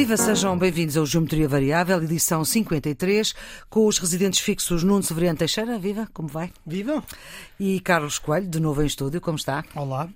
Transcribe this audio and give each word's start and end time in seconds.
Viva, 0.00 0.16
sejam 0.16 0.56
bem-vindos 0.56 0.96
ao 0.96 1.04
Geometria 1.04 1.46
Variável, 1.46 2.02
edição 2.02 2.42
53, 2.42 3.34
com 3.68 3.86
os 3.86 3.98
residentes 3.98 4.40
fixos 4.40 4.82
Nuno 4.82 5.02
Severiano 5.02 5.36
Teixeira. 5.36 5.78
Viva, 5.78 6.08
como 6.14 6.26
vai? 6.26 6.50
Viva! 6.66 7.04
E 7.58 7.78
Carlos 7.80 8.18
Coelho, 8.18 8.48
de 8.48 8.58
novo 8.58 8.82
em 8.82 8.86
estúdio, 8.86 9.20
como 9.20 9.36
está? 9.36 9.62
Olá. 9.74 10.08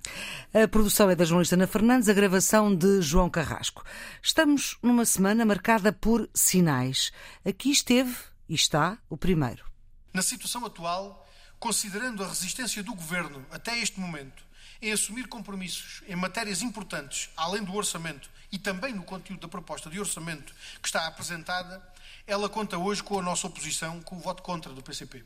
A 0.51 0.67
produção 0.67 1.07
é 1.11 1.15
da 1.15 1.23
jornalista 1.23 1.53
Ana 1.53 1.67
Fernandes, 1.67 2.09
a 2.09 2.13
gravação 2.13 2.75
de 2.75 2.99
João 2.99 3.29
Carrasco. 3.29 3.83
Estamos 4.23 4.75
numa 4.81 5.05
semana 5.05 5.45
marcada 5.45 5.93
por 5.93 6.27
sinais. 6.33 7.11
Aqui 7.45 7.69
esteve 7.69 8.15
e 8.49 8.55
está 8.55 8.97
o 9.07 9.15
primeiro. 9.15 9.65
Na 10.11 10.23
situação 10.23 10.65
atual, 10.65 11.27
considerando 11.59 12.23
a 12.23 12.27
resistência 12.27 12.81
do 12.81 12.95
governo 12.95 13.45
até 13.51 13.79
este 13.79 13.99
momento 13.99 14.44
em 14.85 14.91
assumir 14.91 15.27
compromissos 15.27 16.03
em 16.07 16.15
matérias 16.15 16.61
importantes, 16.61 17.31
além 17.35 17.63
do 17.63 17.73
orçamento 17.73 18.29
e 18.51 18.59
também 18.59 18.93
no 18.93 19.01
conteúdo 19.01 19.41
da 19.41 19.47
proposta 19.47 19.89
de 19.89 19.99
orçamento 19.99 20.53
que 20.79 20.87
está 20.87 21.07
apresentada, 21.07 21.81
ela 22.27 22.47
conta 22.47 22.77
hoje 22.77 23.01
com 23.01 23.17
a 23.17 23.21
nossa 23.21 23.47
oposição, 23.47 23.99
com 24.03 24.15
o 24.15 24.19
voto 24.19 24.43
contra 24.43 24.71
do 24.71 24.83
PCP. 24.83 25.25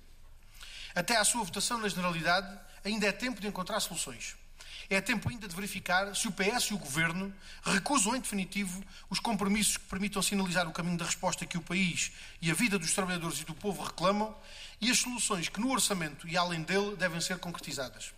Até 0.95 1.17
à 1.17 1.25
sua 1.25 1.43
votação 1.43 1.77
na 1.77 1.89
generalidade, 1.89 2.57
ainda 2.85 3.05
é 3.05 3.11
tempo 3.11 3.41
de 3.41 3.47
encontrar 3.47 3.81
soluções. 3.81 4.37
É 4.89 5.01
tempo 5.01 5.27
ainda 5.29 5.45
de 5.45 5.53
verificar 5.53 6.15
se 6.15 6.29
o 6.29 6.31
PS 6.31 6.71
e 6.71 6.73
o 6.73 6.77
Governo 6.77 7.33
recusam 7.61 8.15
em 8.15 8.21
definitivo 8.21 8.81
os 9.09 9.19
compromissos 9.19 9.75
que 9.75 9.85
permitam 9.85 10.21
sinalizar 10.21 10.69
o 10.69 10.71
caminho 10.71 10.97
da 10.97 11.05
resposta 11.05 11.45
que 11.45 11.57
o 11.57 11.61
país 11.61 12.13
e 12.41 12.49
a 12.49 12.53
vida 12.53 12.79
dos 12.79 12.93
trabalhadores 12.93 13.41
e 13.41 13.43
do 13.43 13.53
povo 13.53 13.83
reclamam 13.83 14.33
e 14.79 14.89
as 14.89 14.99
soluções 14.99 15.49
que 15.49 15.59
no 15.59 15.69
orçamento 15.69 16.25
e 16.29 16.37
além 16.37 16.63
dele 16.63 16.95
devem 16.95 17.19
ser 17.19 17.37
concretizadas. 17.39 18.13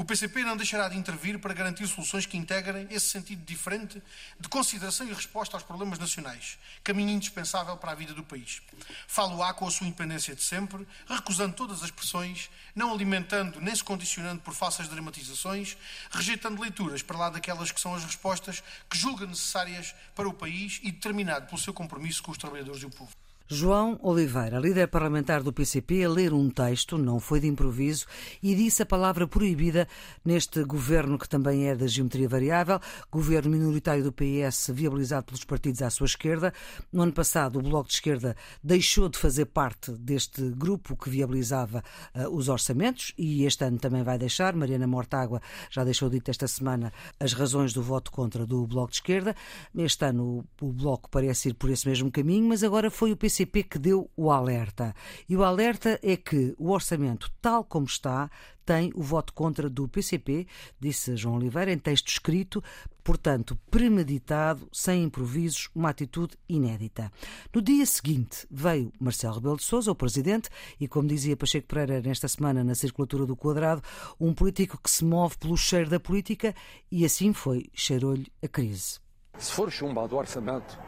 O 0.00 0.04
PCP 0.04 0.44
não 0.44 0.56
deixará 0.56 0.88
de 0.88 0.96
intervir 0.96 1.40
para 1.40 1.52
garantir 1.52 1.88
soluções 1.88 2.24
que 2.24 2.36
integrem 2.36 2.86
esse 2.88 3.08
sentido 3.08 3.44
diferente 3.44 4.00
de 4.38 4.48
consideração 4.48 5.08
e 5.08 5.12
resposta 5.12 5.56
aos 5.56 5.64
problemas 5.64 5.98
nacionais, 5.98 6.56
caminho 6.84 7.10
indispensável 7.10 7.76
para 7.76 7.90
a 7.90 7.94
vida 7.96 8.14
do 8.14 8.22
país. 8.22 8.62
Falo-á 9.08 9.52
com 9.52 9.66
a 9.66 9.70
sua 9.72 9.88
independência 9.88 10.36
de 10.36 10.42
sempre, 10.44 10.86
recusando 11.08 11.56
todas 11.56 11.82
as 11.82 11.90
pressões, 11.90 12.48
não 12.76 12.92
alimentando 12.92 13.60
nem 13.60 13.74
se 13.74 13.82
condicionando 13.82 14.40
por 14.40 14.54
falsas 14.54 14.86
dramatizações, 14.86 15.76
rejeitando 16.12 16.62
leituras 16.62 17.02
para 17.02 17.18
lá 17.18 17.28
daquelas 17.28 17.72
que 17.72 17.80
são 17.80 17.92
as 17.92 18.04
respostas 18.04 18.62
que 18.88 18.96
julga 18.96 19.26
necessárias 19.26 19.96
para 20.14 20.28
o 20.28 20.32
país 20.32 20.78
e 20.84 20.92
determinado 20.92 21.46
pelo 21.46 21.60
seu 21.60 21.74
compromisso 21.74 22.22
com 22.22 22.30
os 22.30 22.38
trabalhadores 22.38 22.82
e 22.82 22.86
o 22.86 22.90
povo. 22.90 23.10
João 23.50 23.98
Oliveira, 24.02 24.58
líder 24.58 24.88
parlamentar 24.88 25.42
do 25.42 25.54
PCP, 25.54 26.04
a 26.04 26.08
ler 26.10 26.34
um 26.34 26.50
texto, 26.50 26.98
não 26.98 27.18
foi 27.18 27.40
de 27.40 27.46
improviso, 27.46 28.04
e 28.42 28.54
disse 28.54 28.82
a 28.82 28.86
palavra 28.86 29.26
proibida 29.26 29.88
neste 30.22 30.62
governo 30.64 31.18
que 31.18 31.26
também 31.26 31.66
é 31.66 31.74
da 31.74 31.86
geometria 31.86 32.28
variável, 32.28 32.78
governo 33.10 33.52
minoritário 33.52 34.04
do 34.04 34.12
PS 34.12 34.70
viabilizado 34.74 35.24
pelos 35.24 35.44
partidos 35.44 35.80
à 35.80 35.88
sua 35.88 36.04
esquerda. 36.04 36.52
No 36.92 37.00
ano 37.00 37.12
passado, 37.12 37.58
o 37.58 37.62
Bloco 37.62 37.88
de 37.88 37.94
Esquerda 37.94 38.36
deixou 38.62 39.08
de 39.08 39.16
fazer 39.16 39.46
parte 39.46 39.92
deste 39.92 40.42
grupo 40.50 40.94
que 40.94 41.08
viabilizava 41.08 41.82
uh, 42.14 42.28
os 42.28 42.50
orçamentos 42.50 43.14
e 43.16 43.46
este 43.46 43.64
ano 43.64 43.78
também 43.78 44.02
vai 44.02 44.18
deixar. 44.18 44.54
Mariana 44.54 44.86
Mortágua 44.86 45.40
já 45.70 45.84
deixou 45.84 46.10
dito 46.10 46.30
esta 46.30 46.46
semana 46.46 46.92
as 47.18 47.32
razões 47.32 47.72
do 47.72 47.82
voto 47.82 48.12
contra 48.12 48.44
do 48.44 48.66
Bloco 48.66 48.90
de 48.90 48.96
Esquerda. 48.96 49.34
Este 49.74 50.04
ano 50.04 50.44
o, 50.60 50.66
o 50.66 50.70
Bloco 50.70 51.08
parece 51.08 51.48
ir 51.48 51.54
por 51.54 51.70
esse 51.70 51.88
mesmo 51.88 52.10
caminho, 52.12 52.46
mas 52.46 52.62
agora 52.62 52.90
foi 52.90 53.10
o 53.10 53.16
PCP 53.16 53.37
PCP 53.38 53.62
que 53.62 53.78
deu 53.78 54.10
o 54.16 54.30
alerta. 54.30 54.94
E 55.28 55.36
o 55.36 55.44
alerta 55.44 55.98
é 56.02 56.16
que 56.16 56.54
o 56.58 56.70
orçamento, 56.70 57.30
tal 57.40 57.62
como 57.62 57.86
está, 57.86 58.30
tem 58.64 58.92
o 58.94 59.02
voto 59.02 59.32
contra 59.32 59.70
do 59.70 59.88
PCP, 59.88 60.46
disse 60.78 61.16
João 61.16 61.36
Oliveira 61.36 61.72
em 61.72 61.78
texto 61.78 62.08
escrito, 62.08 62.62
portanto, 63.02 63.58
premeditado, 63.70 64.68
sem 64.72 65.04
improvisos, 65.04 65.70
uma 65.74 65.90
atitude 65.90 66.36
inédita. 66.48 67.10
No 67.54 67.62
dia 67.62 67.86
seguinte 67.86 68.46
veio 68.50 68.92
Marcelo 68.98 69.36
Rebelo 69.36 69.56
de 69.56 69.62
Sousa, 69.62 69.90
o 69.90 69.94
presidente, 69.94 70.50
e 70.78 70.88
como 70.88 71.08
dizia 71.08 71.36
Pacheco 71.36 71.68
Pereira 71.68 72.00
nesta 72.00 72.28
semana 72.28 72.64
na 72.64 72.74
circulatura 72.74 73.24
do 73.24 73.36
quadrado, 73.36 73.82
um 74.20 74.34
político 74.34 74.78
que 74.82 74.90
se 74.90 75.04
move 75.04 75.38
pelo 75.38 75.56
cheiro 75.56 75.88
da 75.88 76.00
política 76.00 76.54
e 76.90 77.04
assim 77.04 77.32
foi, 77.32 77.70
cheirou-lhe 77.72 78.26
a 78.42 78.48
crise. 78.48 78.98
Se 79.38 79.52
for 79.52 79.70
chumbado 79.70 80.16
o 80.16 80.18
orçamento, 80.18 80.78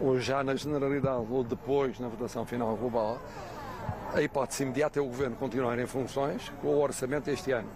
ou 0.00 0.18
já 0.18 0.42
na 0.42 0.54
generalidade, 0.54 1.26
ou 1.30 1.44
depois 1.44 1.98
na 1.98 2.08
votação 2.08 2.44
final 2.44 2.76
global, 2.76 3.20
a 4.12 4.22
hipótese 4.22 4.62
imediata 4.62 4.98
é 4.98 5.02
o 5.02 5.06
Governo 5.06 5.36
continuar 5.36 5.78
em 5.78 5.86
funções 5.86 6.52
com 6.60 6.68
o 6.68 6.80
orçamento 6.80 7.28
este 7.28 7.52
ano, 7.52 7.68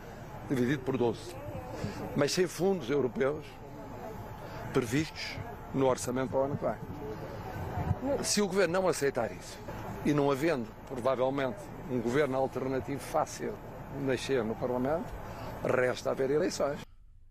dividido 0.49 0.83
por 0.83 0.97
12. 0.97 1.35
Mas 2.17 2.33
sem 2.33 2.47
fundos 2.47 2.91
europeus 2.91 3.45
previstos 4.73 5.37
no 5.75 5.87
orçamento 5.87 6.31
para 6.31 6.39
o 6.39 6.43
ano 6.45 6.57
que 6.57 6.65
vem. 6.65 8.25
Se 8.25 8.41
o 8.41 8.47
Governo 8.47 8.81
não 8.81 8.89
aceitar 8.89 9.31
isso, 9.33 9.59
e 10.05 10.13
não 10.13 10.31
havendo, 10.31 10.69
provavelmente, 10.89 11.59
um 11.91 12.01
Governo 12.01 12.37
alternativo 12.37 13.01
fácil 13.01 13.55
nascer 14.01 14.45
no 14.45 14.55
Parlamento, 14.55 15.13
resta 15.65 16.11
haver 16.11 16.31
eleições. 16.31 16.88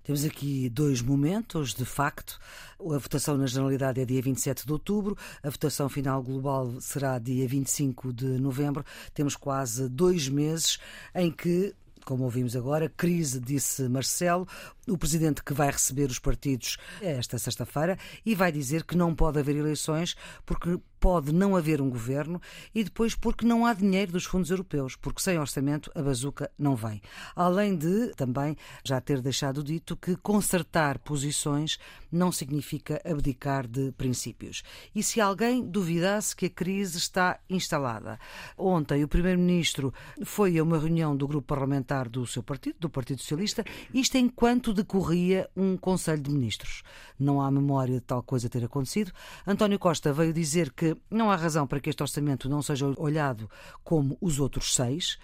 Temos 0.08 0.24
aqui 0.24 0.70
dois 0.70 1.02
momentos, 1.02 1.74
de 1.74 1.84
facto. 1.84 2.40
A 2.80 2.98
votação 2.98 3.36
na 3.36 3.46
Generalidade 3.46 4.00
é 4.00 4.06
dia 4.06 4.22
27 4.22 4.66
de 4.66 4.72
outubro, 4.72 5.18
a 5.44 5.50
votação 5.50 5.90
final 5.90 6.24
global 6.24 6.80
será 6.80 7.20
dia 7.20 7.46
25 7.46 8.14
de 8.14 8.26
novembro. 8.40 8.86
Temos 9.14 9.36
quase 9.36 9.90
dois 9.90 10.30
meses 10.30 10.80
em 11.14 11.30
que 11.30 11.76
como 12.06 12.24
ouvimos 12.24 12.56
agora, 12.56 12.88
crise, 12.88 13.38
disse 13.38 13.90
Marcelo, 13.90 14.48
o 14.88 14.98
presidente 14.98 15.44
que 15.44 15.54
vai 15.54 15.72
receber 15.72 16.10
os 16.10 16.20
partidos 16.20 16.78
esta 17.02 17.38
sexta-feira 17.38 17.98
e 18.26 18.36
vai 18.36 18.52
dizer 18.52 18.84
que 18.84 18.98
não 18.98 19.14
pode 19.14 19.40
haver 19.40 19.56
eleições 19.56 20.16
porque 20.46 20.80
pode 21.00 21.32
não 21.32 21.56
haver 21.56 21.82
um 21.82 21.90
governo 21.90 22.42
e 22.74 22.84
depois 22.84 23.16
porque 23.16 23.46
não 23.46 23.66
há 23.66 23.74
dinheiro 23.74 24.12
dos 24.12 24.26
fundos 24.26 24.50
europeus, 24.50 24.96
porque 24.96 25.22
sem 25.22 25.38
orçamento 25.38 25.92
a 25.96 26.02
bazuca 26.02 26.52
não 26.58 26.76
vem. 26.76 27.02
Além 27.36 27.76
de 27.78 28.10
também 28.16 28.56
já 28.84 29.00
ter 29.00 29.22
deixado 29.22 29.64
dito 29.64 29.96
que 29.96 30.16
consertar 30.16 31.00
posições 31.00 31.78
não 32.12 32.32
significa 32.32 33.02
abdicar 33.06 33.68
de 33.68 33.92
princípios. 33.92 34.64
E 34.96 35.04
se 35.04 35.22
alguém 35.22 35.64
duvidasse 35.66 36.36
que 36.36 36.48
a 36.48 36.50
crise 36.50 36.98
está 36.98 37.40
instalada, 37.50 38.20
ontem 38.58 39.04
o 39.04 39.08
primeiro-ministro 39.08 39.94
foi 40.24 40.58
a 40.58 40.64
uma 40.64 40.80
reunião 40.80 41.16
do 41.16 41.28
grupo 41.28 41.48
parlamentar 41.48 42.10
do 42.10 42.26
seu 42.26 42.42
partido, 42.42 42.78
do 42.80 42.90
Partido 42.90 43.22
Socialista, 43.22 43.64
isto 43.94 44.18
enquanto 44.18 44.74
decorria 44.78 45.50
um 45.56 45.76
Conselho 45.76 46.22
de 46.22 46.32
Ministros. 46.32 46.84
Não 47.20 47.42
há 47.42 47.52
memória 47.52 47.96
de 47.96 48.02
tal 48.02 48.24
coisa 48.24 48.50
ter 48.50 48.64
acontecido. 48.64 49.12
António 49.46 49.80
Costa 49.80 50.14
veio 50.14 50.32
dizer 50.32 50.72
que 50.72 50.96
não 51.10 51.30
há 51.32 51.36
razão 51.36 51.68
para 51.68 51.80
que 51.80 51.90
este 51.90 52.02
orçamento 52.02 52.48
não 52.48 52.62
seja 52.62 52.86
olhado 52.98 53.50
como 53.84 54.18
os 54.22 54.40
outros 54.40 54.74
seis. 54.76 55.18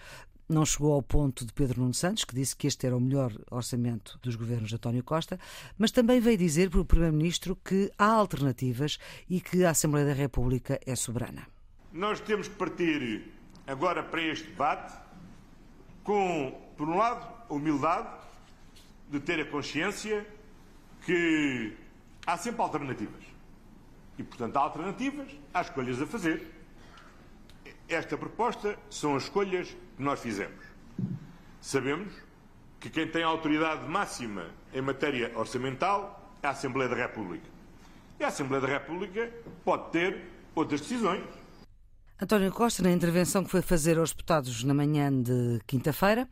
Não 0.49 0.65
chegou 0.65 0.93
ao 0.93 1.01
ponto 1.01 1.45
de 1.45 1.53
Pedro 1.53 1.81
Nuno 1.81 1.93
Santos, 1.93 2.25
que 2.25 2.35
disse 2.35 2.55
que 2.55 2.67
este 2.67 2.85
era 2.85 2.97
o 2.97 2.99
melhor 2.99 3.31
orçamento 3.49 4.19
dos 4.21 4.35
governos 4.35 4.69
de 4.69 4.75
António 4.75 5.03
Costa, 5.03 5.39
mas 5.77 5.91
também 5.91 6.19
veio 6.19 6.37
dizer 6.37 6.69
para 6.69 6.81
o 6.81 6.85
Primeiro-Ministro 6.85 7.55
que 7.55 7.89
há 7.97 8.07
alternativas 8.07 8.97
e 9.29 9.39
que 9.39 9.63
a 9.63 9.69
Assembleia 9.69 10.05
da 10.05 10.13
República 10.13 10.79
é 10.85 10.95
soberana. 10.95 11.47
Nós 11.93 12.19
temos 12.19 12.47
que 12.47 12.55
partir 12.55 13.31
agora 13.65 14.03
para 14.03 14.21
este 14.21 14.49
debate 14.49 14.93
com, 16.03 16.51
por 16.75 16.89
um 16.89 16.97
lado, 16.97 17.25
a 17.49 17.53
humildade 17.53 18.23
de 19.13 19.19
ter 19.19 19.39
a 19.39 19.45
consciência 19.45 20.25
que 21.05 21.77
há 22.25 22.35
sempre 22.35 22.63
alternativas. 22.63 23.23
E, 24.17 24.23
portanto, 24.23 24.57
há 24.57 24.61
alternativas, 24.61 25.27
há 25.53 25.61
escolhas 25.61 26.01
a 26.01 26.07
fazer. 26.07 26.51
Esta 27.87 28.17
proposta 28.17 28.75
são 28.89 29.15
as 29.15 29.23
escolhas 29.23 29.67
que 29.95 30.01
nós 30.01 30.19
fizemos. 30.19 30.65
Sabemos 31.61 32.11
que 32.79 32.89
quem 32.89 33.07
tem 33.07 33.21
autoridade 33.21 33.87
máxima 33.87 34.47
em 34.73 34.81
matéria 34.81 35.31
orçamental 35.37 36.35
é 36.41 36.47
a 36.47 36.49
Assembleia 36.49 36.89
da 36.89 36.95
República. 36.95 37.45
E 38.19 38.23
a 38.23 38.29
Assembleia 38.29 38.61
da 38.61 38.67
República 38.67 39.31
pode 39.63 39.91
ter 39.91 40.23
outras 40.55 40.81
decisões. 40.81 41.23
António 42.19 42.51
Costa, 42.51 42.81
na 42.81 42.91
intervenção 42.91 43.43
que 43.43 43.51
foi 43.51 43.61
fazer 43.61 43.99
aos 43.99 44.09
deputados 44.09 44.63
na 44.63 44.73
manhã 44.73 45.11
de 45.11 45.59
quinta-feira, 45.67 46.27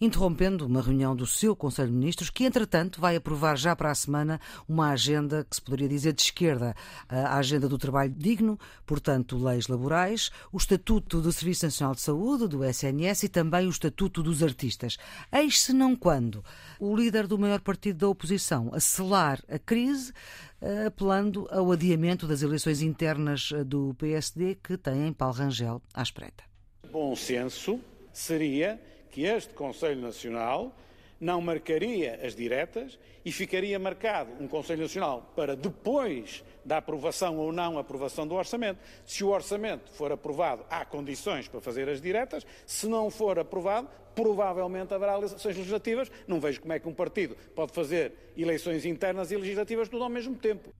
interrompendo 0.00 0.66
uma 0.66 0.80
reunião 0.80 1.14
do 1.14 1.26
seu 1.26 1.54
Conselho 1.54 1.88
de 1.88 1.94
Ministros, 1.94 2.30
que, 2.30 2.44
entretanto, 2.44 3.00
vai 3.00 3.16
aprovar 3.16 3.56
já 3.56 3.76
para 3.76 3.90
a 3.90 3.94
semana 3.94 4.40
uma 4.68 4.90
agenda 4.90 5.44
que 5.44 5.56
se 5.56 5.62
poderia 5.62 5.88
dizer 5.88 6.12
de 6.12 6.22
esquerda. 6.22 6.74
A 7.08 7.36
agenda 7.36 7.68
do 7.68 7.76
trabalho 7.76 8.12
digno, 8.16 8.58
portanto, 8.86 9.36
leis 9.36 9.68
laborais, 9.68 10.30
o 10.50 10.56
Estatuto 10.56 11.20
do 11.20 11.32
Serviço 11.32 11.66
Nacional 11.66 11.94
de 11.94 12.00
Saúde, 12.00 12.48
do 12.48 12.64
SNS, 12.64 13.24
e 13.24 13.28
também 13.28 13.66
o 13.66 13.70
Estatuto 13.70 14.22
dos 14.22 14.42
Artistas. 14.42 14.96
Eis 15.32 15.60
se 15.60 15.72
não 15.72 15.94
quando 15.94 16.42
o 16.78 16.96
líder 16.96 17.26
do 17.26 17.38
maior 17.38 17.60
partido 17.60 17.98
da 17.98 18.08
oposição 18.08 18.70
a 18.72 18.80
selar 18.80 19.42
a 19.48 19.58
crise, 19.58 20.12
eh, 20.60 20.86
apelando 20.86 21.46
ao 21.50 21.72
adiamento 21.72 22.26
das 22.26 22.42
eleições 22.42 22.82
internas 22.82 23.50
eh, 23.52 23.64
do 23.64 23.94
PSD 23.94 24.56
que 24.56 24.76
têm 24.76 25.12
Paulo 25.12 25.34
Rangel 25.34 25.82
à 25.92 26.02
espreita. 26.02 26.44
Bom 26.90 27.14
senso 27.14 27.80
seria 28.12 28.80
que 29.10 29.24
este 29.24 29.54
Conselho 29.54 30.00
Nacional 30.00 30.74
não 31.20 31.40
marcaria 31.40 32.18
as 32.24 32.34
diretas 32.34 32.98
e 33.24 33.30
ficaria 33.30 33.78
marcado 33.78 34.32
um 34.42 34.48
Conselho 34.48 34.82
Nacional 34.82 35.30
para 35.36 35.54
depois 35.54 36.42
da 36.64 36.78
aprovação 36.78 37.36
ou 37.36 37.52
não 37.52 37.78
aprovação 37.78 38.26
do 38.26 38.34
orçamento. 38.34 38.78
Se 39.04 39.22
o 39.22 39.28
orçamento 39.28 39.90
for 39.92 40.10
aprovado, 40.10 40.64
há 40.70 40.84
condições 40.84 41.46
para 41.46 41.60
fazer 41.60 41.88
as 41.88 42.00
diretas. 42.00 42.46
Se 42.64 42.86
não 42.86 43.10
for 43.10 43.38
aprovado, 43.38 43.88
provavelmente 44.14 44.94
haverá 44.94 45.16
eleições 45.18 45.56
legislativas. 45.56 46.10
Não 46.26 46.40
vejo 46.40 46.60
como 46.60 46.72
é 46.72 46.78
que 46.78 46.88
um 46.88 46.94
partido 46.94 47.36
pode 47.54 47.72
fazer 47.72 48.12
eleições 48.36 48.86
internas 48.86 49.30
e 49.30 49.36
legislativas 49.36 49.88
tudo 49.88 50.04
ao 50.04 50.10
mesmo 50.10 50.34
tempo. 50.36 50.70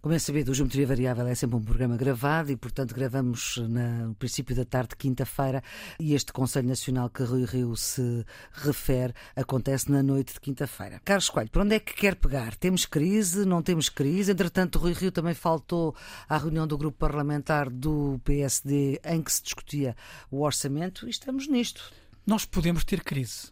Como 0.00 0.14
é 0.14 0.18
sabido, 0.20 0.52
o 0.52 0.54
Geometria 0.54 0.86
Variável 0.86 1.26
é 1.26 1.34
sempre 1.34 1.56
um 1.56 1.60
programa 1.60 1.96
gravado 1.96 2.52
e, 2.52 2.56
portanto, 2.56 2.94
gravamos 2.94 3.56
no 3.56 4.14
princípio 4.14 4.54
da 4.54 4.64
tarde, 4.64 4.94
quinta-feira, 4.94 5.60
e 5.98 6.14
este 6.14 6.32
Conselho 6.32 6.68
Nacional 6.68 7.10
que 7.10 7.24
Rui 7.24 7.44
Rio 7.44 7.74
se 7.74 8.24
refere 8.52 9.12
acontece 9.34 9.90
na 9.90 10.00
noite 10.00 10.34
de 10.34 10.40
quinta-feira. 10.40 11.00
Carlos 11.04 11.28
Coelho, 11.28 11.50
por 11.50 11.62
onde 11.62 11.74
é 11.74 11.80
que 11.80 11.94
quer 11.94 12.14
pegar? 12.14 12.54
Temos 12.54 12.86
crise? 12.86 13.44
Não 13.44 13.60
temos 13.60 13.88
crise? 13.88 14.30
Entretanto, 14.30 14.78
Rui 14.78 14.92
Rio 14.92 15.10
também 15.10 15.34
faltou 15.34 15.96
à 16.28 16.38
reunião 16.38 16.64
do 16.64 16.78
grupo 16.78 16.96
parlamentar 16.96 17.68
do 17.68 18.20
PSD 18.22 19.00
em 19.04 19.20
que 19.20 19.32
se 19.32 19.42
discutia 19.42 19.96
o 20.30 20.42
orçamento 20.42 21.08
e 21.08 21.10
estamos 21.10 21.48
nisto. 21.48 21.92
Nós 22.24 22.44
podemos 22.44 22.84
ter 22.84 23.02
crise. 23.02 23.48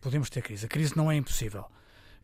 Podemos 0.00 0.30
ter 0.30 0.40
crise. 0.40 0.64
A 0.64 0.68
crise 0.68 0.96
não 0.96 1.12
é 1.12 1.16
impossível 1.16 1.66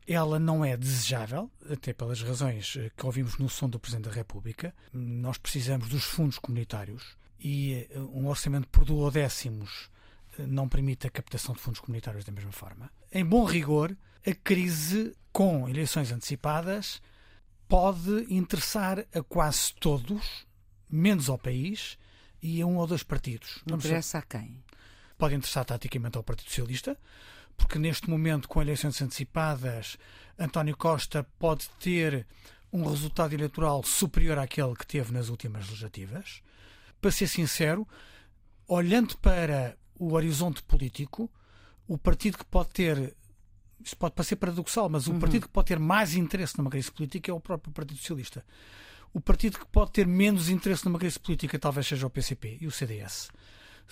ela 0.07 0.39
não 0.39 0.65
é 0.65 0.77
desejável, 0.77 1.51
até 1.71 1.93
pelas 1.93 2.23
razões 2.23 2.77
eh, 2.77 2.91
que 2.97 3.07
ouvimos 3.07 3.39
no 3.39 3.49
som 3.49 3.69
do 3.69 3.79
Presidente 3.79 4.09
da 4.09 4.15
República. 4.15 4.75
Nós 4.93 5.39
precisamos 5.39 5.89
dos 5.89 6.05
fundos 6.05 6.39
comunitários 6.39 7.17
e 7.39 7.87
eh, 7.91 7.99
um 7.99 8.27
orçamento 8.27 8.69
por 8.69 8.85
duodécimos 8.85 9.91
eh, 10.39 10.47
não 10.47 10.69
permite 10.69 11.07
a 11.07 11.11
captação 11.11 11.55
de 11.55 11.61
fundos 11.61 11.81
comunitários 11.81 12.25
da 12.25 12.33
mesma 12.33 12.53
forma. 12.53 12.91
Em 13.13 13.25
bom 13.25 13.45
rigor, 13.45 13.97
a 14.27 14.35
crise 14.35 15.15
com 15.33 15.69
eleições 15.69 16.11
antecipadas 16.11 17.01
pode 17.69 18.27
interessar 18.29 19.07
a 19.15 19.23
quase 19.23 19.73
todos, 19.75 20.47
menos 20.91 21.29
ao 21.29 21.39
país 21.39 21.97
e 22.43 22.61
a 22.61 22.67
um 22.67 22.77
ou 22.77 22.87
dois 22.87 23.03
partidos. 23.03 23.63
Interessa 23.67 24.19
a 24.19 24.23
quem? 24.23 24.63
Pode 25.23 25.37
interessar 25.37 25.65
taticamente 25.65 26.19
ao 26.19 26.25
Partido 26.25 26.49
Socialista, 26.49 26.99
porque 27.57 27.79
neste 27.79 28.11
momento, 28.11 28.49
com 28.49 28.61
eleições 28.61 29.01
antecipadas, 29.01 29.97
António 30.37 30.77
Costa 30.77 31.23
pode 31.39 31.71
ter 31.79 32.27
um 32.73 32.85
resultado 32.85 33.33
eleitoral 33.33 33.85
superior 33.85 34.37
àquele 34.37 34.75
que 34.75 34.85
teve 34.85 35.13
nas 35.13 35.29
últimas 35.29 35.69
legislativas. 35.69 36.43
Para 37.01 37.13
ser 37.13 37.29
sincero, 37.29 37.87
olhando 38.67 39.17
para 39.19 39.77
o 39.95 40.15
horizonte 40.15 40.61
político, 40.65 41.31
o 41.87 41.97
partido 41.97 42.39
que 42.39 42.45
pode 42.45 42.71
ter 42.71 43.17
isso 43.81 43.97
pode 43.97 44.17
parecer 44.17 44.35
paradoxal, 44.35 44.89
mas 44.89 45.07
o 45.07 45.13
uhum. 45.13 45.21
partido 45.21 45.43
que 45.43 45.53
pode 45.53 45.69
ter 45.69 45.79
mais 45.79 46.17
interesse 46.17 46.59
numa 46.59 46.69
crise 46.69 46.91
política 46.91 47.31
é 47.31 47.35
o 47.35 47.39
próprio 47.39 47.73
Partido 47.73 47.99
Socialista. 47.99 48.45
O 49.15 49.21
partido 49.21 49.61
que 49.61 49.67
pode 49.67 49.93
ter 49.93 50.05
menos 50.05 50.49
interesse 50.49 50.85
numa 50.85 50.99
crise 50.99 51.21
política 51.21 51.61
talvez 51.61 51.87
seja 51.87 52.09
o 52.09 52.11
PCP 52.11 52.59
e 52.61 52.67
o 52.67 52.73
CDS. 52.73 53.31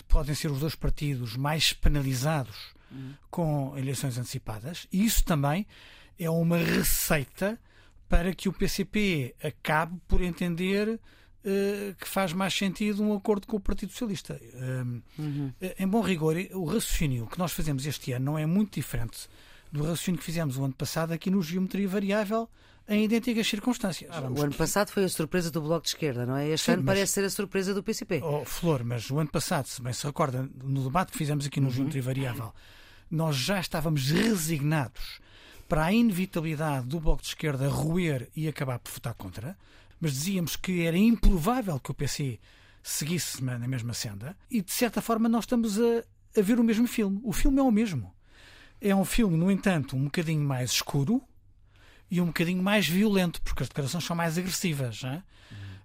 Podem 0.09 0.35
ser 0.35 0.51
os 0.51 0.61
dois 0.61 0.75
partidos 0.75 1.37
mais 1.37 1.73
penalizados 1.73 2.75
com 3.31 3.77
eleições 3.79 4.19
antecipadas, 4.19 4.87
e 4.93 5.05
isso 5.05 5.25
também 5.25 5.67
é 6.19 6.29
uma 6.29 6.59
receita 6.59 7.59
para 8.09 8.35
que 8.35 8.49
o 8.49 8.53
PCP 8.53 9.35
acabe 9.43 9.97
por 10.09 10.21
entender 10.21 10.89
uh, 10.89 11.95
que 11.95 12.09
faz 12.09 12.33
mais 12.33 12.53
sentido 12.53 13.03
um 13.03 13.15
acordo 13.15 13.47
com 13.47 13.57
o 13.57 13.61
Partido 13.61 13.93
Socialista. 13.93 14.41
Uh, 14.43 15.03
uhum. 15.17 15.53
Em 15.79 15.87
bom 15.87 16.01
rigor, 16.01 16.35
o 16.53 16.65
raciocínio 16.65 17.27
que 17.27 17.39
nós 17.39 17.53
fazemos 17.53 17.87
este 17.87 18.13
ano 18.13 18.25
não 18.25 18.39
é 18.39 18.45
muito 18.47 18.75
diferente 18.75 19.29
do 19.71 19.83
raciocínio 19.83 20.19
que 20.19 20.27
fizemos 20.27 20.57
o 20.57 20.65
ano 20.65 20.75
passado 20.75 21.13
aqui 21.13 21.31
no 21.31 21.41
Geometria 21.41 21.89
Variável 21.89 22.49
em 22.91 23.05
idênticas 23.05 23.47
circunstâncias. 23.47 24.11
Ah, 24.13 24.29
o 24.29 24.43
ano 24.43 24.53
passado 24.53 24.91
foi 24.91 25.05
a 25.05 25.09
surpresa 25.09 25.49
do 25.49 25.63
Bloco 25.63 25.83
de 25.83 25.91
Esquerda, 25.91 26.27
não 26.27 26.37
é? 26.37 26.49
Este 26.49 26.67
Sim, 26.67 26.73
ano 26.73 26.83
mas... 26.83 26.97
parece 26.97 27.13
ser 27.13 27.25
a 27.25 27.31
surpresa 27.31 27.73
do 27.73 27.85
PCP. 27.85 28.21
Oh, 28.21 28.45
Flor, 28.45 28.83
mas 28.83 29.09
o 29.09 29.19
ano 29.21 29.31
passado, 29.31 29.67
se 29.67 29.81
bem 29.81 29.93
se 29.93 30.05
recorda, 30.05 30.51
no 30.65 30.83
debate 30.83 31.13
que 31.13 31.19
fizemos 31.19 31.47
aqui 31.47 31.61
no 31.61 31.69
uhum. 31.69 31.73
Geometria 31.73 32.03
Variável, 32.03 32.53
nós 33.09 33.37
já 33.37 33.61
estávamos 33.61 34.11
resignados 34.11 35.21
para 35.69 35.85
a 35.85 35.93
inevitabilidade 35.93 36.89
do 36.89 36.99
Bloco 36.99 37.23
de 37.23 37.29
Esquerda 37.29 37.69
roer 37.69 38.29
e 38.35 38.49
acabar 38.49 38.81
por 38.81 38.91
votar 38.91 39.15
contra, 39.15 39.57
mas 40.01 40.13
dizíamos 40.13 40.57
que 40.57 40.85
era 40.85 40.99
improvável 40.99 41.79
que 41.79 41.93
o 41.93 41.95
PC 41.95 42.41
seguisse 42.83 43.43
na 43.45 43.69
mesma 43.69 43.95
senda 43.95 44.37
e, 44.51 44.61
de 44.61 44.73
certa 44.73 45.01
forma, 45.01 45.29
nós 45.29 45.45
estamos 45.45 45.79
a, 45.79 46.03
a 46.37 46.43
ver 46.43 46.59
o 46.59 46.65
mesmo 46.65 46.89
filme. 46.89 47.21
O 47.23 47.33
filme 47.33 47.61
é 47.61 47.63
o 47.63 47.71
mesmo. 47.71 48.13
É 48.81 48.93
um 48.97 49.05
filme, 49.05 49.37
no 49.37 49.49
entanto, 49.49 49.95
um 49.95 50.05
bocadinho 50.07 50.43
mais 50.43 50.73
escuro 50.73 51.23
e 52.11 52.21
um 52.21 52.27
bocadinho 52.27 52.63
mais 52.63 52.89
violento, 52.89 53.41
porque 53.43 53.63
as 53.63 53.69
declarações 53.69 54.05
são 54.05 54.17
mais 54.17 54.37
agressivas. 54.37 55.03
Não 55.03 55.11
é? 55.11 55.23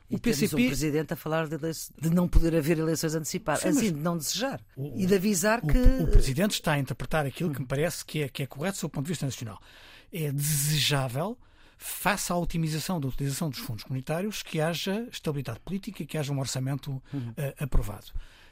O 0.10 0.19
PCP... 0.19 0.56
o 0.56 0.68
Presidente 0.68 1.13
a 1.13 1.16
falar 1.16 1.48
de, 1.48 1.57
de, 1.57 2.10
não 2.10 2.27
poder 2.27 2.56
haver 2.56 2.77
eleições 2.77 3.16
antecipadas, 3.16 3.62
Sim, 3.62 3.69
assim, 3.69 3.94
de 3.94 4.00
não 4.00 4.18
desejar 4.18 4.62
o, 4.75 4.94
e 4.95 5.06
de 5.06 5.16
avisar 5.16 5.60
o, 5.63 5.68
que... 5.68 5.77
O 5.77 6.07
Presidente 6.07 6.51
está 6.51 6.74
a 6.74 6.80
interpretar 6.80 7.25
aquilo 7.25 7.51
que 7.54 7.60
me 7.60 7.66
parece 7.66 8.06
que 8.06 8.22
é, 8.22 8.30
que 8.30 8.44
é 8.44 8.45
correto 8.45 8.77
do 8.77 8.80
seu 8.81 8.89
ponto 8.89 9.06
de 9.06 9.10
vista 9.10 9.25
nacional. 9.25 9.60
É 10.13 10.31
desejável, 10.31 11.38
face 11.77 12.31
à 12.31 12.36
otimização 12.36 13.00
da 13.00 13.07
utilização 13.07 13.50
dos 13.50 13.60
fundos 13.60 13.83
comunitários, 13.83 14.44
que 14.44 14.62
haja 14.62 15.07
estabilidade 15.12 15.60
política 15.62 16.04
e 16.04 16.06
que 16.06 16.18
haja 16.18 16.31
um 16.31 16.39
orçamento 16.39 17.01
uhum. 17.12 17.30
uh, 17.31 17.63
aprovado. 17.63 18.07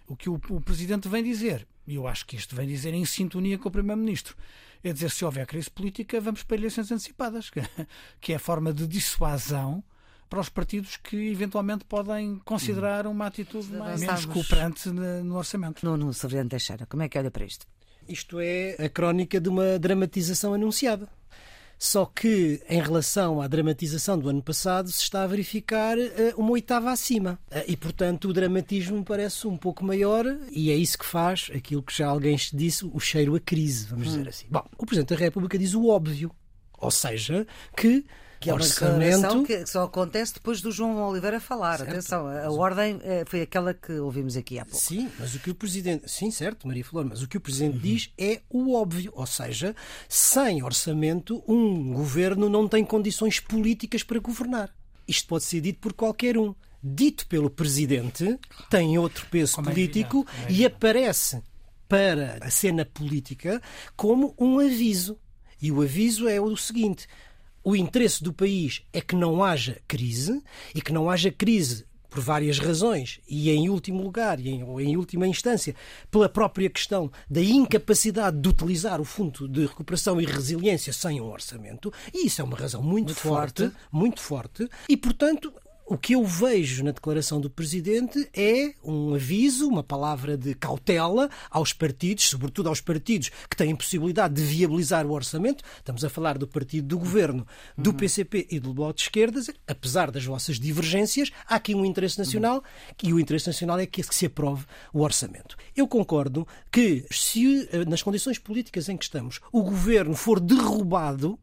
O 0.07 0.15
que 0.15 0.29
o, 0.29 0.39
o 0.49 0.61
Presidente 0.61 1.07
vem 1.07 1.23
dizer, 1.23 1.67
e 1.87 1.95
eu 1.95 2.07
acho 2.07 2.25
que 2.25 2.35
isto 2.35 2.55
vem 2.55 2.67
dizer 2.67 2.93
em 2.93 3.05
sintonia 3.05 3.57
com 3.57 3.69
o 3.69 3.71
Primeiro-Ministro, 3.71 4.35
é 4.83 4.91
dizer 4.91 5.09
se 5.11 5.23
houver 5.23 5.47
crise 5.47 5.69
política, 5.69 6.19
vamos 6.19 6.43
para 6.43 6.57
eleições 6.57 6.91
antecipadas, 6.91 7.49
que 8.19 8.33
é 8.33 8.35
a 8.35 8.39
forma 8.39 8.73
de 8.73 8.85
dissuasão 8.85 9.83
para 10.29 10.39
os 10.39 10.49
partidos 10.49 10.97
que 10.97 11.15
eventualmente 11.29 11.85
podem 11.85 12.39
considerar 12.43 13.05
uma 13.05 13.27
atitude 13.27 13.71
mais, 13.71 14.01
menos 14.01 14.25
cooperante 14.25 14.89
no 14.89 15.37
orçamento. 15.37 15.85
No, 15.85 15.95
no 15.95 16.13
Severiano 16.13 16.49
Teixeira, 16.49 16.85
como 16.87 17.03
é 17.03 17.09
que 17.09 17.17
olha 17.17 17.29
para 17.29 17.45
isto? 17.45 17.67
Isto 18.07 18.39
é 18.39 18.75
a 18.83 18.89
crónica 18.89 19.39
de 19.39 19.47
uma 19.47 19.77
dramatização 19.77 20.53
anunciada. 20.53 21.07
Só 21.77 22.05
que, 22.05 22.61
em 22.69 22.81
relação 22.81 23.41
à 23.41 23.47
dramatização 23.47 24.17
do 24.17 24.29
ano 24.29 24.41
passado, 24.41 24.91
se 24.91 25.01
está 25.01 25.23
a 25.23 25.27
verificar 25.27 25.97
uh, 25.97 26.11
uma 26.37 26.51
oitava 26.51 26.91
acima. 26.91 27.39
Uh, 27.51 27.63
e, 27.67 27.75
portanto, 27.75 28.29
o 28.29 28.33
dramatismo 28.33 29.03
parece 29.03 29.47
um 29.47 29.57
pouco 29.57 29.83
maior 29.83 30.25
e 30.51 30.71
é 30.71 30.75
isso 30.75 30.97
que 30.97 31.05
faz 31.05 31.51
aquilo 31.53 31.83
que 31.83 31.95
já 31.95 32.07
alguém 32.07 32.37
disse, 32.53 32.85
o 32.85 32.99
cheiro 32.99 33.35
a 33.35 33.39
crise, 33.39 33.87
vamos 33.87 34.07
hum. 34.07 34.11
dizer 34.11 34.29
assim. 34.29 34.45
Bom, 34.49 34.65
o 34.77 34.85
Presidente 34.85 35.09
da 35.09 35.15
República 35.19 35.57
diz 35.57 35.73
o 35.73 35.87
óbvio. 35.87 36.31
Ou 36.79 36.91
seja, 36.91 37.45
que 37.75 38.05
que 38.43 38.49
é 38.49 38.53
uma 38.53 38.59
declaração 38.59 39.43
que 39.43 39.65
só 39.65 39.83
acontece 39.83 40.33
depois 40.33 40.61
do 40.61 40.71
João 40.71 41.01
Oliveira 41.07 41.39
falar. 41.39 41.77
Certo. 41.77 41.89
Atenção, 41.91 42.27
a 42.27 42.51
ordem 42.51 42.99
eh, 43.03 43.23
foi 43.25 43.41
aquela 43.41 43.73
que 43.73 43.93
ouvimos 43.93 44.35
aqui 44.35 44.59
há 44.59 44.65
pouco. 44.65 44.79
Sim, 44.79 45.09
mas 45.17 45.33
o 45.33 45.39
que 45.39 45.49
o 45.49 45.55
Presidente. 45.55 46.09
Sim, 46.09 46.29
certo, 46.31 46.67
Maria 46.67 46.83
Flor, 46.83 47.05
mas 47.05 47.21
o 47.21 47.27
que 47.27 47.37
o 47.37 47.41
Presidente 47.41 47.75
uhum. 47.75 47.81
diz 47.81 48.11
é 48.17 48.41
o 48.49 48.73
óbvio. 48.73 49.11
Ou 49.15 49.25
seja, 49.25 49.75
sem 50.09 50.61
orçamento, 50.61 51.43
um 51.47 51.93
governo 51.93 52.49
não 52.49 52.67
tem 52.67 52.83
condições 52.83 53.39
políticas 53.39 54.03
para 54.03 54.19
governar. 54.19 54.69
Isto 55.07 55.27
pode 55.27 55.43
ser 55.43 55.61
dito 55.61 55.79
por 55.79 55.93
qualquer 55.93 56.37
um. 56.37 56.53
Dito 56.81 57.25
pelo 57.27 57.49
Presidente, 57.49 58.37
tem 58.69 58.97
outro 58.97 59.25
peso 59.27 59.55
como 59.55 59.69
é 59.69 59.71
político 59.71 60.27
é 60.47 60.51
é 60.51 60.51
e 60.51 60.65
aparece 60.65 61.41
para 61.87 62.39
a 62.41 62.49
cena 62.49 62.83
política 62.83 63.61
como 63.95 64.35
um 64.37 64.59
aviso. 64.59 65.17
E 65.61 65.71
o 65.71 65.81
aviso 65.81 66.27
é 66.27 66.41
o 66.41 66.57
seguinte: 66.57 67.07
o 67.63 67.75
interesse 67.75 68.23
do 68.23 68.33
país 68.33 68.81
é 68.91 68.99
que 68.99 69.15
não 69.15 69.43
haja 69.43 69.81
crise 69.87 70.41
e 70.75 70.81
que 70.81 70.91
não 70.91 71.09
haja 71.09 71.31
crise 71.31 71.85
por 72.13 72.21
várias 72.21 72.59
razões 72.59 73.19
e, 73.27 73.49
em 73.49 73.69
último 73.69 74.03
lugar, 74.03 74.39
e 74.39 74.49
em, 74.49 74.63
ou 74.63 74.79
em 74.79 74.95
última 74.95 75.27
instância, 75.27 75.75
pela 76.11 76.29
própria 76.29 76.69
questão 76.69 77.11
da 77.27 77.41
incapacidade 77.41 78.39
de 78.39 78.47
utilizar 78.47 79.01
o 79.01 79.05
Fundo 79.05 79.47
de 79.47 79.65
Recuperação 79.65 80.21
e 80.21 80.25
Resiliência 80.25 80.93
sem 80.93 81.19
um 81.19 81.31
orçamento, 81.31 81.91
e 82.13 82.27
isso 82.27 82.39
é 82.39 82.43
uma 82.43 82.55
razão 82.55 82.83
muito, 82.83 83.07
muito 83.07 83.15
forte, 83.15 83.63
forte, 83.63 83.77
muito 83.91 84.21
forte, 84.21 84.69
e, 84.87 84.95
portanto, 84.95 85.51
o 85.85 85.97
que 85.97 86.13
eu 86.13 86.23
vejo 86.23 86.83
na 86.83 86.91
declaração 86.91 87.41
do 87.41 87.49
Presidente 87.49 88.29
é 88.33 88.73
um 88.83 89.13
aviso, 89.13 89.67
uma 89.67 89.83
palavra 89.83 90.37
de 90.37 90.55
cautela 90.55 91.29
aos 91.49 91.73
partidos, 91.73 92.29
sobretudo 92.29 92.69
aos 92.69 92.79
partidos 92.79 93.29
que 93.49 93.55
têm 93.55 93.75
possibilidade 93.75 94.35
de 94.35 94.43
viabilizar 94.43 95.05
o 95.05 95.11
orçamento. 95.11 95.63
Estamos 95.77 96.05
a 96.05 96.09
falar 96.09 96.37
do 96.37 96.47
partido 96.47 96.87
do 96.87 96.99
Governo, 96.99 97.45
do 97.77 97.89
uhum. 97.89 97.97
PCP 97.97 98.47
e 98.49 98.59
do 98.59 98.73
Bloco 98.73 98.93
de 98.93 99.01
Esquerdas. 99.01 99.49
Apesar 99.67 100.09
das 100.09 100.25
vossas 100.25 100.59
divergências, 100.59 101.31
há 101.47 101.55
aqui 101.55 101.75
um 101.75 101.85
interesse 101.85 102.17
nacional 102.17 102.57
uhum. 102.57 102.63
e 103.03 103.13
o 103.13 103.19
interesse 103.19 103.47
nacional 103.47 103.77
é 103.79 103.85
que 103.85 104.01
se 104.03 104.25
aprove 104.25 104.65
o 104.93 105.01
orçamento. 105.01 105.57
Eu 105.75 105.87
concordo 105.87 106.47
que, 106.71 107.05
se 107.11 107.67
eh, 107.71 107.85
nas 107.85 108.01
condições 108.01 108.39
políticas 108.39 108.87
em 108.87 108.95
que 108.95 109.03
estamos 109.03 109.41
o 109.51 109.61
Governo 109.61 110.15
for 110.15 110.39
derrubado 110.39 111.37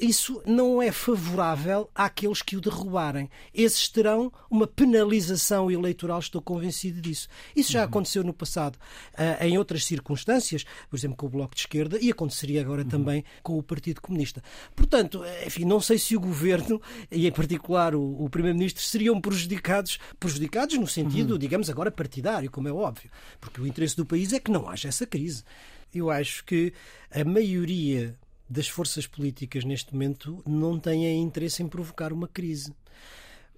isso 0.00 0.42
não 0.46 0.80
é 0.80 0.90
favorável 0.90 1.90
àqueles 1.94 2.40
que 2.40 2.56
o 2.56 2.60
derrubarem. 2.60 3.28
Esses 3.52 3.88
terão 3.88 4.32
uma 4.50 4.66
penalização 4.66 5.70
eleitoral, 5.70 6.18
estou 6.18 6.40
convencido 6.40 7.00
disso. 7.00 7.28
Isso 7.54 7.72
já 7.72 7.80
uhum. 7.80 7.84
aconteceu 7.86 8.24
no 8.24 8.32
passado, 8.32 8.76
uh, 8.76 9.44
em 9.44 9.58
outras 9.58 9.84
circunstâncias, 9.84 10.64
por 10.88 10.96
exemplo, 10.96 11.16
com 11.16 11.26
o 11.26 11.28
Bloco 11.28 11.54
de 11.54 11.60
Esquerda, 11.60 11.98
e 12.00 12.10
aconteceria 12.10 12.60
agora 12.60 12.82
uhum. 12.82 12.88
também 12.88 13.24
com 13.42 13.58
o 13.58 13.62
Partido 13.62 14.00
Comunista. 14.00 14.42
Portanto, 14.74 15.22
enfim, 15.46 15.64
não 15.64 15.80
sei 15.80 15.98
se 15.98 16.16
o 16.16 16.20
governo, 16.20 16.80
e 17.12 17.26
em 17.26 17.32
particular 17.32 17.94
o, 17.94 18.24
o 18.24 18.30
Primeiro-Ministro, 18.30 18.82
seriam 18.82 19.20
prejudicados, 19.20 19.98
prejudicados 20.18 20.78
no 20.78 20.86
sentido, 20.86 21.32
uhum. 21.32 21.38
digamos, 21.38 21.68
agora 21.68 21.90
partidário, 21.90 22.50
como 22.50 22.68
é 22.68 22.72
óbvio, 22.72 23.10
porque 23.40 23.60
o 23.60 23.66
interesse 23.66 23.96
do 23.96 24.06
país 24.06 24.32
é 24.32 24.40
que 24.40 24.50
não 24.50 24.68
haja 24.68 24.88
essa 24.88 25.06
crise. 25.06 25.44
Eu 25.92 26.08
acho 26.08 26.44
que 26.44 26.72
a 27.10 27.24
maioria 27.24 28.16
das 28.50 28.66
forças 28.66 29.06
políticas 29.06 29.64
neste 29.64 29.94
momento 29.94 30.42
não 30.44 30.78
têm 30.78 31.22
interesse 31.22 31.62
em 31.62 31.68
provocar 31.68 32.12
uma 32.12 32.26
crise 32.26 32.74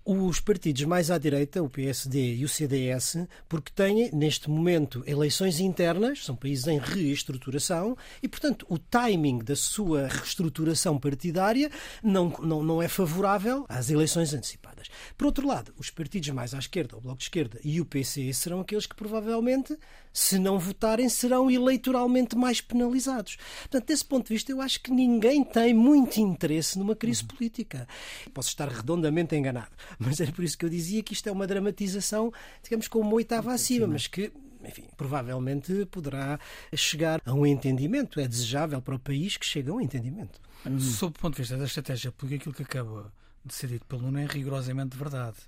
os 0.04 0.40
partidos 0.40 0.82
mais 0.84 1.10
à 1.10 1.18
direita, 1.18 1.62
o 1.62 1.70
PSD 1.70 2.34
e 2.36 2.44
o 2.44 2.48
CDS, 2.48 3.18
porque 3.48 3.70
têm, 3.72 4.10
neste 4.12 4.50
momento, 4.50 5.02
eleições 5.06 5.60
internas, 5.60 6.24
são 6.24 6.34
países 6.34 6.66
em 6.66 6.78
reestruturação, 6.78 7.96
e, 8.22 8.28
portanto, 8.28 8.66
o 8.68 8.78
timing 8.78 9.38
da 9.38 9.54
sua 9.54 10.08
reestruturação 10.08 10.98
partidária 10.98 11.70
não, 12.02 12.30
não, 12.42 12.62
não 12.62 12.82
é 12.82 12.88
favorável 12.88 13.64
às 13.68 13.90
eleições 13.90 14.34
antecipadas. 14.34 14.88
Por 15.16 15.26
outro 15.26 15.46
lado, 15.46 15.72
os 15.78 15.90
partidos 15.90 16.30
mais 16.30 16.52
à 16.52 16.58
esquerda, 16.58 16.96
o 16.96 17.00
Bloco 17.00 17.18
de 17.18 17.24
Esquerda 17.24 17.60
e 17.62 17.80
o 17.80 17.84
PC, 17.84 18.32
serão 18.32 18.60
aqueles 18.60 18.86
que 18.86 18.96
provavelmente, 18.96 19.78
se 20.12 20.38
não 20.38 20.58
votarem, 20.58 21.08
serão 21.08 21.50
eleitoralmente 21.50 22.36
mais 22.36 22.60
penalizados. 22.60 23.36
Portanto, 23.62 23.86
desse 23.86 24.04
ponto 24.04 24.26
de 24.28 24.34
vista, 24.34 24.52
eu 24.52 24.60
acho 24.60 24.80
que 24.80 24.90
ninguém 24.90 25.42
tem 25.42 25.72
muito 25.72 26.18
interesse 26.18 26.78
numa 26.78 26.94
crise 26.94 27.24
política. 27.24 27.88
Posso 28.32 28.48
estar 28.48 28.68
redondamente 28.68 29.34
enganado 29.34 29.72
mas 29.98 30.20
era 30.20 30.32
por 30.32 30.44
isso 30.44 30.56
que 30.56 30.64
eu 30.64 30.68
dizia 30.68 31.02
que 31.02 31.12
isto 31.12 31.28
é 31.28 31.32
uma 31.32 31.46
dramatização, 31.46 32.32
digamos, 32.62 32.88
com 32.88 33.00
uma 33.00 33.14
oitava 33.14 33.52
acima, 33.52 33.86
mas 33.86 34.06
que 34.06 34.32
enfim, 34.64 34.84
provavelmente 34.96 35.86
poderá 35.86 36.38
chegar 36.74 37.20
a 37.26 37.34
um 37.34 37.44
entendimento. 37.44 38.20
É 38.20 38.28
desejável 38.28 38.80
para 38.80 38.94
o 38.94 38.98
país 38.98 39.36
que 39.36 39.44
chegue 39.44 39.70
a 39.70 39.72
um 39.72 39.80
entendimento. 39.80 40.40
Hum. 40.64 40.78
Sob 40.78 41.16
o 41.16 41.20
ponto 41.20 41.34
de 41.34 41.42
vista 41.42 41.56
da 41.56 41.64
estratégia, 41.64 42.12
porque 42.12 42.36
aquilo 42.36 42.54
que 42.54 42.62
acaba 42.62 43.12
dito 43.44 43.84
pelo 43.86 44.02
Nuno 44.02 44.20
é 44.20 44.26
rigorosamente 44.26 44.96
verdade. 44.96 45.38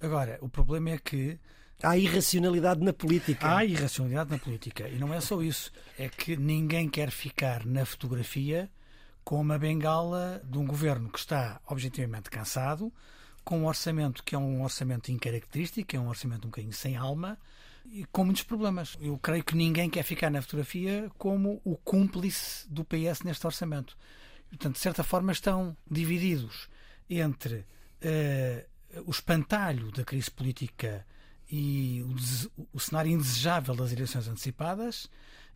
Agora, 0.00 0.38
o 0.40 0.48
problema 0.48 0.90
é 0.90 0.98
que 0.98 1.38
Há 1.82 1.96
irracionalidade 1.96 2.82
na 2.82 2.92
política. 2.92 3.56
Há 3.56 3.64
irracionalidade 3.64 4.30
na 4.30 4.38
política. 4.38 4.88
E 4.88 4.98
não 4.98 5.14
é 5.14 5.20
só 5.20 5.40
isso. 5.40 5.72
É 5.96 6.08
que 6.08 6.36
ninguém 6.36 6.88
quer 6.88 7.10
ficar 7.10 7.64
na 7.64 7.84
fotografia 7.84 8.68
com 9.22 9.40
uma 9.40 9.58
bengala 9.58 10.42
de 10.44 10.58
um 10.58 10.66
governo 10.66 11.08
que 11.10 11.18
está 11.18 11.60
objetivamente 11.66 12.30
cansado, 12.30 12.92
com 13.44 13.60
um 13.60 13.66
orçamento 13.66 14.24
que 14.24 14.34
é 14.34 14.38
um 14.38 14.62
orçamento 14.62 15.12
incaracterístico, 15.12 15.94
é 15.94 16.00
um 16.00 16.08
orçamento 16.08 16.46
um 16.46 16.50
bocadinho 16.50 16.72
sem 16.72 16.96
alma 16.96 17.38
e 17.86 18.04
com 18.06 18.24
muitos 18.24 18.42
problemas. 18.42 18.96
Eu 19.00 19.18
creio 19.18 19.44
que 19.44 19.54
ninguém 19.54 19.88
quer 19.88 20.02
ficar 20.02 20.30
na 20.30 20.42
fotografia 20.42 21.10
como 21.16 21.60
o 21.64 21.76
cúmplice 21.76 22.66
do 22.68 22.84
PS 22.84 23.22
neste 23.22 23.46
orçamento. 23.46 23.96
Portanto, 24.48 24.74
de 24.74 24.80
certa 24.80 25.04
forma, 25.04 25.30
estão 25.30 25.76
divididos 25.90 26.68
entre 27.08 27.56
uh, 27.56 29.04
o 29.06 29.10
espantalho 29.10 29.92
da 29.92 30.04
crise 30.04 30.30
política 30.30 31.06
e 31.50 32.02
o, 32.02 32.66
o 32.74 32.80
cenário 32.80 33.10
indesejável 33.10 33.74
das 33.74 33.92
eleições 33.92 34.28
antecipadas 34.28 35.08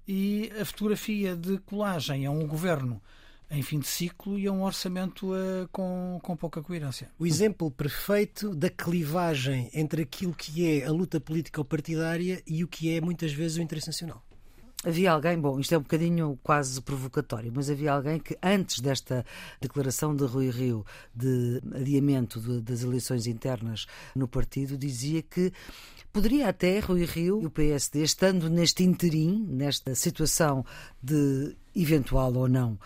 e 0.06 0.50
a 0.61 0.64
fotografia 0.64 1.37
de 1.37 1.58
colagem 1.58 2.26
a 2.26 2.30
um 2.30 2.46
governo 2.46 3.00
em 3.50 3.62
fim 3.62 3.78
de 3.78 3.87
ciclo 3.87 4.38
e 4.38 4.46
a 4.46 4.52
um 4.52 4.62
orçamento 4.62 5.32
uh, 5.32 5.68
com, 5.70 6.18
com 6.22 6.34
pouca 6.34 6.62
coerência. 6.62 7.11
O 7.18 7.26
exemplo 7.26 7.70
perfeito 7.70 8.54
da 8.54 8.70
clivagem 8.70 9.70
entre 9.75 10.02
aquilo 10.02 10.32
que 10.32 10.66
é 10.66 10.87
a 10.87 10.90
luta 10.90 11.20
política 11.20 11.62
partidária 11.62 12.42
e 12.46 12.64
o 12.64 12.68
que 12.68 12.96
é 12.96 13.00
muitas 13.00 13.32
vezes 13.32 13.58
o 13.58 13.62
interesse 13.62 13.88
nacional. 13.88 14.22
Havia 14.85 15.12
alguém, 15.12 15.39
bom, 15.39 15.61
isto 15.61 15.75
é 15.75 15.79
um 15.79 15.83
bocadinho 15.83 16.37
quase 16.43 16.81
provocatório, 16.83 17.53
mas 17.55 17.71
havia 17.71 17.93
alguém 17.93 18.19
que 18.19 18.37
antes 18.43 18.81
desta 18.81 19.25
declaração 19.61 20.15
de 20.15 20.25
Rui 20.25 20.51
Rio 20.51 20.85
de 21.15 21.62
adiamento 21.73 22.41
de, 22.41 22.61
das 22.61 22.83
eleições 22.83 23.29
internas 23.29 23.87
no 24.12 24.27
partido 24.27 24.77
dizia 24.77 25.23
que 25.23 25.53
poderia 26.12 26.49
até 26.49 26.81
Rui 26.81 27.05
Rio 27.05 27.41
e 27.41 27.47
o 27.47 27.51
PSD, 27.51 28.03
estando 28.03 28.51
neste 28.51 28.83
interim, 28.83 29.47
nesta 29.49 29.95
situação 29.95 30.67
de 31.01 31.57
eventual 31.77 32.35
ou 32.35 32.49
não 32.49 32.77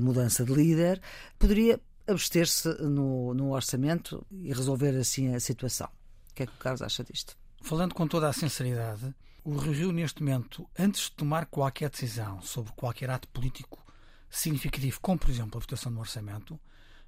mudança 0.00 0.44
de 0.44 0.52
líder, 0.52 1.00
poderia 1.38 1.80
abster-se 2.06 2.68
no, 2.82 3.32
no 3.32 3.52
orçamento 3.52 4.24
e 4.30 4.52
resolver 4.52 4.96
assim 4.96 5.34
a 5.34 5.40
situação. 5.40 5.88
O 6.30 6.34
que 6.34 6.42
é 6.42 6.46
que 6.46 6.52
o 6.52 6.58
Carlos 6.58 6.82
acha 6.82 7.02
disto? 7.02 7.36
Falando 7.62 7.94
com 7.94 8.06
toda 8.06 8.28
a 8.28 8.32
sinceridade, 8.32 9.14
o 9.48 9.56
Rio, 9.56 9.92
neste 9.92 10.22
momento, 10.22 10.68
antes 10.78 11.04
de 11.04 11.12
tomar 11.12 11.46
qualquer 11.46 11.88
decisão 11.88 12.42
sobre 12.42 12.70
qualquer 12.76 13.08
ato 13.08 13.26
político 13.28 13.82
significativo, 14.28 15.00
como 15.00 15.18
por 15.18 15.30
exemplo 15.30 15.56
a 15.56 15.60
votação 15.60 15.90
do 15.90 15.98
orçamento, 15.98 16.60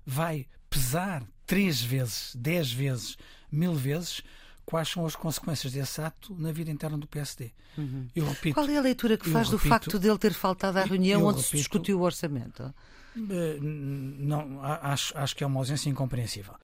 vai 0.07 0.47
pesar 0.71 1.23
três 1.45 1.83
vezes, 1.83 2.35
dez 2.35 2.73
vezes, 2.73 3.19
mil 3.53 3.75
vezes 3.75 4.23
quais 4.65 4.89
são 4.89 5.05
as 5.05 5.15
consequências 5.15 5.75
desse 5.75 6.01
ato 6.01 6.35
na 6.39 6.51
vida 6.51 6.71
interna 6.71 6.97
do 6.97 7.07
PSD. 7.07 7.53
Uhum. 7.77 8.09
Eu 8.17 8.27
repito, 8.27 8.55
Qual 8.55 8.67
é 8.69 8.79
a 8.79 8.81
leitura 8.81 9.19
que 9.19 9.29
faz 9.29 9.51
do 9.51 9.59
facto 9.59 9.99
dele 9.99 10.17
ter 10.17 10.33
faltado 10.33 10.79
à 10.79 10.85
reunião 10.85 11.25
onde 11.25 11.39
repito, 11.39 11.51
se 11.51 11.57
discutiu 11.59 11.99
o 11.99 12.03
orçamento? 12.03 12.73
Eh, 13.17 13.59
não, 13.61 14.63
acho, 14.63 15.17
acho 15.19 15.37
que 15.37 15.45
é 15.45 15.47
uma 15.47 15.61
ausência 15.61 15.91
incompreensível. 15.91 16.55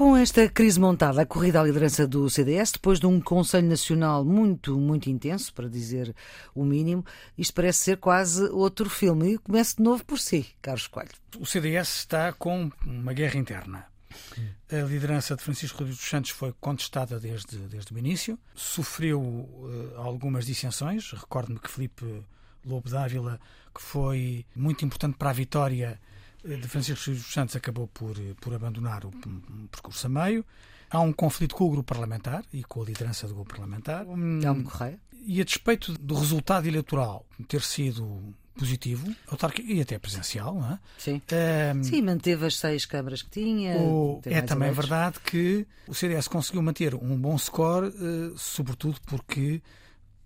Com 0.00 0.16
esta 0.16 0.48
crise 0.48 0.80
montada, 0.80 1.20
a 1.20 1.26
corrida 1.26 1.60
à 1.60 1.62
liderança 1.62 2.08
do 2.08 2.30
CDS, 2.30 2.72
depois 2.72 2.98
de 2.98 3.06
um 3.06 3.20
Conselho 3.20 3.68
Nacional 3.68 4.24
muito, 4.24 4.80
muito 4.80 5.10
intenso, 5.10 5.52
para 5.52 5.68
dizer 5.68 6.16
o 6.54 6.64
mínimo, 6.64 7.04
isto 7.36 7.52
parece 7.52 7.80
ser 7.80 7.98
quase 7.98 8.44
outro 8.44 8.88
filme. 8.88 9.34
E 9.34 9.38
começa 9.38 9.76
de 9.76 9.82
novo 9.82 10.02
por 10.06 10.18
si, 10.18 10.46
Carlos 10.62 10.86
Coelho. 10.86 11.10
O 11.38 11.44
CDS 11.44 11.96
está 11.96 12.32
com 12.32 12.72
uma 12.82 13.12
guerra 13.12 13.38
interna. 13.38 13.84
A 14.72 14.76
liderança 14.88 15.36
de 15.36 15.42
Francisco 15.42 15.80
Rodrigues 15.80 16.00
dos 16.00 16.08
Santos 16.08 16.30
foi 16.30 16.54
contestada 16.58 17.20
desde, 17.20 17.58
desde 17.58 17.92
o 17.92 17.98
início, 17.98 18.38
sofreu 18.54 19.20
uh, 19.20 19.92
algumas 19.98 20.46
dissensões. 20.46 21.12
Recordo-me 21.12 21.58
que 21.58 21.70
Felipe 21.70 22.24
Lobo 22.64 22.88
Dávila, 22.88 23.38
que 23.74 23.82
foi 23.82 24.46
muito 24.56 24.82
importante 24.82 25.18
para 25.18 25.28
a 25.28 25.34
vitória 25.34 26.00
de 26.44 26.68
Francisco 26.68 27.10
dos 27.10 27.32
Santos 27.32 27.56
acabou 27.56 27.86
por, 27.88 28.16
por 28.40 28.54
abandonar 28.54 29.04
o, 29.04 29.10
percurso 29.70 30.06
a 30.06 30.10
meio. 30.10 30.44
Há 30.90 31.00
um 31.00 31.12
conflito 31.12 31.54
com 31.54 31.64
o 31.64 31.70
grupo 31.70 31.94
parlamentar 31.94 32.44
e 32.52 32.64
com 32.64 32.82
a 32.82 32.84
liderança 32.84 33.28
do 33.28 33.34
grupo 33.34 33.50
parlamentar. 33.50 34.04
Telmo 34.40 34.64
Correia. 34.64 34.98
E 35.24 35.40
a 35.40 35.44
despeito 35.44 35.92
do 35.92 36.14
resultado 36.14 36.66
eleitoral 36.66 37.24
ter 37.46 37.62
sido 37.62 38.34
positivo, 38.60 39.14
autárquico 39.26 39.70
e 39.70 39.80
até 39.80 39.98
presencial, 39.98 40.54
não 40.54 40.72
é? 40.72 40.78
Sim. 40.98 41.22
Um, 41.74 41.82
Sim, 41.82 42.02
manteve 42.02 42.44
as 42.44 42.56
seis 42.56 42.84
câmaras 42.84 43.22
que 43.22 43.30
tinha. 43.30 43.76
O, 43.78 44.20
é 44.24 44.42
também 44.42 44.68
eleitos. 44.68 44.88
verdade 44.88 45.20
que 45.20 45.66
o 45.86 45.94
CDS 45.94 46.28
conseguiu 46.28 46.62
manter 46.62 46.94
um 46.94 47.16
bom 47.16 47.38
score, 47.38 47.88
uh, 47.88 48.36
sobretudo 48.36 49.00
porque, 49.06 49.62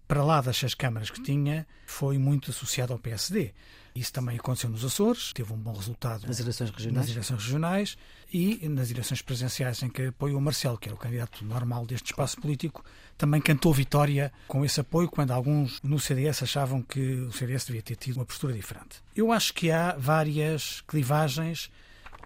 para 0.08 0.24
lá 0.24 0.40
das 0.40 0.56
seis 0.56 0.74
câmaras 0.74 1.10
que 1.10 1.22
tinha, 1.22 1.66
foi 1.86 2.18
muito 2.18 2.50
associado 2.50 2.92
ao 2.92 2.98
PSD. 2.98 3.52
Isso 3.94 4.12
também 4.12 4.36
aconteceu 4.36 4.68
nos 4.68 4.84
Açores, 4.84 5.32
teve 5.32 5.52
um 5.52 5.56
bom 5.56 5.72
resultado 5.72 6.26
nas 6.26 6.40
eleições 6.40 6.70
regionais, 6.70 7.06
nas 7.06 7.10
eleições 7.10 7.44
regionais 7.44 7.98
e 8.32 8.68
nas 8.68 8.90
eleições 8.90 9.22
presenciais 9.22 9.80
em 9.84 9.88
que 9.88 10.06
apoiou 10.06 10.38
o 10.38 10.42
Marcelo, 10.42 10.76
que 10.76 10.88
era 10.88 10.96
o 10.96 10.98
candidato 10.98 11.44
normal 11.44 11.86
deste 11.86 12.06
espaço 12.06 12.40
político, 12.40 12.84
também 13.16 13.40
cantou 13.40 13.72
vitória 13.72 14.32
com 14.48 14.64
esse 14.64 14.80
apoio, 14.80 15.08
quando 15.08 15.30
alguns 15.30 15.80
no 15.80 16.00
CDS 16.00 16.42
achavam 16.42 16.82
que 16.82 17.00
o 17.20 17.32
CDS 17.32 17.66
devia 17.66 17.82
ter 17.82 17.94
tido 17.94 18.16
uma 18.16 18.26
postura 18.26 18.52
diferente. 18.52 19.00
Eu 19.14 19.30
acho 19.30 19.54
que 19.54 19.70
há 19.70 19.94
várias 19.96 20.80
clivagens 20.80 21.70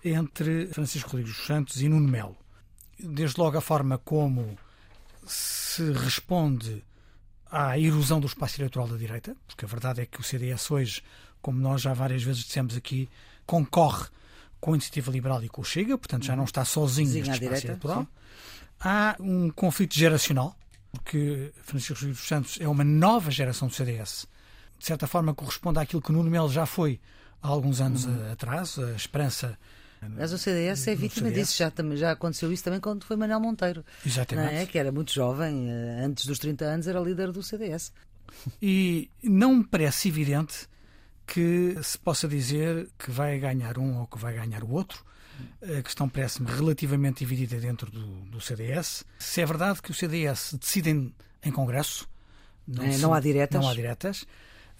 entre 0.02 0.68
Francisco 0.68 1.10
Rodrigues 1.10 1.36
dos 1.36 1.46
Santos 1.46 1.82
e 1.82 1.88
Nuno 1.90 2.08
Melo. 2.08 2.36
Desde 2.98 3.38
logo 3.38 3.58
a 3.58 3.60
forma 3.60 3.98
como 3.98 4.58
se 5.26 5.92
responde 5.92 6.82
à 7.50 7.78
erosão 7.78 8.20
do 8.20 8.26
espaço 8.26 8.58
eleitoral 8.58 8.88
da 8.88 8.96
direita, 8.96 9.36
porque 9.46 9.66
a 9.66 9.68
verdade 9.68 10.00
é 10.00 10.06
que 10.06 10.18
o 10.18 10.22
CDS 10.22 10.70
hoje 10.70 11.02
como 11.40 11.60
nós 11.60 11.80
já 11.80 11.92
várias 11.94 12.22
vezes 12.22 12.44
dissemos 12.44 12.76
aqui, 12.76 13.08
concorre 13.46 14.06
com 14.60 14.72
a 14.72 14.74
Iniciativa 14.74 15.10
Liberal 15.10 15.42
e 15.44 15.48
com 15.48 15.62
o 15.62 15.64
Chega, 15.64 15.96
portanto 15.96 16.24
já 16.24 16.36
não 16.36 16.44
está 16.44 16.64
sozinho 16.64 17.12
neste 17.12 17.44
espaço 17.44 17.66
eleitoral. 17.66 18.06
Há 18.80 19.16
um 19.18 19.50
conflito 19.50 19.94
geracional, 19.94 20.56
porque 20.92 21.52
Francisco 21.62 21.94
Rodrigues 21.94 22.18
dos 22.18 22.28
Santos 22.28 22.58
é 22.60 22.68
uma 22.68 22.84
nova 22.84 23.30
geração 23.30 23.68
do 23.68 23.74
CDS. 23.74 24.26
De 24.78 24.86
certa 24.86 25.06
forma 25.06 25.34
corresponde 25.34 25.78
àquilo 25.78 26.00
que 26.00 26.12
Nuno 26.12 26.30
Melo 26.30 26.50
já 26.50 26.64
foi 26.64 27.00
há 27.42 27.48
alguns 27.48 27.80
anos 27.80 28.04
uhum. 28.04 28.32
atrás, 28.32 28.78
a 28.78 28.92
esperança 28.92 29.58
Mas 30.00 30.32
o 30.32 30.38
CDS 30.38 30.86
é 30.86 30.94
vítima 30.94 31.28
CDS. 31.28 31.48
disso, 31.48 31.58
já, 31.58 31.72
já 31.96 32.12
aconteceu 32.12 32.52
isso 32.52 32.62
também 32.62 32.80
quando 32.80 33.04
foi 33.04 33.16
Manuel 33.16 33.40
Monteiro. 33.40 33.84
Exatamente. 34.06 34.52
Não 34.52 34.60
é? 34.60 34.66
Que 34.66 34.78
era 34.78 34.92
muito 34.92 35.12
jovem, 35.12 35.68
eh, 35.70 36.04
antes 36.04 36.26
dos 36.26 36.38
30 36.38 36.64
anos 36.64 36.86
era 36.86 37.00
líder 37.00 37.32
do 37.32 37.42
CDS. 37.42 37.92
E 38.62 39.10
não 39.22 39.56
me 39.56 39.64
parece 39.64 40.08
evidente 40.08 40.68
que 41.32 41.76
se 41.82 41.98
possa 41.98 42.26
dizer 42.26 42.88
que 42.98 43.10
vai 43.10 43.38
ganhar 43.38 43.78
um 43.78 43.98
ou 43.98 44.06
que 44.06 44.18
vai 44.18 44.34
ganhar 44.34 44.64
o 44.64 44.70
outro. 44.72 45.04
A 45.78 45.82
questão 45.82 46.08
parece-me 46.08 46.50
relativamente 46.50 47.20
dividida 47.20 47.60
dentro 47.60 47.88
do, 47.90 48.06
do 48.22 48.40
CDS. 48.40 49.04
Se 49.20 49.40
é 49.40 49.46
verdade 49.46 49.80
que 49.80 49.90
o 49.90 49.94
CDS 49.94 50.54
decide 50.58 50.90
em, 50.90 51.52
Congresso, 51.52 52.08
É, 52.80 52.90
se- 52.92 53.02
não 53.02 53.14
há 53.14 53.20
diretas. 53.20 53.60
não 53.60 53.68
há 53.70 53.74
diretas, 53.74 54.26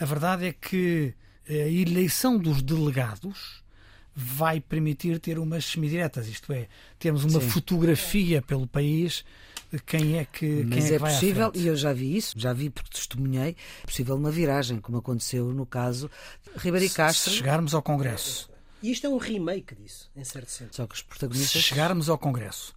a 0.01 0.05
verdade 0.05 0.47
é 0.47 0.53
que 0.53 1.15
a 1.49 1.53
eleição 1.53 2.39
dos 2.39 2.61
delegados 2.61 3.63
vai 4.15 4.61
permitir 4.61 5.21
ter 5.21 5.39
umas 5.39 5.65
semidiretas, 5.65 6.27
isto 6.27 6.53
é, 6.53 6.67
termos 6.99 7.23
uma 7.25 7.41
Sim. 7.41 7.49
fotografia 7.51 8.43
pelo 8.43 8.67
país 8.67 9.25
quem 9.87 10.19
é 10.19 10.25
que, 10.25 10.39
quem 10.39 10.65
Mas 10.65 10.85
é 10.85 10.89
que 10.89 10.95
é 10.95 10.99
vai 10.99 11.13
possível, 11.13 11.53
e 11.55 11.67
eu 11.67 11.77
já 11.77 11.93
vi 11.93 12.17
isso, 12.17 12.35
já 12.39 12.53
vi 12.53 12.71
porque 12.71 12.91
testemunhei, 12.91 13.57
é 13.83 13.87
possível 13.87 14.17
uma 14.17 14.31
viragem, 14.31 14.81
como 14.81 14.99
aconteceu 14.99 15.53
no 15.53 15.67
caso 15.67 16.11
de 16.55 16.59
Ribeiro 16.59 16.87
e 16.87 16.91
Castro. 16.91 17.31
Se 17.31 17.37
chegarmos 17.39 17.75
ao 17.75 17.83
Congresso 17.83 18.51
E 18.83 18.91
isto 18.91 19.07
é 19.07 19.11
um 19.11 19.19
remake 19.19 19.75
disso, 19.75 20.11
em 20.17 20.25
certo 20.25 20.51
sentido. 20.51 20.75
Só 20.77 20.87
que 20.87 20.95
os 20.95 21.01
se 21.01 21.05
protagonistas. 21.05 21.63
chegarmos 21.63 22.09
ao 22.09 22.17
Congresso 22.19 22.75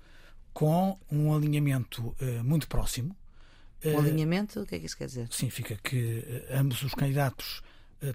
com 0.54 0.98
um 1.10 1.34
alinhamento 1.34 2.14
eh, 2.20 2.42
muito 2.44 2.68
próximo, 2.68 3.16
Um 3.86 3.98
alinhamento, 3.98 4.62
o 4.62 4.66
que 4.66 4.76
é 4.76 4.80
que 4.80 4.86
isso 4.86 4.98
quer 4.98 5.06
dizer? 5.08 5.28
significa 5.32 5.76
que 5.84 6.24
eh, 6.28 6.58
ambos 6.58 6.82
os 6.84 6.94
candidatos 6.94 7.62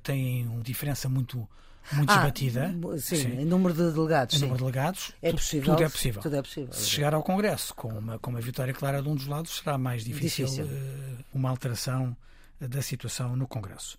têm 0.02 0.46
uma 0.48 0.62
diferença 0.62 1.08
muito, 1.08 1.48
muito 1.92 2.10
Ah, 2.10 2.16
esbatida. 2.16 2.74
sim, 2.98 3.40
em 3.40 3.44
número 3.44 3.74
de 3.74 3.92
delegados. 3.92 4.34
Em 4.34 4.38
sim. 4.38 4.44
número 4.44 4.58
de 4.58 4.64
delegados, 4.72 5.12
É 5.22 5.32
possível. 5.32 5.74
tudo 5.74 5.84
é 5.84 5.88
possível. 5.88 6.22
Tudo 6.22 6.36
é 6.36 6.42
possível. 6.42 6.72
Se 6.72 6.88
chegar 6.88 7.14
ao 7.14 7.22
Congresso 7.22 7.74
com 7.74 7.88
uma, 7.88 8.18
com 8.18 8.30
uma 8.30 8.40
vitória 8.40 8.74
clara 8.74 9.02
de 9.02 9.08
um 9.08 9.14
dos 9.14 9.26
lados, 9.26 9.56
será 9.58 9.76
mais 9.78 10.04
difícil, 10.04 10.46
Difícil. 10.46 10.66
eh, 10.66 11.24
uma 11.34 11.48
alteração 11.50 12.16
eh, 12.60 12.68
da 12.68 12.82
situação 12.82 13.36
no 13.36 13.46
Congresso. 13.46 13.98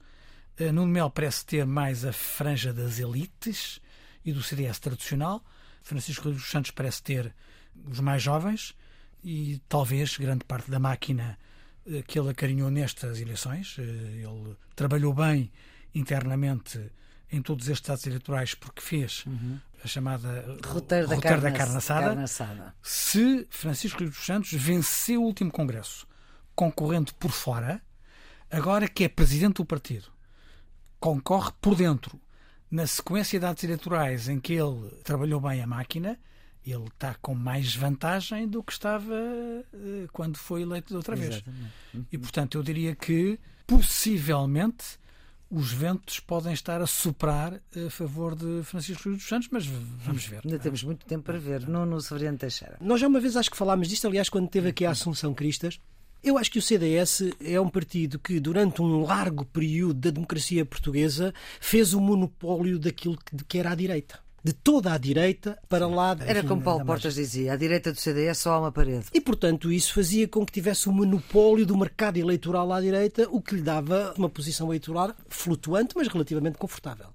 Eh, 0.60 0.72
Nuno 0.72 0.92
Melo 0.92 1.12
parece 1.12 1.46
ter 1.46 1.66
mais 1.66 2.04
a 2.04 2.12
franja 2.12 2.74
das 2.74 3.00
elites 3.00 3.80
e 4.26 4.34
do 4.34 4.42
CDS 4.44 4.80
tradicional. 4.80 5.44
Francisco 5.84 6.30
dos 6.30 6.50
Santos 6.50 6.72
parece 6.72 7.02
ter 7.02 7.34
os 7.90 8.00
mais 8.00 8.22
jovens 8.22 8.76
e 9.24 9.62
talvez 9.70 10.18
grande 10.18 10.44
parte 10.44 10.70
da 10.70 10.80
máquina 10.80 11.38
que 12.08 12.20
ele 12.20 12.30
acarinhou 12.32 12.70
nestas 12.70 13.22
eleições. 13.22 13.78
Ele 13.78 14.58
trabalhou 14.76 15.14
bem 15.14 15.50
internamente 15.96 16.92
em 17.32 17.42
todos 17.42 17.68
estes 17.68 17.90
atos 17.90 18.08
eleitorais 18.08 18.54
porque 18.54 18.82
fez 18.82 19.26
a 19.84 19.88
chamada 19.88 20.58
Roteiro 20.66 21.08
da, 21.08 21.16
roteiro 21.16 21.42
carne, 21.42 21.58
carne 21.58 21.78
assada. 21.78 22.08
carne 22.08 22.24
assada. 22.24 22.76
Se 22.82 23.48
Francisco 23.50 24.04
dos 24.04 24.26
Santos 24.26 24.52
venceu 24.54 25.22
o 25.22 25.26
último 25.26 25.52
Congresso 25.52 26.08
concorrendo 26.56 27.14
por 27.16 27.32
fora, 27.32 27.82
agora 28.50 28.88
que 28.88 29.04
é 29.04 29.10
presidente 29.10 29.58
do 29.58 29.66
partido, 29.66 30.08
concorre 31.00 31.52
por 31.62 31.76
dentro, 31.76 32.20
na 32.70 32.88
sequência 32.88 33.40
de 33.40 33.46
atos 33.46 33.64
eleitorais 33.64 34.28
em 34.28 34.40
que 34.40 34.54
ele 34.54 34.90
trabalhou 35.04 35.40
bem 35.40 35.62
a 35.62 35.68
máquina, 35.68 36.20
ele 36.66 36.88
está 36.88 37.16
com 37.22 37.34
mais 37.34 37.76
vantagem 37.76 38.48
do 38.48 38.62
que 38.62 38.74
estava 38.74 39.14
eh, 39.14 40.08
quando 40.12 40.38
foi 40.38 40.64
eleito 40.64 40.92
da 40.92 40.98
outra 40.98 41.16
vez. 41.16 41.36
Exatamente. 41.36 41.74
E 42.12 42.18
portanto 42.18 42.58
eu 42.58 42.64
diria 42.64 42.96
que 42.96 43.40
possivelmente 43.66 45.00
os 45.50 45.72
ventos 45.72 46.20
podem 46.20 46.54
estar 46.54 46.82
a 46.82 46.88
soprar 46.88 47.62
a 47.76 47.90
favor 47.90 48.36
de 48.36 48.64
Francisco 48.64 49.04
Rodrigues 49.04 49.24
dos 49.24 49.30
Santos, 49.30 49.50
mas 49.52 49.66
vamos 49.66 50.26
ver. 50.26 50.42
Ainda 50.44 50.60
temos 50.60 50.84
muito 50.84 51.06
tempo 51.06 51.24
para 51.24 51.40
ver. 51.40 51.68
Nuno 51.68 52.00
Severiano 52.02 52.38
Teixeira. 52.38 52.78
Nós 52.82 53.00
já 53.00 53.08
uma 53.08 53.20
vez 53.20 53.36
acho 53.36 53.50
que 53.50 53.58
falámos 53.58 53.88
disto, 53.88 54.08
aliás, 54.08 54.30
quando 54.30 54.50
teve 54.50 54.70
aqui 54.70 54.86
a 54.86 54.92
Assunção 54.92 55.34
Cristas. 55.34 55.80
Eu 56.24 56.38
acho 56.38 56.52
que 56.52 56.60
o 56.60 56.62
CDS 56.62 57.22
é 57.40 57.62
um 57.62 57.70
partido 57.70 58.18
que, 58.18 58.40
durante 58.40 58.82
um 58.82 59.04
largo 59.04 59.46
período 59.46 59.94
da 59.94 60.10
democracia 60.10 60.66
portuguesa, 60.66 61.34
fez 61.60 61.94
o 61.94 62.02
monopólio 62.02 62.80
daquilo 62.80 63.18
que, 63.48 63.60
era 63.60 63.72
à 63.72 63.76
direita. 63.76 64.20
De 64.44 64.54
toda 64.54 64.94
a 64.94 64.98
direita 64.98 65.58
para 65.68 65.88
lá. 65.88 66.16
Era 66.22 66.40
enfim, 66.40 66.48
como 66.48 66.62
Paulo 66.62 66.80
da 66.80 66.86
Portas 66.86 67.16
dizia: 67.16 67.54
à 67.54 67.56
direita 67.56 67.92
do 67.92 68.00
CDS 68.00 68.38
só 68.38 68.54
há 68.54 68.60
uma 68.60 68.72
parede. 68.72 69.08
E, 69.14 69.20
portanto, 69.20 69.72
isso 69.72 69.94
fazia 69.94 70.28
com 70.28 70.46
que 70.46 70.54
tivesse 70.54 70.88
o 70.88 70.92
monopólio 70.92 71.66
do 71.66 71.76
mercado 71.76 72.18
eleitoral 72.18 72.72
à 72.72 72.80
direita, 72.80 73.28
o 73.30 73.42
que 73.42 73.56
lhe 73.56 73.62
dava 73.62 74.14
uma 74.18 74.30
posição 74.30 74.68
eleitoral 74.68 75.14
flutuante, 75.28 75.96
mas 75.96 76.08
relativamente 76.08 76.58
confortável. 76.58 77.08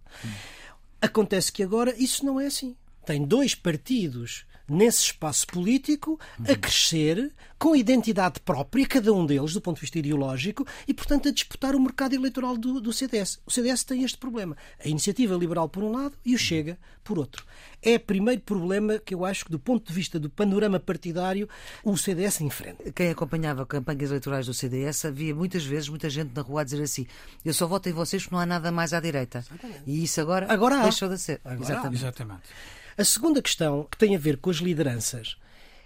Acontece 1.00 1.50
que 1.52 1.62
agora 1.62 1.94
isso 1.96 2.24
não 2.24 2.40
é 2.40 2.46
assim. 2.46 2.76
Tem 3.04 3.24
dois 3.24 3.54
partidos 3.54 4.44
nesse 4.68 5.04
espaço 5.04 5.46
político 5.46 6.18
a 6.48 6.54
crescer 6.56 7.32
com 7.58 7.76
identidade 7.76 8.40
própria, 8.40 8.84
cada 8.86 9.12
um 9.12 9.24
deles, 9.24 9.52
do 9.52 9.60
ponto 9.60 9.76
de 9.76 9.82
vista 9.82 9.98
ideológico, 9.98 10.66
e, 10.86 10.92
portanto, 10.92 11.28
a 11.28 11.32
disputar 11.32 11.76
o 11.76 11.80
mercado 11.80 12.12
eleitoral 12.12 12.56
do, 12.56 12.80
do 12.80 12.92
CDS. 12.92 13.38
O 13.46 13.52
CDS 13.52 13.84
tem 13.84 14.02
este 14.02 14.18
problema. 14.18 14.56
A 14.84 14.88
iniciativa 14.88 15.36
liberal, 15.36 15.68
por 15.68 15.82
um 15.84 15.92
lado, 15.92 16.14
e 16.24 16.34
o 16.34 16.38
Chega, 16.38 16.76
por 17.04 17.18
outro. 17.18 17.44
É 17.80 17.94
o 17.96 18.00
primeiro 18.00 18.40
problema 18.40 18.98
que 18.98 19.14
eu 19.14 19.24
acho 19.24 19.44
que, 19.44 19.50
do 19.50 19.60
ponto 19.60 19.86
de 19.86 19.92
vista 19.92 20.18
do 20.18 20.28
panorama 20.28 20.80
partidário, 20.80 21.48
o 21.84 21.96
CDS 21.96 22.40
enfrenta. 22.40 22.90
Quem 22.90 23.10
acompanhava 23.10 23.64
campanhas 23.64 24.10
eleitorais 24.10 24.46
do 24.46 24.54
CDS 24.54 25.04
havia 25.04 25.32
muitas 25.32 25.64
vezes 25.64 25.88
muita 25.88 26.10
gente 26.10 26.34
na 26.34 26.42
rua 26.42 26.62
a 26.62 26.64
dizer 26.64 26.82
assim: 26.82 27.06
eu 27.44 27.54
só 27.54 27.66
voto 27.68 27.88
em 27.88 27.92
vocês 27.92 28.22
porque 28.24 28.34
não 28.34 28.42
há 28.42 28.46
nada 28.46 28.72
mais 28.72 28.92
à 28.92 28.98
direita. 29.00 29.44
E 29.86 30.02
isso 30.02 30.20
agora, 30.20 30.52
Agora 30.52 30.80
há. 30.80 30.82
deixou 30.82 31.08
de 31.08 31.18
ser. 31.18 31.40
Agora 31.44 31.60
há. 31.60 31.62
Exatamente. 31.62 31.96
Exatamente. 31.96 32.42
A 32.96 33.04
segunda 33.04 33.40
questão, 33.40 33.86
que 33.90 33.96
tem 33.96 34.14
a 34.14 34.18
ver 34.18 34.36
com 34.36 34.50
as 34.50 34.56
lideranças, 34.56 35.36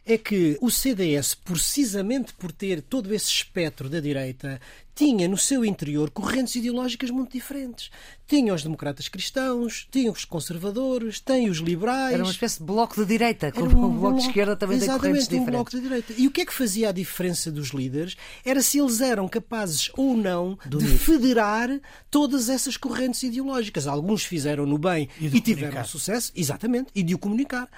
é 0.07 0.17
que 0.17 0.57
o 0.61 0.71
CDS, 0.71 1.35
precisamente 1.35 2.33
por 2.35 2.53
ter 2.53 2.81
todo 2.81 3.13
esse 3.13 3.29
espectro 3.29 3.89
da 3.89 3.99
direita, 4.01 4.61
tinha 4.95 5.29
no 5.29 5.37
seu 5.37 5.63
interior 5.63 6.09
correntes 6.11 6.55
ideológicas 6.57 7.11
muito 7.11 7.33
diferentes. 7.33 7.91
Tinha 8.27 8.55
os 8.55 8.63
democratas 8.63 9.09
cristãos, 9.09 9.87
tinha 9.91 10.11
os 10.11 10.25
conservadores, 10.25 11.21
tem 11.21 11.51
os 11.51 11.59
liberais. 11.59 12.15
Era 12.15 12.25
uma 12.25 12.31
espécie 12.31 12.59
de 12.59 12.65
bloco 12.65 12.97
de 13.01 13.07
direita, 13.07 13.53
como 13.53 13.79
um 13.79 13.85
o 13.97 14.01
bloco 14.01 14.19
de 14.21 14.27
esquerda 14.27 14.57
também 14.57 14.79
tem 14.81 14.89
correntes 14.89 15.27
um 15.27 15.31
diferentes. 15.31 15.51
bloco 15.51 15.71
de 15.71 15.81
direita. 15.81 16.15
E 16.17 16.27
o 16.27 16.31
que 16.31 16.41
é 16.41 16.47
que 16.47 16.53
fazia 16.53 16.89
a 16.89 16.93
diferença 16.93 17.53
dos 17.53 17.69
líderes? 17.69 18.17
Era 18.45 18.63
se 18.63 18.79
eles 18.79 19.01
eram 19.03 19.29
capazes 19.29 19.91
ou 19.97 20.17
não 20.17 20.59
de, 20.67 20.77
unir. 20.77 20.99
federar 20.99 21.69
todas 22.11 22.49
essas 22.49 22.77
correntes 22.79 23.23
ideológicas. 23.23 23.87
Alguns 23.87 24.25
fizeram 24.25 24.65
no 24.65 24.79
bem 24.79 25.09
E 25.21 25.27
e, 25.27 25.29
de 25.29 25.41
tiveram 25.43 25.69
comunicar. 25.69 25.85
sucesso, 25.87 26.33
exatamente, 26.35 26.89
e 26.95 27.03
de 27.03 27.15
o 27.15 27.19
comunicar. 27.19 27.69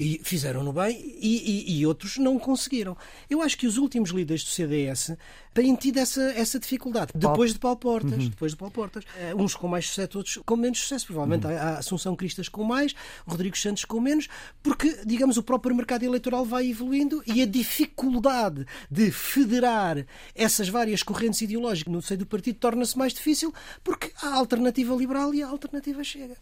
E 0.00 0.20
fizeram 0.24 0.62
no 0.64 0.72
bem 0.72 0.98
e, 1.20 1.64
e- 1.65 1.65
e 1.66 1.84
outros 1.84 2.16
não 2.16 2.38
conseguiram. 2.38 2.96
Eu 3.28 3.42
acho 3.42 3.58
que 3.58 3.66
os 3.66 3.76
últimos 3.76 4.10
líderes 4.10 4.44
do 4.44 4.50
CDS 4.50 5.16
têm 5.56 5.74
tido 5.74 5.98
essa, 5.98 6.20
essa 6.32 6.60
dificuldade. 6.60 7.12
Depois 7.14 7.54
de 7.54 7.58
Paulo 7.58 7.78
Portas. 7.78 8.28
Depois 8.28 8.52
de 8.52 8.58
Paulo 8.58 8.72
Portas. 8.72 9.04
Eh, 9.16 9.34
Uns 9.34 9.54
com 9.54 9.66
mais 9.66 9.88
sucesso, 9.88 10.18
outros 10.18 10.38
com 10.44 10.54
menos 10.54 10.80
sucesso. 10.80 11.06
Provavelmente 11.06 11.46
há 11.46 11.70
a 11.70 11.78
Assunção 11.78 12.14
Cristas 12.14 12.46
com 12.48 12.62
mais, 12.62 12.94
Rodrigo 13.26 13.56
Santos 13.56 13.86
com 13.86 13.98
menos, 13.98 14.28
porque, 14.62 15.00
digamos, 15.06 15.38
o 15.38 15.42
próprio 15.42 15.74
mercado 15.74 16.02
eleitoral 16.04 16.44
vai 16.44 16.68
evoluindo 16.68 17.22
e 17.26 17.40
a 17.40 17.46
dificuldade 17.46 18.66
de 18.90 19.10
federar 19.10 20.04
essas 20.34 20.68
várias 20.68 21.02
correntes 21.02 21.40
ideológicas 21.40 21.90
no 21.90 22.02
seio 22.02 22.18
do 22.18 22.26
partido 22.26 22.58
torna-se 22.58 22.98
mais 22.98 23.14
difícil 23.14 23.52
porque 23.82 24.12
há 24.22 24.28
a 24.28 24.34
alternativa 24.34 24.94
liberal 24.94 25.32
e 25.32 25.42
a 25.42 25.48
alternativa 25.48 26.04
chega. 26.04 26.36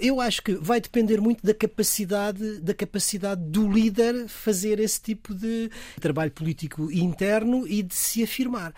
Eu 0.00 0.20
acho 0.20 0.42
que 0.42 0.54
vai 0.54 0.80
depender 0.80 1.20
muito 1.20 1.46
da 1.46 1.54
capacidade, 1.54 2.60
da 2.60 2.74
capacidade 2.74 3.42
do 3.42 3.70
líder 3.70 4.26
fazer 4.26 4.80
esse 4.80 5.00
tipo 5.00 5.34
de 5.34 5.70
trabalho 6.00 6.32
político 6.32 6.90
interno 6.90 7.66
e 7.68 7.82
de 7.82 7.94
se 7.94 8.24
afirmar 8.24 8.55
mar. 8.56 8.72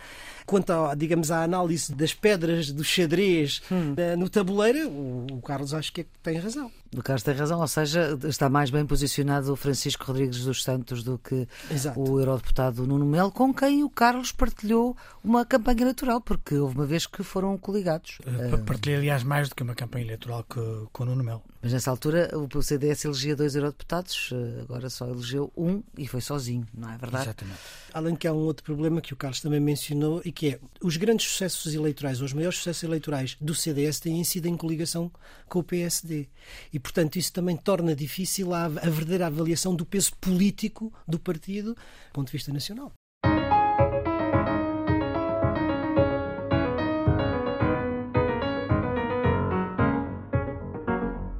Quanto, 0.48 0.70
à, 0.72 0.94
digamos, 0.94 1.30
à 1.30 1.42
análise 1.42 1.94
das 1.94 2.14
pedras 2.14 2.72
do 2.72 2.82
xadrez 2.82 3.60
eh, 3.98 4.16
no 4.16 4.30
tabuleiro, 4.30 4.88
o, 4.88 5.42
Carlos 5.44 5.74
acho 5.74 5.92
que 5.92 6.00
é 6.00 6.04
que 6.04 6.10
tem 6.22 6.38
razão. 6.38 6.72
O 6.96 7.02
Carlos 7.02 7.22
tem 7.22 7.34
razão, 7.34 7.60
ou 7.60 7.68
seja, 7.68 8.18
está 8.26 8.48
mais 8.48 8.70
bem 8.70 8.86
posicionado 8.86 9.52
o 9.52 9.56
Francisco 9.56 10.04
Rodrigues 10.06 10.42
dos 10.44 10.62
Santos 10.64 11.02
do 11.02 11.18
que 11.18 11.46
Exato. 11.70 12.00
o 12.00 12.18
eurodeputado 12.18 12.86
Nuno 12.86 13.04
Melo, 13.04 13.30
com 13.30 13.52
quem 13.52 13.84
o 13.84 13.90
Carlos 13.90 14.32
partilhou 14.32 14.96
uma 15.22 15.44
campanha 15.44 15.82
eleitoral, 15.82 16.18
porque 16.22 16.54
houve 16.56 16.74
uma 16.76 16.86
vez 16.86 17.06
que 17.06 17.22
foram 17.22 17.58
coligados. 17.58 18.16
Eh, 18.26 18.48
pa- 18.48 18.58
Partilhei, 18.64 18.96
aliás, 18.98 19.22
mais 19.22 19.50
do 19.50 19.54
que 19.54 19.62
uma 19.62 19.74
campanha 19.74 20.06
eleitoral 20.06 20.42
que, 20.44 20.60
com 20.90 21.02
o 21.02 21.06
Nuno 21.06 21.22
Melo. 21.22 21.42
Mas 21.60 21.72
nessa 21.72 21.90
altura 21.90 22.30
o 22.32 22.62
CDS 22.62 23.04
elegia 23.04 23.34
dois 23.36 23.54
eurodeputados, 23.54 24.30
eh, 24.32 24.60
agora 24.62 24.88
só 24.88 25.06
elegeu 25.06 25.52
um 25.56 25.82
e 25.98 26.06
foi 26.06 26.20
sozinho, 26.22 26.66
não 26.72 26.88
é 26.90 26.96
verdade? 26.96 27.24
Exatamente. 27.24 27.58
Além 27.92 28.16
que 28.16 28.26
há 28.28 28.32
um 28.32 28.36
outro 28.36 28.64
problema 28.64 29.00
que 29.02 29.12
o 29.12 29.16
Carlos 29.16 29.40
também 29.40 29.60
mencionou 29.60 30.22
e 30.24 30.30
que 30.38 30.50
é 30.50 30.60
os 30.80 30.96
grandes 30.96 31.26
sucessos 31.26 31.74
eleitorais, 31.74 32.20
ou 32.20 32.24
os 32.24 32.32
maiores 32.32 32.58
sucessos 32.58 32.84
eleitorais 32.84 33.36
do 33.40 33.56
CDS 33.56 33.98
têm 33.98 34.22
sido 34.22 34.46
em 34.46 34.56
coligação 34.56 35.10
com 35.48 35.58
o 35.58 35.64
PSD. 35.64 36.28
E, 36.72 36.78
portanto, 36.78 37.16
isso 37.16 37.32
também 37.32 37.56
torna 37.56 37.92
difícil 37.92 38.54
a, 38.54 38.66
a 38.66 38.68
verdadeira 38.68 39.26
avaliação 39.26 39.74
do 39.74 39.84
peso 39.84 40.12
político 40.20 40.92
do 41.08 41.18
partido 41.18 41.74
do 41.74 42.12
ponto 42.12 42.26
de 42.26 42.32
vista 42.34 42.52
nacional. 42.52 42.92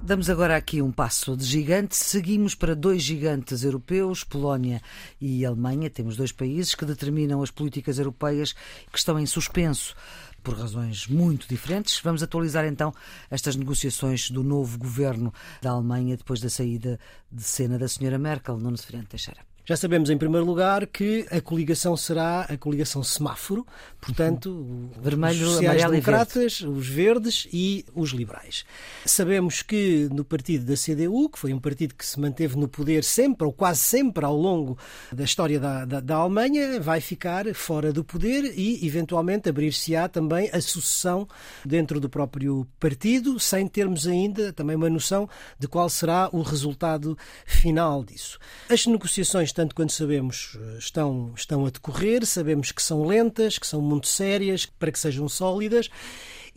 Damos 0.09 0.31
agora 0.31 0.57
aqui 0.57 0.81
um 0.81 0.91
passo 0.91 1.37
de 1.37 1.45
gigante. 1.45 1.95
Seguimos 1.95 2.55
para 2.55 2.75
dois 2.75 3.03
gigantes 3.03 3.63
europeus, 3.63 4.25
Polónia 4.25 4.81
e 5.21 5.45
Alemanha. 5.45 5.91
Temos 5.91 6.17
dois 6.17 6.33
países 6.33 6.75
que 6.75 6.87
determinam 6.87 7.43
as 7.43 7.51
políticas 7.51 7.99
europeias 7.99 8.55
que 8.91 8.97
estão 8.97 9.19
em 9.19 9.27
suspenso 9.27 9.95
por 10.43 10.59
razões 10.59 11.07
muito 11.07 11.47
diferentes. 11.47 12.01
Vamos 12.01 12.23
atualizar 12.23 12.65
então 12.65 12.95
estas 13.31 13.55
negociações 13.55 14.31
do 14.31 14.43
novo 14.43 14.79
governo 14.79 15.31
da 15.61 15.73
Alemanha 15.73 16.17
depois 16.17 16.41
da 16.41 16.49
saída 16.49 16.99
de 17.31 17.43
cena 17.43 17.79
da 17.79 17.87
senhora 17.87 18.17
Merkel, 18.17 18.57
Nuno 18.57 18.79
Severino 18.79 19.07
Teixeira. 19.07 19.58
Já 19.69 19.77
sabemos, 19.77 20.09
em 20.09 20.17
primeiro 20.17 20.47
lugar, 20.47 20.87
que 20.87 21.27
a 21.31 21.43
coligação 21.43 21.95
será 21.95 22.41
a 22.41 22.57
coligação 22.57 23.03
semáforo, 23.03 23.67
portanto, 24.01 24.49
uhum. 24.49 24.89
vermelho, 24.99 25.45
os 25.47 25.53
sociais-democratas, 25.53 26.63
os 26.63 26.89
verdes 26.89 27.47
e 27.53 27.85
os 27.95 28.13
liberais. 28.13 28.65
Sabemos 29.05 29.61
que 29.61 30.09
no 30.11 30.25
partido 30.25 30.65
da 30.65 30.75
CDU, 30.75 31.29
que 31.29 31.39
foi 31.39 31.53
um 31.53 31.59
partido 31.59 31.95
que 31.95 32.07
se 32.07 32.19
manteve 32.19 32.57
no 32.57 32.67
poder 32.67 33.05
sempre, 33.05 33.47
ou 33.47 33.53
quase 33.53 33.81
sempre, 33.81 34.25
ao 34.25 34.35
longo 34.35 34.79
da 35.13 35.25
história 35.25 35.61
da, 35.61 35.85
da, 35.85 36.01
da 36.01 36.17
Alemanha, 36.17 36.81
vai 36.81 37.03
ficar 37.03 37.45
fora 37.55 37.93
do 37.93 38.03
poder 38.03 38.51
e, 38.57 38.87
eventualmente, 38.87 39.51
abrir-se-á 39.51 40.09
também 40.09 40.49
a 40.51 40.63
sucessão 40.63 41.29
dentro 41.63 42.01
do 42.01 42.09
próprio 42.09 42.67
partido, 42.81 43.39
sem 43.39 43.69
termos 43.69 44.07
ainda 44.07 44.51
também 44.51 44.77
uma 44.77 44.89
noção 44.89 45.29
de 45.59 45.69
qual 45.69 45.91
será 45.91 46.31
o 46.33 46.41
resultado 46.41 47.19
final 47.45 48.03
disso. 48.03 48.39
As 48.71 48.87
negociações 48.87 49.53
tanto 49.59 49.75
quanto 49.75 49.93
sabemos, 49.93 50.57
eh, 50.57 50.79
estão, 50.79 51.33
estão 51.37 51.67
a 51.67 51.71
decorrer, 51.71 52.25
sabemos 52.25 52.71
que 52.71 52.81
são 52.81 53.05
lentas, 53.05 53.59
que 53.59 53.67
são 53.67 53.81
muito 53.81 54.07
sérias, 54.07 54.67
para 54.67 54.93
que 54.93 54.99
sejam 55.01 55.29
sólidas 55.29 55.91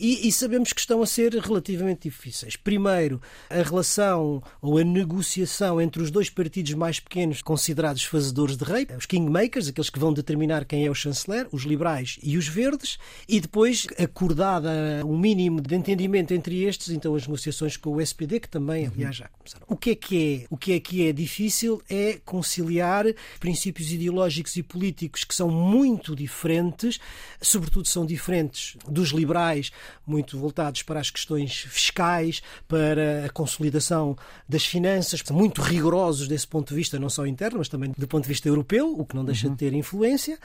e, 0.01 0.27
e, 0.27 0.31
sabemos 0.31 0.73
que 0.73 0.79
estão 0.79 1.03
a 1.03 1.05
ser 1.05 1.31
relativamente 1.35 2.09
difíceis. 2.09 2.55
Primeiro, 2.55 3.21
a 3.47 3.61
relação 3.61 4.41
ou 4.59 4.79
a 4.79 4.83
negociação 4.83 5.79
entre 5.79 6.01
os 6.01 6.09
dois 6.09 6.27
partidos 6.27 6.73
mais 6.73 6.99
pequenos 6.99 7.43
considerados 7.43 8.03
fazedores 8.03 8.57
de 8.57 8.63
rei, 8.63 8.87
os 8.97 9.05
kingmakers, 9.05 9.67
aqueles 9.67 9.91
que 9.91 9.99
vão 9.99 10.11
determinar 10.11 10.65
quem 10.65 10.87
é 10.87 10.89
o 10.89 10.95
chanceler, 10.95 11.47
os 11.51 11.63
liberais 11.63 12.17
e 12.23 12.35
os 12.35 12.47
verdes, 12.47 12.97
e 13.29 13.39
depois, 13.39 13.85
acordada 13.99 14.71
um 15.05 15.15
mínimo 15.15 15.61
de 15.61 15.75
entendimento 15.75 16.33
entre 16.33 16.63
estes, 16.63 16.89
então 16.89 17.13
as 17.13 17.27
negociações 17.27 17.77
com 17.77 17.91
o 17.91 18.01
SPD, 18.01 18.39
que 18.39 18.49
também, 18.49 18.87
aliás, 18.87 19.15
já 19.15 19.27
começaram. 19.27 19.65
O 19.69 19.75
que 19.75 19.91
é 19.91 19.95
que 19.95 20.41
é? 20.41 20.47
O 20.49 20.57
que 20.57 20.73
é 20.73 20.79
que 20.79 21.07
é 21.07 21.13
difícil 21.13 21.79
é 21.87 22.19
conciliar 22.25 23.05
princípios 23.39 23.91
ideológicos 23.91 24.55
e 24.55 24.63
políticos 24.63 25.23
que 25.23 25.35
são 25.35 25.49
muito 25.49 26.15
diferentes, 26.15 26.99
sobretudo 27.39 27.87
são 27.87 28.03
diferentes 28.03 28.77
dos 28.87 29.09
liberais 29.09 29.71
muito 30.05 30.37
voltados 30.37 30.83
para 30.83 30.99
as 30.99 31.09
questões 31.09 31.55
fiscais, 31.61 32.41
para 32.67 33.25
a 33.25 33.29
consolidação 33.29 34.15
das 34.47 34.65
finanças, 34.65 35.21
muito 35.31 35.61
rigorosos 35.61 36.27
desse 36.27 36.47
ponto 36.47 36.69
de 36.69 36.75
vista, 36.75 36.99
não 36.99 37.09
só 37.09 37.25
interno, 37.25 37.59
mas 37.59 37.69
também 37.69 37.91
do 37.97 38.07
ponto 38.07 38.23
de 38.23 38.29
vista 38.29 38.47
europeu, 38.47 38.93
o 38.97 39.05
que 39.05 39.15
não 39.15 39.25
deixa 39.25 39.47
uhum. 39.47 39.53
de 39.53 39.59
ter 39.59 39.73
influência. 39.73 40.37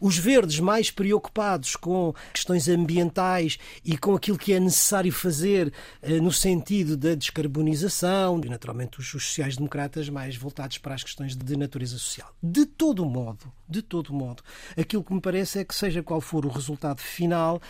Os 0.00 0.18
verdes 0.18 0.60
mais 0.60 0.90
preocupados 0.90 1.76
com 1.76 2.14
questões 2.32 2.68
ambientais 2.68 3.58
e 3.84 3.96
com 3.96 4.14
aquilo 4.14 4.38
que 4.38 4.52
é 4.52 4.60
necessário 4.60 5.12
fazer 5.12 5.72
eh, 6.02 6.20
no 6.20 6.32
sentido 6.32 6.96
da 6.96 7.14
descarbonização, 7.14 8.40
e 8.44 8.48
naturalmente 8.48 8.98
os 8.98 9.08
sociais-democratas 9.08 10.08
mais 10.08 10.36
voltados 10.36 10.78
para 10.78 10.94
as 10.94 11.02
questões 11.02 11.36
de 11.36 11.56
natureza 11.56 11.98
social. 11.98 12.32
De 12.42 12.66
todo 12.66 13.04
modo, 13.04 13.52
de 13.68 13.82
todo 13.82 14.12
modo, 14.12 14.42
aquilo 14.76 15.02
que 15.02 15.14
me 15.14 15.20
parece 15.20 15.58
é 15.58 15.64
que 15.64 15.74
seja 15.74 16.02
qual 16.02 16.20
for 16.20 16.44
o 16.44 16.48
resultado 16.48 17.00
final, 17.00 17.60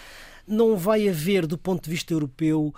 não 0.46 0.76
vai 0.76 1.08
haver, 1.08 1.46
do 1.46 1.58
ponto 1.58 1.84
de 1.84 1.90
vista 1.90 2.12
europeu, 2.12 2.74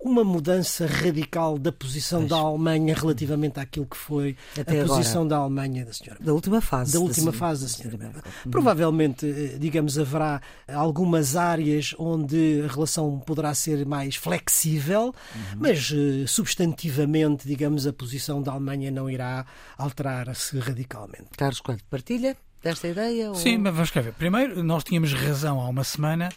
uma 0.00 0.22
mudança 0.22 0.86
radical 0.86 1.58
da 1.58 1.72
posição 1.72 2.24
da 2.24 2.36
Alemanha 2.36 2.94
relativamente 2.94 3.58
àquilo 3.58 3.84
que 3.84 3.96
foi 3.96 4.36
Até 4.52 4.80
a 4.80 4.84
agora. 4.84 4.98
posição 4.98 5.26
da 5.26 5.36
Alemanha 5.36 5.84
da 5.84 5.92
senhora. 5.92 6.18
Da 6.22 6.32
última 6.32 6.60
fase. 6.60 6.92
Da 6.92 7.00
última 7.00 7.32
da 7.32 7.36
fase 7.36 7.62
da 7.62 7.68
senhora. 7.68 7.98
Merkel. 7.98 8.22
Provavelmente, 8.48 9.26
eh, 9.26 9.58
digamos, 9.58 9.98
haverá 9.98 10.40
algumas 10.68 11.34
áreas 11.34 11.96
onde 11.98 12.62
a 12.64 12.72
relação 12.72 13.18
poderá 13.18 13.52
ser 13.54 13.84
mais 13.84 14.14
flexível, 14.14 15.06
uhum. 15.06 15.58
mas 15.58 15.92
eh, 15.92 16.26
substantivamente, 16.28 17.48
digamos, 17.48 17.84
a 17.84 17.92
posição 17.92 18.40
da 18.40 18.52
Alemanha 18.52 18.92
não 18.92 19.10
irá 19.10 19.44
alterar-se 19.76 20.60
radicalmente. 20.60 21.30
Carlos 21.36 21.60
Coelho, 21.60 21.82
partilha 21.90 22.36
desta 22.62 22.86
ideia? 22.86 23.30
Ou... 23.30 23.34
Sim, 23.34 23.58
mas 23.58 23.74
vamos 23.74 23.90
cá 23.90 24.00
ver. 24.00 24.12
Primeiro, 24.12 24.62
nós 24.62 24.84
tínhamos 24.84 25.12
razão 25.12 25.60
há 25.60 25.68
uma 25.68 25.82
semana 25.82 26.28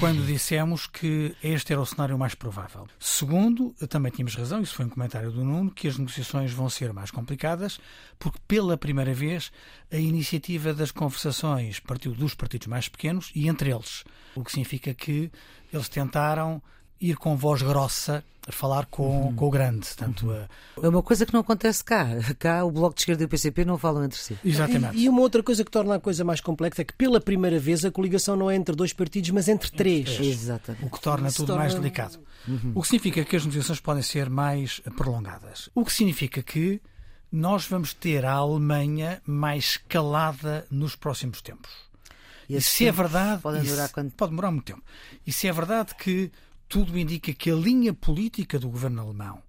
quando 0.00 0.26
dissemos 0.26 0.86
que 0.86 1.34
este 1.42 1.72
era 1.72 1.80
o 1.80 1.86
cenário 1.86 2.18
mais 2.18 2.34
provável. 2.34 2.86
Segundo, 2.98 3.74
também 3.88 4.10
tínhamos 4.12 4.34
razão, 4.34 4.60
isso 4.60 4.74
foi 4.74 4.86
um 4.86 4.88
comentário 4.88 5.30
do 5.30 5.44
Nuno, 5.44 5.70
que 5.70 5.88
as 5.88 5.98
negociações 5.98 6.52
vão 6.52 6.68
ser 6.68 6.92
mais 6.92 7.10
complicadas, 7.10 7.78
porque 8.18 8.38
pela 8.46 8.76
primeira 8.76 9.14
vez 9.14 9.52
a 9.92 9.96
iniciativa 9.96 10.72
das 10.72 10.90
conversações 10.90 11.80
partiu 11.80 12.12
dos 12.12 12.34
partidos 12.34 12.66
mais 12.66 12.88
pequenos 12.88 13.30
e 13.34 13.48
entre 13.48 13.70
eles, 13.70 14.04
o 14.34 14.42
que 14.42 14.50
significa 14.50 14.94
que 14.94 15.30
eles 15.72 15.88
tentaram 15.88 16.62
ir 17.00 17.16
com 17.16 17.36
voz 17.36 17.62
grossa 17.62 18.24
a 18.46 18.52
falar 18.52 18.86
com, 18.86 19.26
uhum. 19.26 19.34
com 19.34 19.46
o 19.46 19.50
grande. 19.50 19.88
Tanto 19.96 20.26
uhum. 20.26 20.46
a... 20.80 20.86
É 20.86 20.88
uma 20.88 21.02
coisa 21.02 21.26
que 21.26 21.32
não 21.32 21.40
acontece 21.40 21.82
cá. 21.82 22.06
Cá 22.38 22.64
o 22.64 22.70
Bloco 22.70 22.94
de 22.94 23.00
Esquerda 23.00 23.24
e 23.24 23.26
o 23.26 23.28
PCP 23.28 23.64
não 23.64 23.76
falam 23.76 24.04
entre 24.04 24.18
si. 24.18 24.38
Exatamente. 24.44 24.96
E, 24.96 25.04
e, 25.04 25.08
uma 25.08 25.20
outra 25.20 25.42
coisa 25.42 25.64
que 25.64 25.70
torna 25.70 25.96
a 25.96 26.00
coisa 26.00 26.24
mais 26.24 26.40
complexa 26.40 26.82
é 26.82 26.84
que 26.84 26.94
pela 26.94 27.20
primeira 27.20 27.58
vez 27.58 27.84
a 27.84 27.90
coligação 27.90 28.36
não 28.36 28.50
é 28.50 28.54
entre 28.54 28.74
dois 28.76 28.92
partidos, 28.92 29.30
mas 29.30 29.48
entre 29.48 29.70
três. 29.70 30.10
Entre 30.10 30.28
Exatamente. 30.28 30.84
O 30.84 30.90
que 30.90 31.00
torna 31.00 31.28
Isso 31.28 31.38
tudo 31.38 31.48
torna... 31.48 31.62
mais 31.62 31.74
delicado. 31.74 32.18
Uhum. 32.46 32.72
O 32.74 32.82
que 32.82 32.88
significa 32.88 33.24
que 33.24 33.34
as 33.34 33.42
negociações 33.42 33.80
podem 33.80 34.02
ser 34.02 34.30
mais 34.30 34.80
prolongadas. 34.96 35.68
O 35.74 35.84
que 35.84 35.92
significa 35.92 36.40
que 36.40 36.80
nós 37.32 37.66
vamos 37.66 37.92
ter 37.92 38.24
a 38.24 38.32
Alemanha 38.32 39.20
mais 39.26 39.76
calada 39.88 40.64
nos 40.70 40.94
próximos 40.94 41.42
tempos. 41.42 41.70
E, 42.48 42.56
e 42.56 42.60
se 42.60 42.86
é 42.86 42.92
verdade. 42.92 43.42
Pode 43.42 43.60
demorar, 43.60 43.88
quando... 43.88 44.12
pode 44.12 44.30
demorar 44.30 44.50
muito 44.52 44.64
tempo. 44.64 44.82
E 45.26 45.32
se 45.32 45.48
é 45.48 45.52
verdade 45.52 45.96
que 45.96 46.30
tudo 46.68 46.98
indica 46.98 47.32
que 47.32 47.50
a 47.50 47.54
linha 47.54 47.94
política 47.94 48.58
do 48.58 48.68
governo 48.68 49.02
alemão, 49.02 49.42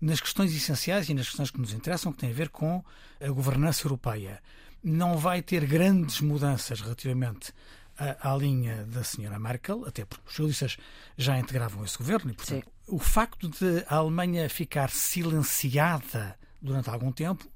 nas 0.00 0.20
questões 0.20 0.54
essenciais 0.54 1.08
e 1.08 1.14
nas 1.14 1.26
questões 1.26 1.50
que 1.50 1.60
nos 1.60 1.72
interessam, 1.72 2.12
que 2.12 2.18
têm 2.18 2.30
a 2.30 2.34
ver 2.34 2.48
com 2.48 2.84
a 3.20 3.28
governança 3.28 3.86
europeia, 3.86 4.42
não 4.82 5.16
vai 5.16 5.42
ter 5.42 5.66
grandes 5.66 6.20
mudanças 6.20 6.80
relativamente 6.80 7.52
à, 7.98 8.32
à 8.32 8.36
linha 8.36 8.84
da 8.86 9.02
senhora 9.02 9.38
Merkel, 9.38 9.84
até 9.86 10.04
porque 10.04 10.24
os 10.26 10.34
socialistas 10.34 10.76
já 11.16 11.38
integravam 11.38 11.84
esse 11.84 11.96
governo 11.96 12.30
e, 12.30 12.34
portanto, 12.34 12.64
Sim. 12.64 12.94
o 12.94 12.98
facto 12.98 13.48
de 13.48 13.84
a 13.88 13.96
Alemanha 13.96 14.48
ficar 14.48 14.90
silenciada 14.90 16.38
durante 16.60 16.90
algum 16.90 17.10
tempo 17.10 17.48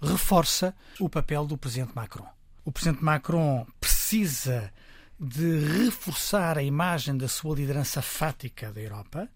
reforça 0.00 0.74
o 0.98 1.08
papel 1.08 1.46
do 1.46 1.56
presidente 1.56 1.92
Macron. 1.94 2.26
O 2.64 2.72
presidente 2.72 3.02
Macron 3.02 3.66
precisa 3.80 4.72
de 5.18 5.84
reforçar 5.84 6.58
a 6.58 6.62
imagem 6.62 7.16
da 7.16 7.28
sua 7.28 7.56
liderança 7.56 8.02
fática 8.02 8.72
da 8.72 8.80
Europa. 8.80 9.28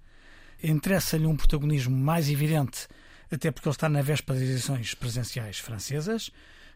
Interessa-lhe 0.63 1.27
um 1.27 1.37
protagonismo 1.37 1.97
mais 1.97 2.29
evidente, 2.29 2.89
até 3.31 3.51
porque 3.51 3.69
ele 3.69 3.75
está 3.75 3.89
na 3.89 4.03
véspera 4.03 4.39
das 4.39 4.49
eleições 4.49 4.95
presidenciais 4.95 5.59
francesas, 5.59 6.31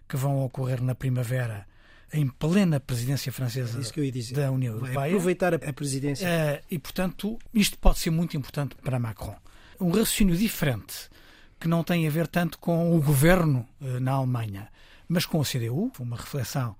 que 0.08 0.16
vão 0.16 0.44
ocorrer 0.44 0.82
na 0.82 0.94
primavera 0.94 1.66
em 2.12 2.28
plena 2.28 2.78
presidência 2.78 3.32
francesa 3.32 3.80
é 3.80 4.34
da 4.34 4.50
União 4.50 4.74
Europeia. 4.74 4.94
Vai 4.94 5.08
aproveitar 5.10 5.54
a 5.54 5.72
presidência. 5.72 6.28
Uh, 6.28 6.64
e, 6.70 6.78
portanto, 6.78 7.38
isto 7.54 7.78
pode 7.78 7.98
ser 7.98 8.10
muito 8.10 8.36
importante 8.36 8.76
para 8.76 8.98
Macron. 8.98 9.36
Um 9.80 9.88
raciocínio 9.88 10.36
diferente, 10.36 11.08
que 11.58 11.66
não 11.66 11.82
tem 11.82 12.06
a 12.06 12.10
ver 12.10 12.26
tanto 12.26 12.58
com 12.58 12.94
o 12.94 13.00
governo 13.00 13.66
uh, 13.80 13.98
na 13.98 14.12
Alemanha, 14.12 14.68
mas 15.08 15.24
com 15.24 15.40
a 15.40 15.44
CDU, 15.44 15.90
uma 15.98 16.16
reflexão 16.16 16.76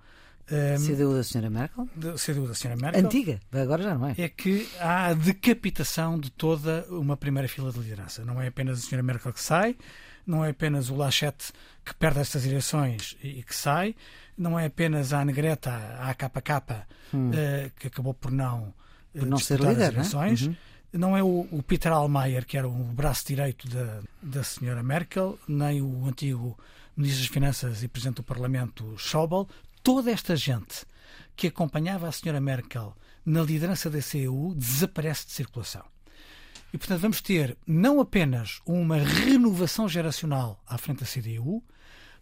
um, 0.53 0.87
CDU 0.87 1.15
da 1.15 1.21
Sra. 1.21 1.51
Merkel? 1.51 1.89
CDU 2.17 2.47
da 2.47 2.53
Sra. 2.53 2.77
Merkel. 2.77 3.05
Antiga, 3.05 3.41
agora 3.53 3.83
já 3.83 3.95
não 3.95 4.09
é. 4.09 4.15
É 4.19 4.29
que 4.29 4.69
há 4.79 5.07
a 5.07 5.15
decapitação 5.15 6.19
de 6.19 6.31
toda 6.31 6.87
uma 6.91 7.17
primeira 7.17 7.49
fila 7.49 7.73
de 7.73 7.79
liderança. 7.79 8.25
Não 8.25 8.41
é 8.41 8.49
apenas 8.49 8.79
a 8.79 8.81
Sra. 8.83 9.03
Merkel 9.03 9.33
que 9.33 9.41
sai, 9.41 9.77
não 10.27 10.45
é 10.45 10.51
apenas 10.51 10.91
o 10.91 10.97
Lachette 10.97 11.53
que 11.85 11.95
perde 11.95 12.21
estas 12.21 12.47
eleições 12.47 13.17
e 13.23 13.43
que 13.43 13.55
sai, 13.55 13.95
não 14.37 14.59
é 14.59 14.67
apenas 14.67 15.13
a 15.13 15.21
Anne-Greta, 15.21 15.71
a 15.71 16.11
AKK, 16.11 16.87
hum. 17.13 17.31
uh, 17.31 17.71
que 17.79 17.89
acabou 17.89 18.15
por 18.15 18.31
não, 18.31 18.75
uh, 19.15 19.19
por 19.19 19.27
não 19.27 19.39
ser 19.39 19.61
líder, 19.61 19.89
as 19.89 19.95
eleições. 19.95 20.43
Não 20.43 20.49
é? 20.49 20.51
Uhum. 20.51 20.57
Não 20.95 21.17
é 21.17 21.23
o, 21.23 21.49
o, 21.51 21.63
Peter 21.63 21.91
Almayer, 21.91 22.45
que 22.45 22.59
era 22.59 22.69
o 22.69 22.85
braço 22.85 23.27
direito 23.27 23.67
da, 23.67 24.01
da 24.23 24.45
senhora 24.45 24.83
Merkel, 24.83 25.39
nem 25.49 25.81
o 25.81 26.07
antigo 26.07 26.59
Ministro 26.95 27.23
das 27.23 27.33
Finanças 27.33 27.83
e 27.83 27.89
Presidente 27.89 28.17
do 28.17 28.23
Parlamento 28.23 28.95
Schäuble, 28.99 29.47
toda 29.83 30.11
esta 30.11 30.37
gente 30.37 30.87
que 31.35 31.47
acompanhava 31.47 32.09
a 32.09 32.13
senhora 32.13 32.41
Merkel 32.41 32.95
na 33.25 33.43
liderança 33.43 33.89
da 33.89 34.03
CEU 34.03 34.55
desaparece 34.55 35.27
de 35.27 35.33
circulação. 35.33 35.85
E, 36.73 36.79
portanto, 36.79 37.01
vamos 37.01 37.21
ter 37.21 37.57
não 37.67 38.01
apenas 38.01 38.61
uma 38.65 38.97
renovação 38.97 39.89
geracional 39.89 40.63
à 40.67 40.79
frente 40.79 41.01
da 41.01 41.07
CDU, 41.07 41.63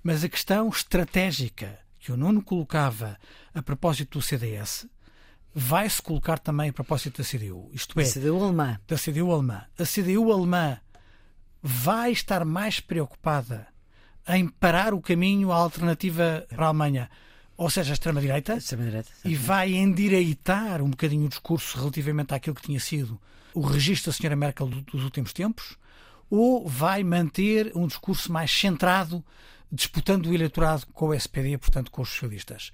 mas 0.02 0.24
a 0.24 0.28
questão 0.28 0.68
estratégica 0.68 1.78
que 1.98 2.10
o 2.10 2.16
Nuno 2.16 2.42
colocava 2.42 3.16
a 3.54 3.62
propósito 3.62 4.18
do 4.18 4.22
CDS 4.22 4.88
vai-se 5.54 6.00
colocar 6.00 6.38
também 6.38 6.70
a 6.70 6.72
propósito 6.72 7.22
da 7.22 7.28
CDU. 7.28 7.70
Isto 7.72 7.98
é, 8.00 8.04
CDU 8.04 8.42
alemã. 8.42 8.80
da 8.88 8.96
CDU 8.96 9.32
alemã. 9.32 9.64
A 9.78 9.84
CDU 9.84 10.32
alemã 10.32 10.80
vai 11.62 12.12
estar 12.12 12.44
mais 12.44 12.80
preocupada 12.80 13.68
em 14.28 14.48
parar 14.48 14.94
o 14.94 15.00
caminho 15.00 15.52
à 15.52 15.56
alternativa 15.56 16.46
para 16.48 16.66
a 16.66 16.68
Alemanha, 16.68 17.10
ou 17.62 17.68
seja, 17.68 17.92
a 17.92 17.94
extrema-direita, 17.94 18.54
Extrema-direita, 18.56 19.10
e 19.22 19.34
vai 19.34 19.74
endireitar 19.74 20.80
um 20.82 20.88
bocadinho 20.90 21.26
o 21.26 21.28
discurso 21.28 21.76
relativamente 21.78 22.32
àquilo 22.34 22.56
que 22.56 22.62
tinha 22.62 22.80
sido 22.80 23.20
o 23.52 23.60
registro 23.60 24.10
da 24.10 24.16
senhora 24.16 24.34
Merkel 24.34 24.66
do- 24.66 24.80
dos 24.80 25.04
últimos 25.04 25.32
tempos, 25.34 25.76
ou 26.30 26.66
vai 26.66 27.04
manter 27.04 27.70
um 27.76 27.86
discurso 27.86 28.32
mais 28.32 28.50
centrado, 28.50 29.22
disputando 29.70 30.26
o 30.26 30.34
eleitorado 30.34 30.86
com 30.94 31.08
o 31.08 31.14
SPD, 31.14 31.58
portanto 31.58 31.90
com 31.90 32.00
os 32.00 32.08
socialistas. 32.08 32.72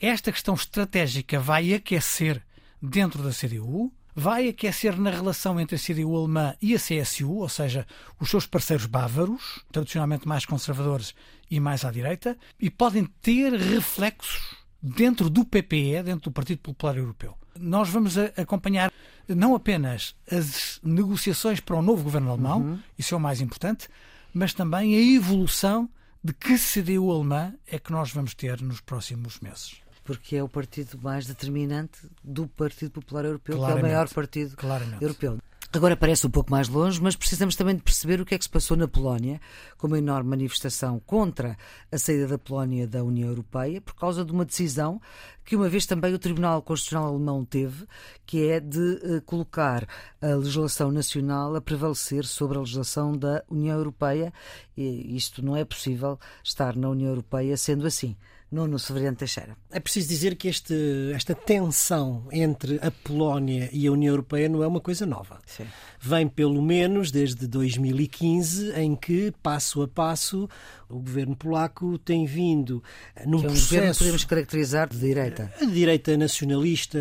Esta 0.00 0.32
questão 0.32 0.54
estratégica 0.54 1.38
vai 1.38 1.72
aquecer 1.72 2.42
dentro 2.82 3.22
da 3.22 3.30
CDU, 3.30 3.92
vai 4.18 4.48
aquecer 4.48 4.98
na 4.98 5.10
relação 5.10 5.60
entre 5.60 5.76
a 5.76 5.78
CDU 5.78 6.16
alemã 6.16 6.56
e 6.62 6.74
a 6.74 6.78
CSU, 6.78 7.34
ou 7.34 7.48
seja, 7.50 7.86
os 8.18 8.30
seus 8.30 8.46
parceiros 8.46 8.86
bávaros, 8.86 9.62
tradicionalmente 9.70 10.26
mais 10.26 10.46
conservadores 10.46 11.14
e 11.50 11.60
mais 11.60 11.84
à 11.84 11.90
direita, 11.90 12.36
e 12.58 12.70
podem 12.70 13.04
ter 13.20 13.52
reflexos 13.52 14.56
dentro 14.82 15.28
do 15.28 15.44
PPE, 15.44 16.02
dentro 16.02 16.30
do 16.30 16.32
Partido 16.32 16.60
Popular 16.60 16.96
Europeu. 16.96 17.36
Nós 17.58 17.90
vamos 17.90 18.16
acompanhar 18.16 18.90
não 19.28 19.54
apenas 19.54 20.16
as 20.30 20.80
negociações 20.82 21.60
para 21.60 21.76
o 21.76 21.82
novo 21.82 22.02
governo 22.02 22.30
alemão, 22.30 22.80
isso 22.98 23.14
é 23.14 23.18
o 23.18 23.20
mais 23.20 23.42
importante, 23.42 23.86
mas 24.32 24.54
também 24.54 24.96
a 24.96 25.14
evolução 25.14 25.90
de 26.24 26.32
que 26.32 26.56
CDU 26.58 27.10
alemã 27.10 27.54
é 27.66 27.78
que 27.78 27.92
nós 27.92 28.10
vamos 28.12 28.34
ter 28.34 28.62
nos 28.62 28.80
próximos 28.80 29.40
meses. 29.40 29.85
Porque 30.06 30.36
é 30.36 30.42
o 30.42 30.48
partido 30.48 30.98
mais 31.02 31.26
determinante 31.26 31.98
do 32.22 32.46
Partido 32.46 32.92
Popular 32.92 33.24
Europeu, 33.24 33.56
que 33.56 33.60
é 33.60 33.64
o 33.64 33.66
Claramente. 33.66 33.92
maior 33.92 34.08
partido 34.08 34.56
Claramente. 34.56 35.02
europeu. 35.02 35.38
Agora 35.72 35.96
parece 35.96 36.26
um 36.26 36.30
pouco 36.30 36.50
mais 36.50 36.68
longe, 36.68 37.02
mas 37.02 37.16
precisamos 37.16 37.54
também 37.54 37.76
de 37.76 37.82
perceber 37.82 38.18
o 38.20 38.24
que 38.24 38.34
é 38.34 38.38
que 38.38 38.44
se 38.44 38.50
passou 38.50 38.76
na 38.76 38.88
Polónia, 38.88 39.40
com 39.76 39.86
uma 39.88 39.98
enorme 39.98 40.30
manifestação 40.30 40.98
contra 41.04 41.54
a 41.92 41.98
saída 41.98 42.26
da 42.28 42.38
Polónia 42.38 42.86
da 42.86 43.02
União 43.04 43.28
Europeia, 43.28 43.80
por 43.80 43.94
causa 43.94 44.24
de 44.24 44.32
uma 44.32 44.44
decisão 44.44 45.00
que 45.44 45.54
uma 45.54 45.68
vez 45.68 45.84
também 45.84 46.14
o 46.14 46.18
Tribunal 46.18 46.62
Constitucional 46.62 47.08
Alemão 47.08 47.44
teve, 47.44 47.84
que 48.24 48.48
é 48.48 48.58
de 48.58 49.00
eh, 49.02 49.20
colocar 49.26 49.86
a 50.22 50.28
legislação 50.28 50.90
nacional 50.90 51.54
a 51.54 51.60
prevalecer 51.60 52.24
sobre 52.24 52.56
a 52.56 52.60
legislação 52.60 53.12
da 53.12 53.44
União 53.48 53.76
Europeia. 53.76 54.32
E 54.76 55.14
isto 55.14 55.44
não 55.44 55.56
é 55.56 55.64
possível 55.64 56.18
estar 56.42 56.74
na 56.74 56.88
União 56.88 57.10
Europeia 57.10 57.56
sendo 57.56 57.86
assim. 57.86 58.16
Nuno 58.50 58.78
Severiano 58.78 59.16
Teixeira. 59.16 59.56
É 59.70 59.80
preciso 59.80 60.08
dizer 60.08 60.36
que 60.36 60.46
este, 60.46 61.10
esta 61.12 61.34
tensão 61.34 62.28
entre 62.30 62.78
a 62.80 62.90
Polónia 62.90 63.68
e 63.72 63.86
a 63.86 63.92
União 63.92 64.12
Europeia 64.12 64.48
não 64.48 64.62
é 64.62 64.66
uma 64.66 64.80
coisa 64.80 65.04
nova. 65.04 65.40
Sim. 65.44 65.66
Vem 66.00 66.28
pelo 66.28 66.62
menos 66.62 67.10
desde 67.10 67.46
2015, 67.48 68.72
em 68.76 68.94
que, 68.94 69.32
passo 69.42 69.82
a 69.82 69.88
passo, 69.88 70.48
o 70.88 71.00
governo 71.00 71.34
polaco 71.34 71.98
tem 71.98 72.24
vindo 72.24 72.82
eh, 73.16 73.26
num 73.26 73.40
Que 73.40 73.46
é 73.46 73.50
um 73.50 73.52
governo 73.52 73.86
processo 73.86 73.98
podemos 73.98 74.24
caracterizar 74.24 74.88
de 74.88 74.98
direita. 74.98 75.52
a 75.60 75.64
direita 75.64 76.16
nacionalista, 76.16 76.98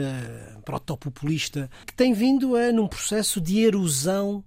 protopopulista, 0.66 1.70
que 1.86 1.94
tem 1.94 2.14
vindo 2.14 2.56
a 2.56 2.72
num 2.72 2.88
processo 2.88 3.40
de 3.40 3.60
erosão 3.60 4.44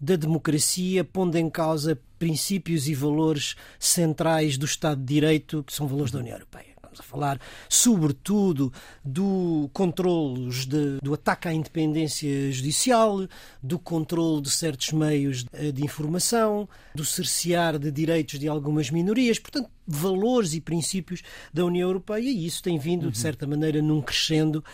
da 0.00 0.16
democracia, 0.16 1.02
pondo 1.04 1.36
em 1.36 1.48
causa 1.48 1.98
princípios 2.24 2.88
e 2.88 2.94
valores 2.94 3.54
centrais 3.78 4.56
do 4.56 4.64
Estado 4.64 4.98
de 4.98 5.12
Direito, 5.12 5.62
que 5.62 5.74
são 5.74 5.86
valores 5.86 6.10
da 6.10 6.20
União 6.20 6.34
Europeia. 6.34 6.73
Vamos 6.94 7.00
a 7.00 7.02
falar, 7.02 7.40
sobretudo, 7.68 8.72
do 9.04 9.68
controlos 9.72 10.64
de- 10.64 10.98
do 11.02 11.12
ataque 11.14 11.48
à 11.48 11.52
independência 11.52 12.52
judicial, 12.52 13.26
do 13.60 13.78
controle 13.80 14.42
de 14.42 14.50
certos 14.50 14.92
meios 14.92 15.44
eh, 15.52 15.72
de 15.72 15.82
informação, 15.84 16.68
do 16.94 17.04
cercear 17.04 17.78
de 17.78 17.90
direitos 17.90 18.38
de 18.38 18.46
algumas 18.46 18.90
minorias, 18.90 19.38
portanto, 19.40 19.68
valores 19.86 20.54
e 20.54 20.60
princípios 20.60 21.22
da 21.52 21.64
União 21.64 21.88
Europeia, 21.88 22.30
e 22.30 22.46
isso 22.46 22.62
tem 22.62 22.78
vindo, 22.78 23.10
de 23.10 23.18
certa 23.18 23.46
maneira, 23.46 23.82
num 23.82 24.00
crescendo 24.00 24.64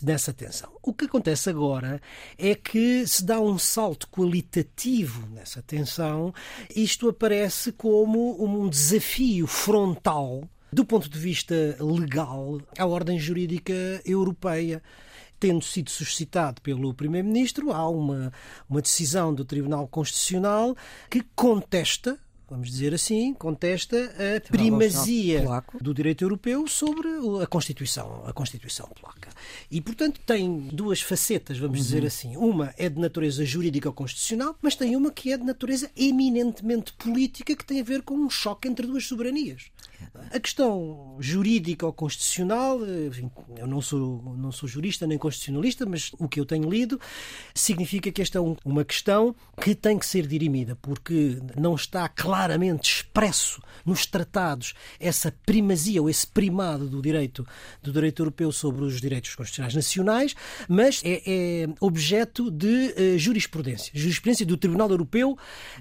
dessa 0.00 0.32
tensão. 0.32 0.70
O 0.82 0.92
que 0.92 1.06
acontece 1.06 1.48
agora 1.50 2.00
é 2.36 2.54
que 2.54 3.06
se 3.06 3.24
dá 3.24 3.40
um 3.40 3.58
salto 3.58 4.08
qualitativo 4.08 5.26
nessa 5.30 5.60
tensão, 5.62 6.32
isto 6.74 7.08
aparece 7.08 7.72
como 7.72 8.44
um 8.44 8.68
desafio 8.68 9.46
frontal 9.46 10.42
do 10.72 10.84
ponto 10.84 11.08
de 11.08 11.18
vista 11.18 11.54
legal 11.80 12.60
à 12.78 12.86
ordem 12.86 13.18
jurídica 13.18 13.72
europeia. 14.04 14.82
Tendo 15.40 15.64
sido 15.64 15.88
suscitado 15.88 16.60
pelo 16.60 16.92
Primeiro-Ministro, 16.92 17.72
há 17.72 17.88
uma, 17.88 18.32
uma 18.68 18.82
decisão 18.82 19.32
do 19.32 19.44
Tribunal 19.44 19.86
Constitucional 19.86 20.76
que 21.08 21.22
contesta, 21.36 22.18
vamos 22.50 22.68
dizer 22.68 22.92
assim, 22.92 23.32
contesta 23.34 23.96
a 23.96 24.40
primazia 24.50 25.44
do 25.80 25.94
direito 25.94 26.24
europeu 26.24 26.66
sobre 26.66 27.06
a 27.40 27.46
Constituição, 27.46 28.24
a 28.26 28.32
Constituição 28.32 28.88
polaca. 29.00 29.30
E, 29.70 29.80
portanto, 29.80 30.20
tem 30.26 30.68
duas 30.72 31.00
facetas, 31.00 31.56
vamos 31.56 31.78
dizer 31.78 32.04
assim. 32.04 32.36
Uma 32.36 32.74
é 32.76 32.88
de 32.88 32.98
natureza 32.98 33.44
jurídica 33.44 33.88
ou 33.88 33.94
constitucional, 33.94 34.56
mas 34.60 34.74
tem 34.74 34.96
uma 34.96 35.12
que 35.12 35.32
é 35.32 35.38
de 35.38 35.44
natureza 35.44 35.88
eminentemente 35.96 36.92
política, 36.94 37.54
que 37.54 37.64
tem 37.64 37.80
a 37.80 37.84
ver 37.84 38.02
com 38.02 38.14
um 38.14 38.28
choque 38.28 38.66
entre 38.66 38.88
duas 38.88 39.06
soberanias. 39.06 39.70
A 40.30 40.38
questão 40.40 41.16
jurídica 41.18 41.86
ou 41.86 41.92
constitucional, 41.92 42.78
enfim, 43.06 43.30
eu 43.56 43.66
não 43.66 43.80
sou, 43.80 44.22
não 44.36 44.52
sou 44.52 44.68
jurista 44.68 45.06
nem 45.06 45.18
constitucionalista, 45.18 45.86
mas 45.86 46.10
o 46.18 46.28
que 46.28 46.38
eu 46.40 46.44
tenho 46.44 46.68
lido 46.68 47.00
significa 47.54 48.10
que 48.12 48.20
esta 48.22 48.38
é 48.38 48.40
um- 48.40 48.56
uma 48.64 48.84
questão 48.84 49.34
que 49.60 49.74
tem 49.74 49.98
que 49.98 50.06
ser 50.06 50.26
dirimida, 50.26 50.76
porque 50.76 51.38
não 51.56 51.74
está 51.74 52.08
claramente 52.08 52.90
expresso 52.90 53.60
nos 53.84 54.06
tratados 54.06 54.74
essa 55.00 55.32
primazia 55.46 56.00
ou 56.02 56.08
esse 56.10 56.26
primado 56.26 56.88
do 56.88 57.00
direito, 57.02 57.46
do 57.82 57.92
direito 57.92 58.20
europeu 58.22 58.52
sobre 58.52 58.84
os 58.84 59.00
direitos 59.00 59.34
constitucionais 59.34 59.74
nacionais, 59.74 60.34
mas 60.68 61.02
é, 61.04 61.22
é 61.26 61.68
objeto 61.80 62.50
de 62.50 62.92
eh, 62.96 63.18
jurisprudência, 63.18 63.90
jurisprudência 63.94 64.44
do 64.46 64.56
Tribunal 64.56 64.90
Europeu 64.90 65.36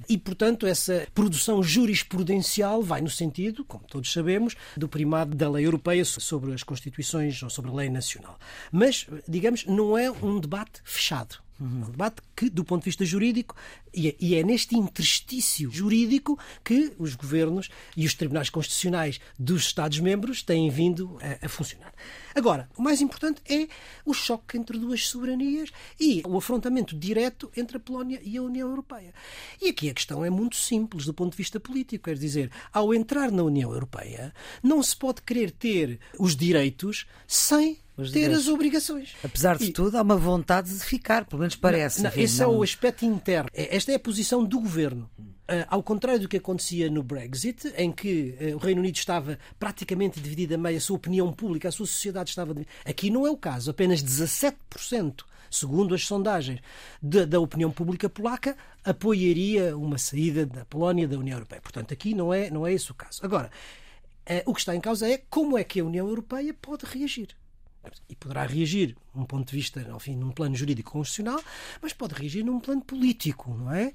e, 0.08 0.18
portanto, 0.18 0.66
essa 0.66 1.08
produção 1.14 1.62
jurisprudencial 1.62 2.82
vai 2.82 3.02
no 3.02 3.10
sentido, 3.10 3.66
como 3.66 3.84
todos 3.86 4.07
sabemos, 4.12 4.56
do 4.76 4.88
primado 4.88 5.36
da 5.36 5.50
lei 5.50 5.66
europeia 5.66 6.04
sobre 6.06 6.54
as 6.54 6.64
constituições 6.64 7.42
ou 7.44 7.50
sobre 7.50 7.72
a 7.72 7.74
lei 7.74 7.90
nacional. 7.90 8.40
Mas, 8.72 9.08
digamos, 9.28 9.66
não 9.66 9.98
é 9.98 10.10
um 10.12 10.40
debate 10.40 10.82
fechado. 10.84 11.38
É 11.60 11.64
um 11.64 11.90
debate 11.90 12.22
que, 12.36 12.50
do 12.50 12.64
ponto 12.64 12.84
de 12.84 12.90
vista 12.90 13.04
jurídico, 13.04 13.56
é, 13.96 14.16
e 14.20 14.36
é 14.36 14.44
neste 14.44 14.76
interstício 14.76 15.72
jurídico 15.72 16.38
que 16.64 16.94
os 17.00 17.16
governos 17.16 17.70
e 17.96 18.06
os 18.06 18.14
tribunais 18.14 18.50
constitucionais 18.50 19.20
dos 19.40 19.64
Estados-membros 19.64 20.44
têm 20.44 20.70
vindo 20.70 21.18
a, 21.20 21.46
a 21.46 21.50
funcionar. 21.50 21.94
Agora, 22.38 22.70
o 22.78 22.84
mais 22.84 23.02
importante 23.02 23.42
é 23.50 23.68
o 24.06 24.14
choque 24.14 24.58
entre 24.60 24.78
duas 24.78 25.08
soberanias 25.08 25.72
e 26.00 26.22
o 26.24 26.38
afrontamento 26.38 26.96
direto 26.96 27.52
entre 27.58 27.78
a 27.78 27.80
Polónia 27.80 28.22
e 28.24 28.38
a 28.38 28.44
União 28.44 28.70
Europeia. 28.70 29.12
E 29.60 29.70
aqui 29.70 29.90
a 29.90 29.94
questão 29.94 30.24
é 30.24 30.30
muito 30.30 30.56
simples 30.56 31.04
do 31.04 31.16
ponto 31.16 31.32
de 31.32 31.38
vista 31.38 31.60
político. 31.60 32.04
Quer 32.06 32.16
dizer, 32.16 32.52
ao 32.72 32.94
entrar 32.94 33.32
na 33.32 33.42
União 33.42 33.72
Europeia, 33.74 34.32
não 34.62 34.84
se 34.84 34.96
pode 34.96 35.24
querer 35.24 35.50
ter 35.50 36.00
os 36.20 36.36
direitos 36.36 37.08
sem 37.28 37.80
ter 38.14 38.30
as 38.30 38.48
obrigações. 38.48 39.16
Apesar 39.24 39.58
de 39.58 39.66
E- 39.66 39.74
tudo, 39.74 39.98
há 39.98 40.04
uma 40.04 40.16
vontade 40.16 40.72
de 40.72 40.84
ficar, 40.86 41.26
pelo 41.26 41.40
menos 41.40 41.56
parece. 41.56 42.04
não, 42.04 42.12
enfim, 42.12 42.22
esse 42.22 42.40
é 42.44 42.46
não- 42.46 42.56
o 42.56 42.62
aspecto 42.62 43.04
interno. 43.04 43.50
É- 43.52 43.76
Esta 43.76 43.92
é 43.92 43.96
a 43.96 44.00
posição 44.00 44.44
do 44.44 44.60
governo. 44.60 45.10
Ah, 45.48 45.66
ao 45.70 45.82
contrário 45.82 46.22
do 46.22 46.28
que 46.28 46.38
acontecia 46.38 46.90
no 46.90 47.02
Brexit, 47.02 47.74
em 47.78 47.92
que 47.92 48.36
ah, 48.40 48.56
o 48.56 48.58
Reino 48.58 48.82
Unido 48.82 48.98
estava 48.98 49.40
praticamente 49.58 50.20
dividido 50.20 50.56
a 50.56 50.58
meio, 50.58 50.78
a 50.78 50.82
sua 50.82 50.98
opinião 50.98 51.32
pública, 51.32 51.70
a 51.70 51.72
sua 51.72 51.86
sociedade 51.86 52.30
estava. 52.30 52.54
Aqui 52.86 53.10
não 53.10 53.26
é 53.26 53.32
o 53.32 53.38
caso. 53.38 53.72
Apenas 53.72 54.04
17%, 54.04 55.24
segundo 55.50 55.96
as 55.96 56.06
sondagens 56.06 56.60
da, 57.02 57.24
da 57.24 57.40
opinião 57.40 57.72
pública 57.72 58.10
polaca, 58.10 58.58
apoiaria 58.84 59.78
uma 59.78 59.98
saída 59.98 60.46
da 60.46 60.66
Polónia 60.66 61.08
da 61.08 61.18
União 61.18 61.38
Europeia. 61.38 61.62
Portanto, 61.62 61.94
aqui 61.94 62.14
não 62.14 62.34
é, 62.34 62.50
não 62.50 62.68
é 62.68 62.74
esse 62.74 62.92
o 62.92 62.96
caso. 62.96 63.22
Agora, 63.24 63.50
ah, 64.26 64.44
o 64.46 64.54
que 64.54 64.60
está 64.60 64.76
em 64.76 64.82
causa 64.82 65.10
é 65.10 65.18
como 65.30 65.58
é 65.58 65.64
que 65.64 65.80
a 65.80 65.86
União 65.86 66.08
Europeia 66.08 66.54
pode 66.54 66.86
reagir 66.86 67.30
e 68.10 68.16
poderá 68.16 68.46
reagir, 68.46 68.96
num 69.14 69.26
ponto 69.26 69.50
de 69.50 69.56
vista, 69.56 69.82
enfim, 69.96 70.16
num 70.16 70.32
plano 70.32 70.56
jurídico 70.56 70.92
constitucional, 70.92 71.42
mas 71.82 71.94
pode 71.94 72.14
reagir 72.16 72.44
num 72.44 72.60
plano 72.60 72.82
político, 72.82 73.54
não 73.54 73.72
é? 73.74 73.94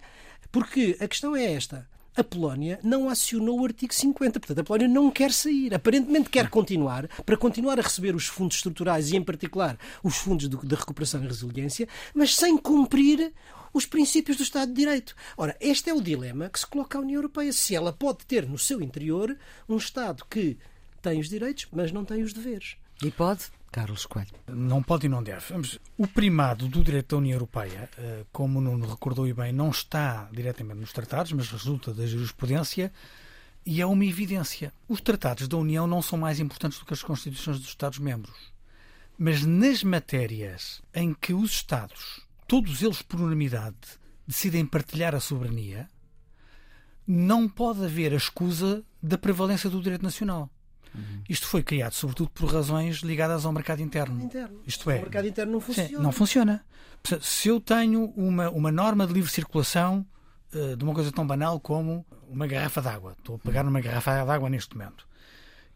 Porque 0.51 0.97
a 1.01 1.09
questão 1.09 1.35
é 1.37 1.53
esta. 1.53 1.89
A 2.15 2.23
Polónia 2.23 2.79
não 2.83 3.09
acionou 3.09 3.59
o 3.61 3.65
artigo 3.65 3.95
50, 3.95 4.39
portanto 4.39 4.59
a 4.59 4.65
Polónia 4.65 4.87
não 4.89 5.11
quer 5.11 5.33
sair. 5.33 5.73
Aparentemente 5.75 6.29
quer 6.29 6.51
continuar, 6.51 7.09
para 7.25 7.39
continuar 7.39 7.79
a 7.79 7.83
receber 7.83 8.15
os 8.15 8.27
fundos 8.27 8.59
estruturais 8.59 9.11
e, 9.11 9.17
em 9.17 9.23
particular, 9.23 9.79
os 10.03 10.17
fundos 10.17 10.47
do- 10.47 10.59
de 10.67 10.75
recuperação 10.75 11.25
e 11.25 11.27
resiliência, 11.27 11.89
mas 12.15 12.35
sem 12.37 12.59
cumprir 12.59 13.33
os 13.73 13.87
princípios 13.87 14.37
do 14.37 14.43
Estado 14.43 14.69
de 14.69 14.75
Direito. 14.75 15.17
Ora, 15.39 15.57
este 15.59 15.89
é 15.89 15.95
o 15.95 16.03
dilema 16.03 16.51
que 16.51 16.59
se 16.59 16.67
coloca 16.67 16.99
à 16.99 17.01
União 17.01 17.17
Europeia. 17.17 17.51
Se 17.51 17.75
ela 17.75 17.95
pode 17.95 18.27
ter 18.27 18.47
no 18.47 18.59
seu 18.59 18.83
interior 18.83 19.35
um 19.67 19.79
Estado 19.79 20.23
que 20.29 20.59
tem 21.01 21.19
os 21.19 21.31
direitos, 21.31 21.67
mas 21.73 21.91
não 21.93 22.05
tem 22.05 22.23
os 22.23 22.35
deveres. 22.35 22.77
E 23.03 23.11
pode? 23.11 23.45
Carlos 23.73 24.05
Coelho. 24.05 24.29
Não 24.47 24.83
pode 24.83 25.07
e 25.07 25.09
não 25.09 25.23
deve. 25.23 25.47
O 25.97 26.07
primado 26.07 26.69
do 26.69 26.85
direito 26.85 27.17
da 27.17 27.17
União 27.17 27.35
Europeia, 27.35 27.89
eh, 27.97 28.25
como 28.31 28.61
Nuno 28.61 28.87
recordou 28.87 29.27
e 29.27 29.33
bem, 29.33 29.53
não 29.53 29.71
está 29.71 30.29
diretamente 30.31 30.81
nos 30.81 30.93
tratados, 30.93 31.33
mas 31.33 31.51
resulta 31.51 31.93
da 31.95 32.07
jurisprudência 32.07 32.93
e 33.65 33.81
é 33.81 33.87
uma 33.87 34.05
evidência. 34.05 34.73
Os 34.87 35.01
tratados 35.01 35.49
da 35.49 35.57
União 35.57 35.87
não 35.87 36.03
são 36.03 36.19
mais 36.19 36.39
importantes 36.39 36.79
do 36.79 36.85
que 36.85 36.93
as 36.93 37.03
constituições 37.03 37.59
dos 37.59 37.69
Estados-membros. 37.69 38.53
Mas 39.19 39.45
nas 39.45 39.83
matérias 39.83 40.83
em 40.95 41.15
que 41.15 41.33
os 41.33 41.53
Estados, 41.53 42.27
todos 42.47 42.83
eles 42.83 43.01
por 43.01 43.21
unanimidade, 43.21 43.77
decidem 44.27 44.67
partilhar 44.67 45.15
a 45.15 45.21
soberania, 45.21 45.89
não 47.07 47.49
pode 47.49 47.85
haver 47.85 48.13
a 48.13 48.17
escusa 48.17 48.85
da 49.03 49.17
prevalência 49.17 49.71
do 49.71 49.81
direito 49.81 50.03
nacional. 50.03 50.51
Uhum. 50.95 51.23
Isto 51.29 51.47
foi 51.47 51.63
criado 51.63 51.93
sobretudo 51.93 52.31
por 52.31 52.53
razões 52.53 52.97
ligadas 52.99 53.45
ao 53.45 53.53
mercado 53.53 53.81
interno. 53.81 54.23
interno. 54.23 54.61
Isto 54.67 54.91
é, 54.91 54.99
o 54.99 55.03
mercado 55.03 55.29
interno 55.29 55.53
não 55.53 55.61
funciona. 55.61 55.89
Sim, 55.89 55.97
não 55.97 56.13
funciona. 56.13 56.65
Se 57.21 57.49
eu 57.49 57.61
tenho 57.61 58.13
uma, 58.17 58.51
uma 58.51 58.71
norma 58.71 59.07
de 59.07 59.13
livre 59.13 59.31
circulação 59.31 60.07
uh, 60.55 60.77
de 60.77 60.85
uma 60.85 60.95
coisa 60.95 61.11
tão 61.11 61.27
banal 61.27 61.59
como 61.59 62.07
uma 62.29 62.47
garrafa 62.47 62.81
d'água, 62.81 63.15
estou 63.19 63.37
a 63.37 63.39
pegar 63.39 63.65
numa 63.65 63.81
garrafa 63.81 64.25
d'água 64.25 64.49
neste 64.49 64.77
momento, 64.77 65.07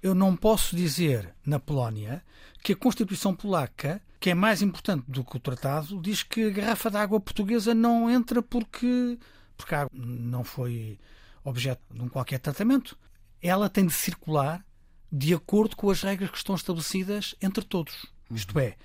eu 0.03 0.15
não 0.15 0.37
posso 0.37 0.77
dizer 0.77 1.35
na 1.45 1.59
Polónia 1.59 2.23
que 2.63 2.73
a 2.73 2.77
Constituição 2.77 3.35
polaca, 3.35 4.01
que 4.21 4.31
é 4.31 4.35
mais 4.35 4.63
importante 4.63 5.05
do 5.09 5.25
que 5.25 5.37
o 5.37 5.41
tratado, 5.41 6.01
diz 6.01 6.23
que 6.23 6.45
a 6.45 6.51
garrafa 6.51 6.91
d'água 6.91 7.21
portuguesa 7.21 7.75
não 7.75 8.11
entra 8.11 8.43
porque, 8.43 9.19
porque 9.57 9.75
a 9.75 9.83
água 9.83 9.91
não 9.95 10.45
foi 10.45 10.99
objeto 11.45 11.83
de 11.93 12.03
um 12.03 12.09
qualquer 12.09 12.39
tratamento. 12.39 12.99
Ela 13.41 13.69
tem 13.69 13.87
de 13.87 13.93
circular 13.93 14.65
de 15.11 15.35
acordo 15.35 15.77
com 15.77 15.91
as 15.91 16.03
regras 16.03 16.31
que 16.31 16.37
estão 16.37 16.55
estabelecidas 16.55 17.35
entre 17.41 17.65
todos. 17.65 18.05
Uhum. 18.31 18.37
Isto 18.37 18.59
é, 18.59 18.77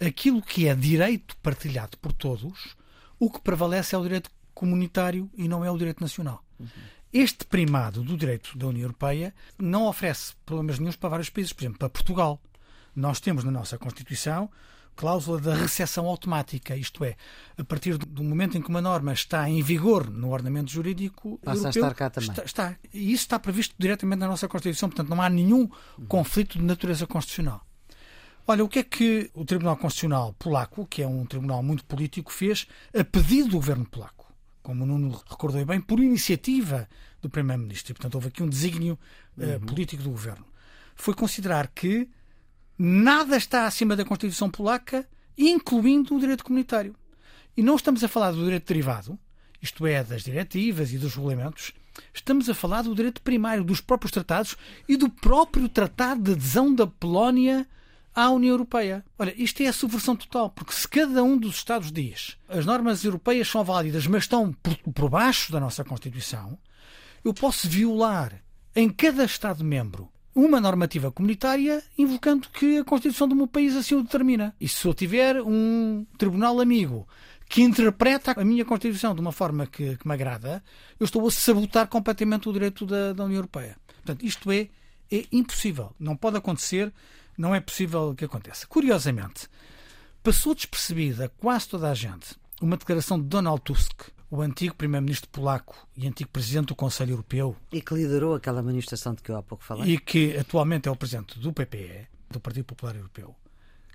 aquilo 0.00 0.42
que 0.42 0.68
é 0.68 0.74
direito 0.74 1.36
partilhado 1.38 1.96
por 1.98 2.12
todos, 2.12 2.76
o 3.18 3.30
que 3.30 3.40
prevalece 3.40 3.94
é 3.94 3.98
o 3.98 4.02
direito 4.02 4.30
comunitário 4.54 5.30
e 5.36 5.48
não 5.48 5.64
é 5.64 5.70
o 5.70 5.78
direito 5.78 6.00
nacional. 6.00 6.44
Uhum. 6.58 6.68
Este 7.12 7.46
primado 7.46 8.02
do 8.02 8.16
direito 8.16 8.56
da 8.58 8.66
União 8.66 8.82
Europeia 8.82 9.34
não 9.58 9.86
oferece 9.86 10.34
problemas 10.44 10.78
nenhums 10.78 10.96
para 10.96 11.08
vários 11.08 11.30
países. 11.30 11.52
Por 11.52 11.62
exemplo, 11.62 11.78
para 11.78 11.88
Portugal. 11.88 12.40
Nós 12.94 13.18
temos 13.20 13.44
na 13.44 13.50
nossa 13.50 13.78
Constituição 13.78 14.50
cláusula 14.98 15.40
da 15.40 15.54
recessão 15.54 16.06
automática, 16.06 16.74
isto 16.74 17.04
é, 17.04 17.14
a 17.56 17.62
partir 17.62 17.96
do 17.96 18.24
momento 18.24 18.58
em 18.58 18.60
que 18.60 18.68
uma 18.68 18.82
norma 18.82 19.12
está 19.12 19.48
em 19.48 19.62
vigor 19.62 20.10
no 20.10 20.32
ordenamento 20.32 20.72
jurídico 20.72 21.38
Passa 21.38 21.68
europeu, 21.68 21.84
a 21.84 21.86
estar 21.86 21.94
cá 21.94 22.10
também. 22.10 22.30
Está, 22.30 22.44
está, 22.44 22.76
e 22.92 23.12
isso 23.12 23.22
está 23.22 23.38
previsto 23.38 23.76
diretamente 23.78 24.18
na 24.18 24.26
nossa 24.26 24.48
Constituição, 24.48 24.88
portanto 24.88 25.08
não 25.08 25.22
há 25.22 25.30
nenhum 25.30 25.70
conflito 26.08 26.58
de 26.58 26.64
natureza 26.64 27.06
constitucional. 27.06 27.64
Olha, 28.44 28.64
o 28.64 28.68
que 28.68 28.80
é 28.80 28.82
que 28.82 29.30
o 29.34 29.44
Tribunal 29.44 29.76
Constitucional 29.76 30.34
polaco, 30.36 30.84
que 30.84 31.00
é 31.00 31.06
um 31.06 31.24
tribunal 31.24 31.62
muito 31.62 31.84
político, 31.84 32.32
fez 32.32 32.66
a 32.92 33.04
pedido 33.04 33.50
do 33.50 33.56
governo 33.56 33.86
polaco? 33.86 34.26
Como 34.64 34.82
o 34.82 34.86
Nuno 34.86 35.22
recordou 35.30 35.64
bem, 35.64 35.80
por 35.80 36.00
iniciativa 36.00 36.88
do 37.22 37.30
Primeiro-Ministro. 37.30 37.92
E, 37.92 37.94
portanto, 37.94 38.16
houve 38.16 38.28
aqui 38.28 38.42
um 38.42 38.48
desígnio 38.48 38.98
uh, 39.36 39.42
uhum. 39.42 39.60
político 39.60 40.02
do 40.02 40.10
governo. 40.10 40.44
Foi 40.96 41.14
considerar 41.14 41.68
que 41.68 42.08
nada 42.78 43.36
está 43.36 43.66
acima 43.66 43.96
da 43.96 44.04
Constituição 44.04 44.48
polaca, 44.48 45.06
incluindo 45.36 46.14
o 46.14 46.20
direito 46.20 46.44
comunitário. 46.44 46.94
E 47.56 47.62
não 47.62 47.76
estamos 47.76 48.04
a 48.04 48.08
falar 48.08 48.30
do 48.30 48.44
direito 48.44 48.68
derivado, 48.68 49.18
isto 49.60 49.86
é, 49.86 50.04
das 50.04 50.22
diretivas 50.22 50.92
e 50.92 50.98
dos 50.98 51.14
regulamentos, 51.14 51.72
estamos 52.14 52.48
a 52.48 52.54
falar 52.54 52.82
do 52.82 52.94
direito 52.94 53.20
primário, 53.20 53.64
dos 53.64 53.80
próprios 53.80 54.12
tratados 54.12 54.56
e 54.88 54.96
do 54.96 55.08
próprio 55.10 55.68
tratado 55.68 56.22
de 56.22 56.32
adesão 56.32 56.72
da 56.72 56.86
Polónia 56.86 57.66
à 58.14 58.30
União 58.30 58.52
Europeia. 58.52 59.04
Olha, 59.18 59.34
isto 59.36 59.62
é 59.62 59.66
a 59.66 59.72
subversão 59.72 60.14
total, 60.14 60.50
porque 60.50 60.72
se 60.72 60.86
cada 60.86 61.22
um 61.22 61.36
dos 61.36 61.56
Estados 61.56 61.90
diz 61.90 62.36
as 62.48 62.64
normas 62.64 63.04
europeias 63.04 63.48
são 63.48 63.64
válidas, 63.64 64.06
mas 64.06 64.24
estão 64.24 64.52
por, 64.52 64.76
por 64.92 65.10
baixo 65.10 65.50
da 65.50 65.60
nossa 65.60 65.84
Constituição, 65.84 66.58
eu 67.24 67.34
posso 67.34 67.68
violar 67.68 68.42
em 68.74 68.88
cada 68.88 69.24
Estado-membro 69.24 70.08
uma 70.38 70.60
normativa 70.60 71.10
comunitária 71.10 71.82
invocando 71.98 72.48
que 72.50 72.78
a 72.78 72.84
Constituição 72.84 73.26
do 73.26 73.34
meu 73.34 73.48
país 73.48 73.74
assim 73.74 73.96
o 73.96 74.04
determina. 74.04 74.54
E 74.60 74.68
se 74.68 74.86
eu 74.86 74.94
tiver 74.94 75.42
um 75.42 76.06
tribunal 76.16 76.60
amigo 76.60 77.08
que 77.48 77.60
interpreta 77.60 78.40
a 78.40 78.44
minha 78.44 78.64
Constituição 78.64 79.16
de 79.16 79.20
uma 79.20 79.32
forma 79.32 79.66
que, 79.66 79.96
que 79.96 80.06
me 80.06 80.14
agrada, 80.14 80.62
eu 81.00 81.04
estou 81.04 81.26
a 81.26 81.30
sabotar 81.32 81.88
completamente 81.88 82.48
o 82.48 82.52
direito 82.52 82.86
da, 82.86 83.12
da 83.12 83.24
União 83.24 83.38
Europeia. 83.38 83.76
Portanto, 83.96 84.24
isto 84.24 84.52
é, 84.52 84.68
é 85.10 85.24
impossível. 85.32 85.92
Não 85.98 86.14
pode 86.14 86.36
acontecer, 86.36 86.92
não 87.36 87.52
é 87.52 87.58
possível 87.58 88.14
que 88.14 88.24
aconteça. 88.24 88.64
Curiosamente, 88.68 89.48
passou 90.22 90.54
despercebida 90.54 91.32
quase 91.38 91.68
toda 91.68 91.90
a 91.90 91.94
gente 91.94 92.36
uma 92.62 92.76
declaração 92.76 93.18
de 93.20 93.26
Donald 93.26 93.60
Tusk, 93.62 94.02
o 94.30 94.42
antigo 94.42 94.74
primeiro-ministro 94.74 95.28
polaco 95.30 95.88
e 95.96 96.06
antigo 96.06 96.30
presidente 96.30 96.68
do 96.68 96.74
Conselho 96.74 97.12
Europeu. 97.12 97.56
E 97.72 97.80
que 97.80 97.94
liderou 97.94 98.34
aquela 98.34 98.62
manifestação 98.62 99.14
de 99.14 99.22
que 99.22 99.30
eu 99.30 99.36
há 99.36 99.42
pouco 99.42 99.64
falei. 99.64 99.94
E 99.94 99.98
que 99.98 100.36
atualmente 100.36 100.88
é 100.88 100.90
o 100.90 100.96
presidente 100.96 101.38
do 101.38 101.52
PPE, 101.52 102.08
do 102.30 102.40
Partido 102.40 102.64
Popular 102.64 102.96
Europeu, 102.96 103.34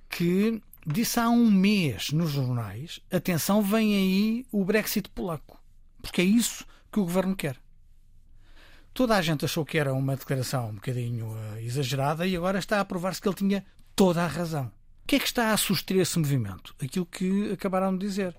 que 0.10 0.62
disse 0.86 1.19
há 1.19 1.30
um 1.30 1.50
mês 1.50 2.12
nos 2.12 2.32
jornais: 2.32 3.00
atenção, 3.12 3.62
vem 3.62 3.96
aí 3.96 4.46
o 4.52 4.65
Brexit 4.65 5.10
polaco. 5.10 5.62
Porque 6.02 6.22
é 6.22 6.26
isso 6.26 6.65
que 6.91 7.00
o 7.00 7.04
governo 7.04 7.36
quer. 7.36 7.58
Toda 8.93 9.15
a 9.15 9.22
gente 9.22 9.46
achou 9.46 9.65
que 9.65 9.78
era 9.78 9.93
uma 9.93 10.15
declaração 10.15 10.69
um 10.69 10.76
bocadinho 10.76 11.28
uh, 11.28 11.58
exagerada 11.60 12.28
e 12.28 12.36
agora 12.36 12.60
está 12.60 12.80
a 12.80 12.86
provar-se 12.86 13.19
que 13.19 13.28
ele 13.28 13.36
tinha 13.36 13.65
toda 13.96 14.24
a 14.24 14.28
razão. 14.28 14.65
O 15.04 15.08
que 15.08 15.15
é 15.15 15.19
que 15.19 15.26
está 15.26 15.52
a 15.52 15.58
suster 15.58 15.98
esse 15.98 16.17
movimento? 16.19 16.76
Aquilo 16.82 17.06
que 17.06 17.52
acabaram 17.52 17.98
de 17.98 18.06
dizer 18.06 18.36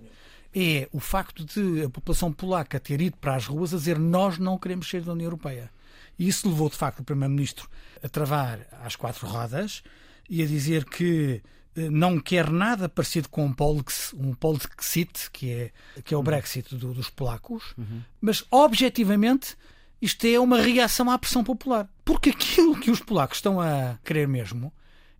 é 0.54 0.88
o 0.92 1.00
facto 1.00 1.44
de 1.44 1.82
a 1.84 1.90
população 1.90 2.32
polaca 2.32 2.78
ter 2.78 3.00
ido 3.00 3.16
para 3.16 3.34
as 3.34 3.46
ruas 3.46 3.74
a 3.74 3.76
dizer 3.76 3.98
nós 3.98 4.38
não 4.38 4.56
queremos 4.56 4.88
sair 4.88 5.00
da 5.00 5.12
União 5.12 5.26
Europeia. 5.26 5.70
E 6.18 6.28
isso 6.28 6.48
levou, 6.48 6.68
de 6.70 6.76
facto, 6.76 7.00
o 7.00 7.04
Primeiro-Ministro 7.04 7.68
a 8.02 8.08
travar 8.08 8.60
às 8.82 8.94
quatro 8.94 9.26
rodas 9.26 9.82
e 10.30 10.42
a 10.42 10.46
dizer 10.46 10.84
que 10.84 11.42
eh, 11.76 11.90
não 11.90 12.20
quer 12.20 12.50
nada 12.50 12.88
parecido 12.88 13.28
com 13.28 13.44
um 13.44 13.52
Polexit, 13.52 14.16
um 14.16 14.32
Polexit 14.32 15.30
que, 15.32 15.50
é, 15.50 15.70
que 16.04 16.14
é 16.14 16.16
o 16.16 16.20
uhum. 16.20 16.24
Brexit 16.24 16.76
do, 16.76 16.94
dos 16.94 17.10
polacos, 17.10 17.74
uhum. 17.76 18.02
mas 18.20 18.44
objetivamente 18.50 19.56
isto 20.00 20.24
é 20.26 20.38
uma 20.38 20.60
reação 20.60 21.10
à 21.10 21.18
pressão 21.18 21.42
popular. 21.42 21.88
Porque 22.04 22.30
aquilo 22.30 22.78
que 22.78 22.90
os 22.90 23.00
polacos 23.00 23.38
estão 23.38 23.60
a 23.60 23.98
querer 24.04 24.28
mesmo 24.28 24.72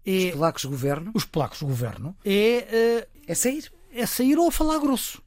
é. 0.07 0.29
Os 0.29 0.33
polacos 0.33 0.65
governo? 0.67 1.11
Os 1.15 1.25
polacos 1.25 1.63
governo 1.63 2.15
é. 2.25 3.07
Uh, 3.09 3.23
é 3.27 3.35
sair? 3.35 3.73
É 3.91 4.05
sair 4.07 4.37
ou 4.39 4.51
falar 4.51 4.79
grosso 4.79 5.24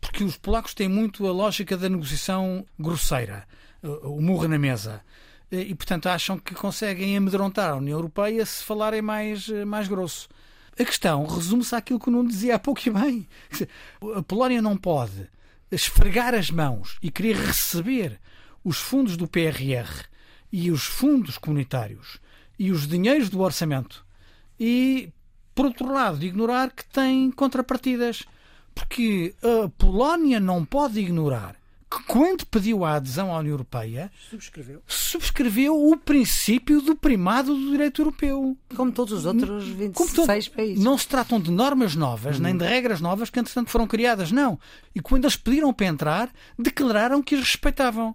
porque 0.00 0.24
os 0.24 0.36
polacos 0.36 0.74
têm 0.74 0.88
muito 0.88 1.26
a 1.26 1.32
lógica 1.32 1.76
da 1.76 1.88
negociação 1.88 2.64
grosseira, 2.78 3.46
o 3.82 4.20
murro 4.20 4.48
na 4.48 4.58
mesa. 4.58 5.02
E, 5.50 5.74
portanto, 5.74 6.08
acham 6.08 6.38
que 6.38 6.54
conseguem 6.54 7.16
amedrontar 7.16 7.70
a 7.70 7.76
União 7.76 7.96
Europeia 7.96 8.44
se 8.44 8.62
falarem 8.62 9.00
mais, 9.00 9.48
mais 9.66 9.88
grosso. 9.88 10.28
A 10.78 10.84
questão 10.84 11.26
resume-se 11.26 11.74
àquilo 11.74 11.98
que 11.98 12.08
o 12.08 12.12
Nuno 12.12 12.28
dizia 12.28 12.54
há 12.54 12.58
pouco 12.58 12.80
e 12.86 12.90
bem. 12.90 13.28
A 14.16 14.22
Polónia 14.22 14.62
não 14.62 14.76
pode 14.76 15.28
esfregar 15.70 16.34
as 16.34 16.50
mãos 16.50 16.98
e 17.02 17.10
querer 17.10 17.36
receber 17.36 18.20
os 18.62 18.78
fundos 18.78 19.16
do 19.16 19.26
PRR 19.26 20.04
e 20.52 20.70
os 20.70 20.84
fundos 20.84 21.38
comunitários 21.38 22.18
e 22.58 22.70
os 22.70 22.86
dinheiros 22.86 23.28
do 23.28 23.40
orçamento 23.40 24.04
e, 24.58 25.12
por 25.54 25.66
outro 25.66 25.92
lado, 25.92 26.24
ignorar 26.24 26.70
que 26.70 26.84
tem 26.84 27.30
contrapartidas 27.30 28.24
porque 28.78 29.34
a 29.42 29.68
Polónia 29.70 30.38
não 30.38 30.64
pode 30.64 31.00
ignorar 31.00 31.56
que, 31.90 32.02
quando 32.04 32.46
pediu 32.46 32.84
a 32.84 32.94
adesão 32.94 33.34
à 33.34 33.38
União 33.38 33.52
Europeia, 33.52 34.10
subscreveu, 34.30 34.82
subscreveu 34.86 35.90
o 35.90 35.96
princípio 35.96 36.80
do 36.80 36.94
primado 36.94 37.54
do 37.54 37.70
direito 37.70 38.02
europeu. 38.02 38.56
Como 38.76 38.92
todos 38.92 39.12
os 39.12 39.24
outros 39.24 39.66
26 39.66 40.12
todo, 40.14 40.54
países. 40.54 40.84
Não 40.84 40.96
se 40.96 41.08
tratam 41.08 41.40
de 41.40 41.50
normas 41.50 41.96
novas, 41.96 42.36
uhum. 42.36 42.42
nem 42.42 42.56
de 42.56 42.64
regras 42.64 43.00
novas 43.00 43.30
que, 43.30 43.40
entretanto, 43.40 43.70
foram 43.70 43.86
criadas. 43.86 44.30
Não. 44.30 44.60
E 44.94 45.00
quando 45.00 45.24
eles 45.24 45.36
pediram 45.36 45.72
para 45.72 45.86
entrar, 45.86 46.30
declararam 46.58 47.22
que 47.22 47.34
as 47.34 47.40
respeitavam. 47.40 48.14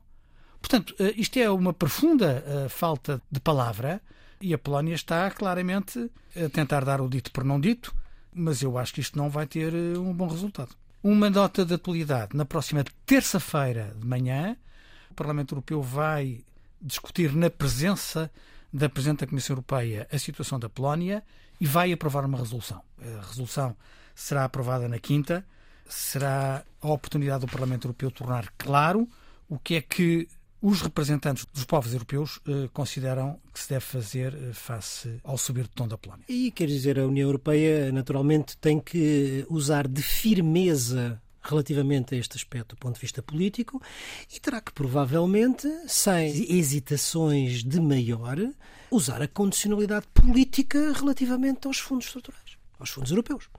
Portanto, 0.61 0.95
eh, 0.97 1.13
isto 1.17 1.37
é 1.37 1.49
uma 1.49 1.73
profunda 1.73 2.43
eh, 2.47 2.69
falta 2.69 3.21
de 3.29 3.39
palavra 3.39 4.01
e 4.39 4.53
a 4.53 4.57
Polónia 4.57 4.95
está 4.95 5.29
claramente 5.29 6.09
a 6.35 6.47
tentar 6.47 6.85
dar 6.85 7.01
o 7.01 7.09
dito 7.09 7.31
por 7.31 7.43
não 7.43 7.59
dito 7.59 7.93
mas 8.35 8.61
eu 8.61 8.77
acho 8.77 8.93
que 8.93 9.01
isto 9.01 9.17
não 9.17 9.29
vai 9.29 9.45
ter 9.45 9.73
eh, 9.73 9.97
um 9.97 10.13
bom 10.13 10.27
resultado. 10.27 10.75
Uma 11.01 11.29
nota 11.29 11.65
de 11.65 11.73
atualidade. 11.73 12.35
Na 12.35 12.45
próxima 12.45 12.83
terça-feira 13.05 13.95
de 13.99 14.07
manhã, 14.07 14.55
o 15.11 15.13
Parlamento 15.13 15.53
Europeu 15.53 15.81
vai 15.81 16.41
discutir 16.81 17.33
na 17.33 17.49
presença 17.49 18.31
da 18.71 18.89
Presidente 18.89 19.19
da 19.19 19.27
Comissão 19.27 19.53
Europeia 19.53 20.07
a 20.11 20.17
situação 20.17 20.59
da 20.59 20.69
Polónia 20.69 21.23
e 21.59 21.65
vai 21.65 21.91
aprovar 21.91 22.25
uma 22.25 22.37
resolução. 22.37 22.81
A 22.99 23.27
resolução 23.27 23.75
será 24.15 24.45
aprovada 24.45 24.87
na 24.87 24.99
quinta. 24.99 25.45
Será 25.87 26.63
a 26.81 26.87
oportunidade 26.87 27.45
do 27.45 27.51
Parlamento 27.51 27.85
Europeu 27.85 28.09
tornar 28.09 28.51
claro 28.57 29.07
o 29.47 29.59
que 29.59 29.75
é 29.75 29.81
que 29.81 30.27
os 30.63 30.81
representantes 30.81 31.45
dos 31.53 31.65
povos 31.65 31.91
europeus 31.91 32.39
eh, 32.47 32.69
consideram 32.71 33.37
que 33.53 33.59
se 33.59 33.67
deve 33.67 33.83
fazer 33.83 34.33
eh, 34.33 34.53
face 34.53 35.19
ao 35.21 35.37
subir 35.37 35.63
de 35.63 35.71
tom 35.71 35.89
da 35.89 35.97
Polónia. 35.97 36.23
E 36.29 36.51
quer 36.51 36.67
dizer, 36.67 36.97
a 36.97 37.05
União 37.05 37.27
Europeia 37.27 37.91
naturalmente 37.91 38.55
tem 38.57 38.79
que 38.79 39.45
usar 39.49 39.89
de 39.89 40.01
firmeza 40.01 41.21
relativamente 41.41 42.15
a 42.15 42.17
este 42.17 42.37
aspecto 42.37 42.77
do 42.77 42.79
ponto 42.79 42.95
de 42.95 43.01
vista 43.01 43.21
político 43.21 43.81
e 44.33 44.39
terá 44.39 44.61
que 44.61 44.71
provavelmente, 44.71 45.67
sem 45.85 46.29
hesitações 46.57 47.61
de 47.61 47.81
maior, 47.81 48.37
usar 48.89 49.21
a 49.21 49.27
condicionalidade 49.27 50.07
política 50.13 50.93
relativamente 50.93 51.67
aos 51.67 51.77
fundos 51.77 52.05
estruturais, 52.05 52.57
aos 52.79 52.89
fundos 52.89 53.11
europeus. 53.11 53.49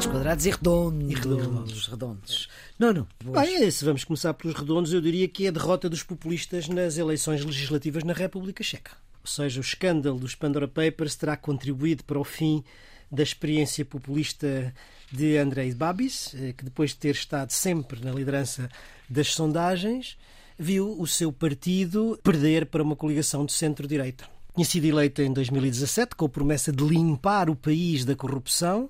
Bicudos 0.00 0.06
quadrados 0.06 0.46
e 0.46 0.50
redondos. 0.50 1.10
E 1.10 1.14
redondos. 1.14 1.86
redondos. 1.88 2.48
Não, 2.78 2.92
não. 2.92 3.06
Bem, 3.22 3.70
se 3.70 3.84
vamos 3.84 4.02
começar 4.02 4.32
pelos 4.32 4.56
redondos, 4.56 4.94
eu 4.94 5.00
diria 5.00 5.28
que 5.28 5.44
é 5.44 5.48
a 5.48 5.52
derrota 5.52 5.90
dos 5.90 6.02
populistas 6.02 6.68
nas 6.68 6.96
eleições 6.96 7.44
legislativas 7.44 8.02
na 8.02 8.14
República 8.14 8.62
Checa. 8.62 8.92
Ou 9.22 9.26
seja, 9.26 9.60
o 9.60 9.62
escândalo 9.62 10.18
dos 10.18 10.34
Pandora 10.34 10.66
Papers 10.66 11.16
terá 11.16 11.36
contribuído 11.36 12.02
para 12.04 12.18
o 12.18 12.24
fim 12.24 12.64
da 13.12 13.22
experiência 13.22 13.84
populista 13.84 14.72
de 15.12 15.36
Andrei 15.36 15.74
Babis, 15.74 16.34
eh, 16.34 16.54
que 16.56 16.64
depois 16.64 16.90
de 16.90 16.96
ter 16.96 17.14
estado 17.14 17.50
sempre 17.50 18.02
na 18.02 18.12
liderança 18.12 18.70
das 19.08 19.34
sondagens, 19.34 20.16
viu 20.58 20.98
o 20.98 21.06
seu 21.06 21.30
partido 21.30 22.18
perder 22.22 22.66
para 22.66 22.82
uma 22.82 22.96
coligação 22.96 23.44
de 23.44 23.52
centro-direita. 23.52 24.24
Tinha 24.54 24.64
sido 24.64 24.86
eleita 24.86 25.22
em 25.22 25.32
2017 25.32 26.16
com 26.16 26.24
a 26.24 26.28
promessa 26.28 26.72
de 26.72 26.82
limpar 26.84 27.50
o 27.50 27.56
país 27.56 28.04
da 28.04 28.16
corrupção 28.16 28.88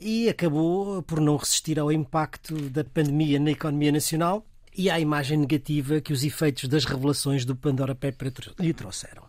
e 0.00 0.28
acabou 0.28 1.02
por 1.02 1.20
não 1.20 1.36
resistir 1.36 1.78
ao 1.78 1.90
impacto 1.90 2.54
da 2.70 2.84
pandemia 2.84 3.38
na 3.38 3.50
economia 3.50 3.92
nacional 3.92 4.44
e 4.76 4.88
à 4.88 5.00
imagem 5.00 5.38
negativa 5.38 6.00
que 6.00 6.12
os 6.12 6.22
efeitos 6.22 6.68
das 6.68 6.84
revelações 6.84 7.44
do 7.44 7.56
Pandora 7.56 7.94
Paper 7.94 8.32
lhe 8.60 8.72
trouxeram. 8.72 9.24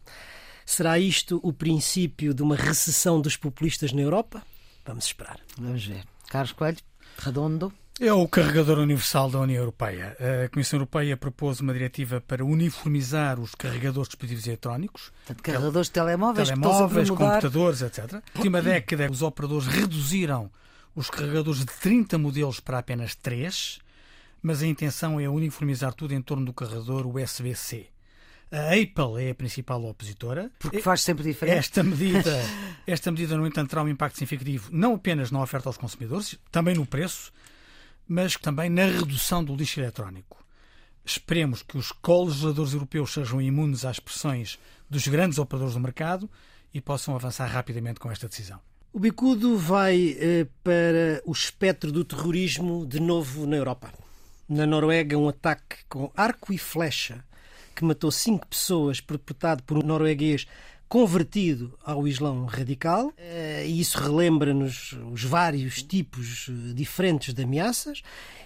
Será 0.66 1.00
isto 1.00 1.40
o 1.42 1.52
princípio 1.52 2.34
de 2.34 2.44
uma 2.44 2.56
recessão 2.56 3.20
dos 3.20 3.36
populistas 3.36 3.92
na 3.92 4.02
Europa? 4.02 4.44
Vamos 4.86 5.06
esperar. 5.06 5.40
Vamos 5.58 5.84
ver. 5.84 6.04
Carlos 6.30 6.52
Coelho, 6.52 6.78
redondo. 7.18 7.74
É 8.02 8.14
o 8.14 8.26
carregador 8.30 8.80
universal 8.80 9.30
da 9.30 9.40
União 9.42 9.60
Europeia. 9.60 10.16
A 10.46 10.48
Comissão 10.48 10.78
Europeia 10.78 11.18
propôs 11.18 11.60
uma 11.60 11.74
diretiva 11.74 12.22
para 12.22 12.46
uniformizar 12.46 13.38
os 13.38 13.54
carregadores 13.54 14.08
de 14.08 14.12
dispositivos 14.12 14.48
eletrónicos. 14.48 15.12
Portanto, 15.26 15.44
carregadores 15.44 15.88
de 15.88 15.94
telemóveis, 15.94 16.48
telemóveis 16.48 17.10
computadores, 17.10 17.82
etc. 17.82 18.14
Na 18.14 18.22
última 18.38 18.62
década, 18.62 19.12
os 19.12 19.22
operadores 19.22 19.68
reduziram 19.68 20.50
os 20.96 21.10
carregadores 21.10 21.60
de 21.60 21.66
30 21.66 22.18
modelos 22.18 22.62
para 22.62 22.80
apenas 22.80 23.16
3, 23.16 23.80
mas 24.42 24.64
a 24.64 24.68
intenção 24.68 25.20
é 25.20 25.28
uniformizar 25.28 25.94
tudo 25.94 26.14
em 26.14 26.22
torno 26.22 26.46
do 26.46 26.54
carregador 26.54 27.06
USB-C. 27.06 27.88
A 28.50 28.74
Apple 28.76 29.24
é 29.24 29.32
a 29.32 29.36
principal 29.36 29.84
opositora. 29.84 30.50
Porque 30.58 30.82
faz 30.82 31.02
sempre 31.02 31.24
diferente. 31.26 31.58
Esta 31.58 31.84
medida, 31.84 32.42
esta 32.88 33.12
medida, 33.12 33.38
no 33.38 33.46
entanto, 33.46 33.70
terá 33.70 33.84
um 33.84 33.90
impacto 33.90 34.18
significativo 34.18 34.70
não 34.72 34.96
apenas 34.96 35.32
na 35.32 35.42
oferta 35.42 35.68
aos 35.68 35.78
consumidores, 35.78 36.40
também 36.50 36.76
no 36.76 36.86
preço, 36.86 37.32
mas 38.10 38.36
também 38.36 38.72
na 38.72 38.86
redução 38.86 39.44
do 39.44 39.56
lixo 39.56 39.80
eletrónico. 39.80 40.44
Esperemos 41.06 41.62
que 41.62 41.78
os 41.78 41.92
colegisladores 41.92 42.74
europeus 42.74 43.14
sejam 43.14 43.40
imunes 43.40 43.86
às 43.86 44.00
pressões 44.00 44.58
dos 44.90 45.08
grandes 45.08 45.38
operadores 45.38 45.76
do 45.76 45.80
mercado 45.80 46.28
e 46.74 46.82
possam 46.82 47.16
avançar 47.16 47.46
rapidamente 47.46 48.00
com 48.00 48.12
esta 48.12 48.28
decisão. 48.28 48.60
O 48.92 49.00
bicudo 49.00 49.56
vai 49.56 50.18
eh, 50.20 50.48
para 50.64 51.22
o 51.24 51.32
espectro 51.32 51.92
do 51.92 52.04
terrorismo 52.04 52.86
de 52.88 53.00
novo 53.00 53.46
na 53.46 53.56
Europa. 53.56 53.94
Na 54.48 54.66
Noruega, 54.66 55.16
um 55.16 55.30
ataque 55.30 55.78
com 55.88 56.12
arco 56.16 56.52
e 56.52 56.58
flecha 56.58 57.24
que 57.76 57.86
matou 57.86 58.12
cinco 58.12 58.48
pessoas, 58.48 59.00
perpetrado 59.00 59.62
por 59.64 59.78
um 59.78 59.86
norueguês 59.86 60.48
convertido 60.90 61.78
ao 61.86 62.08
Islão 62.08 62.46
radical, 62.46 63.14
eh, 63.16 63.64
e 63.68 63.80
isso 63.80 64.00
relembra-nos 64.00 64.98
os 65.14 65.24
vários 65.24 65.84
tipos 65.84 66.50
eh, 66.50 66.74
diferentes 66.74 67.32
de 67.32 67.44
ameaças. 67.44 68.02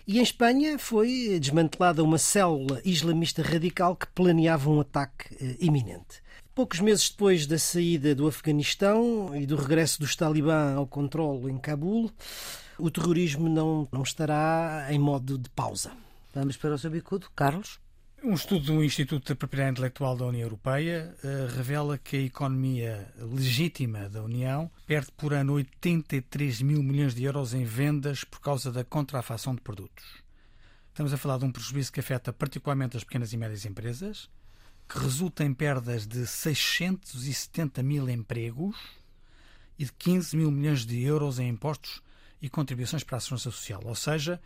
E 0.06 0.20
em 0.20 0.22
Espanha 0.22 0.78
foi 0.78 1.40
desmantelada 1.40 2.04
uma 2.04 2.18
célula 2.18 2.82
islamista 2.84 3.42
radical 3.42 3.96
que 3.96 4.08
planeava 4.08 4.70
um 4.70 4.82
ataque 4.82 5.34
eh, 5.42 5.56
iminente. 5.62 6.22
Poucos 6.54 6.82
meses 6.82 7.10
depois 7.10 7.48
da 7.48 7.58
saída 7.58 8.14
do 8.14 8.28
Afeganistão 8.28 9.34
e 9.34 9.46
do 9.46 9.56
regresso 9.56 10.02
dos 10.02 10.14
talibã 10.14 10.76
ao 10.76 10.86
controle 10.86 11.50
em 11.50 11.58
Cabul, 11.58 12.12
o 12.78 12.92
terrorismo 12.92 13.48
não, 13.48 13.88
não 13.90 14.04
estará 14.04 14.88
em 14.90 15.00
modo 15.00 15.38
de 15.38 15.50
pausa. 15.50 15.94
Vamos 16.36 16.58
para 16.58 16.76
o 16.76 16.78
seu 16.78 16.92
bicudo, 16.92 17.28
Carlos. 17.34 17.83
Um 18.26 18.36
estudo 18.36 18.68
do 18.68 18.82
Instituto 18.82 19.28
de 19.28 19.36
Propriedade 19.36 19.74
Intelectual 19.74 20.16
da 20.16 20.26
União 20.26 20.44
Europeia 20.44 21.14
uh, 21.22 21.58
revela 21.58 21.98
que 21.98 22.16
a 22.16 22.22
economia 22.22 23.14
legítima 23.18 24.08
da 24.08 24.24
União 24.24 24.72
perde 24.88 25.12
por 25.18 25.34
ano 25.34 25.52
83 25.56 26.62
mil 26.62 26.82
milhões 26.82 27.14
de 27.14 27.26
euros 27.26 27.54
em 27.54 27.66
vendas 27.66 28.24
por 28.24 28.40
causa 28.40 28.72
da 28.72 28.82
contrafação 28.82 29.54
de 29.54 29.60
produtos. 29.60 30.06
Estamos 30.88 31.12
a 31.12 31.18
falar 31.18 31.38
de 31.38 31.44
um 31.44 31.52
prejuízo 31.52 31.92
que 31.92 32.00
afeta 32.00 32.32
particularmente 32.32 32.96
as 32.96 33.04
pequenas 33.04 33.34
e 33.34 33.38
médias 33.38 33.66
empresas, 33.66 34.30
que 34.88 35.00
resulta 35.00 35.44
em 35.44 35.54
perdas 35.54 36.08
de 36.08 36.26
670 36.26 37.84
mil 37.84 38.10
empregos 38.10 38.78
e 39.78 39.84
de 39.84 39.92
15 39.92 40.38
mil 40.38 40.50
milhões 40.50 40.86
de 40.86 41.04
euros 41.04 41.40
em 41.40 41.50
impostos 41.50 42.02
e 42.42 42.50
contribuições 42.50 43.04
para 43.04 43.18
a 43.18 43.20
segurança 43.20 43.52
social. 43.52 43.82
Ou 43.84 43.96
seja, 43.96 44.40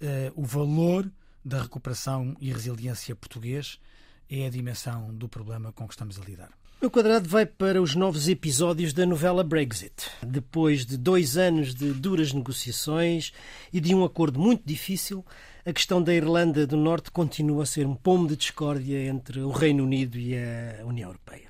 uh, 0.00 0.40
o 0.40 0.44
valor 0.44 1.10
da 1.46 1.62
recuperação 1.62 2.34
e 2.40 2.52
resiliência 2.52 3.14
português 3.14 3.78
é 4.28 4.46
a 4.46 4.50
dimensão 4.50 5.14
do 5.14 5.28
problema 5.28 5.72
com 5.72 5.86
que 5.86 5.94
estamos 5.94 6.18
a 6.18 6.24
lidar. 6.24 6.50
O 6.82 6.90
quadrado 6.90 7.28
vai 7.28 7.46
para 7.46 7.80
os 7.80 7.94
novos 7.94 8.28
episódios 8.28 8.92
da 8.92 9.06
novela 9.06 9.44
Brexit. 9.44 10.10
Depois 10.20 10.84
de 10.84 10.98
dois 10.98 11.36
anos 11.36 11.72
de 11.72 11.92
duras 11.92 12.32
negociações 12.32 13.32
e 13.72 13.80
de 13.80 13.94
um 13.94 14.04
acordo 14.04 14.40
muito 14.40 14.62
difícil, 14.66 15.24
a 15.64 15.72
questão 15.72 16.02
da 16.02 16.12
Irlanda 16.12 16.66
do 16.66 16.76
Norte 16.76 17.12
continua 17.12 17.62
a 17.62 17.66
ser 17.66 17.86
um 17.86 17.94
pomo 17.94 18.26
de 18.26 18.36
discórdia 18.36 19.06
entre 19.06 19.40
o 19.40 19.50
Reino 19.50 19.84
Unido 19.84 20.18
e 20.18 20.34
a 20.36 20.84
União 20.84 21.08
Europeia. 21.10 21.45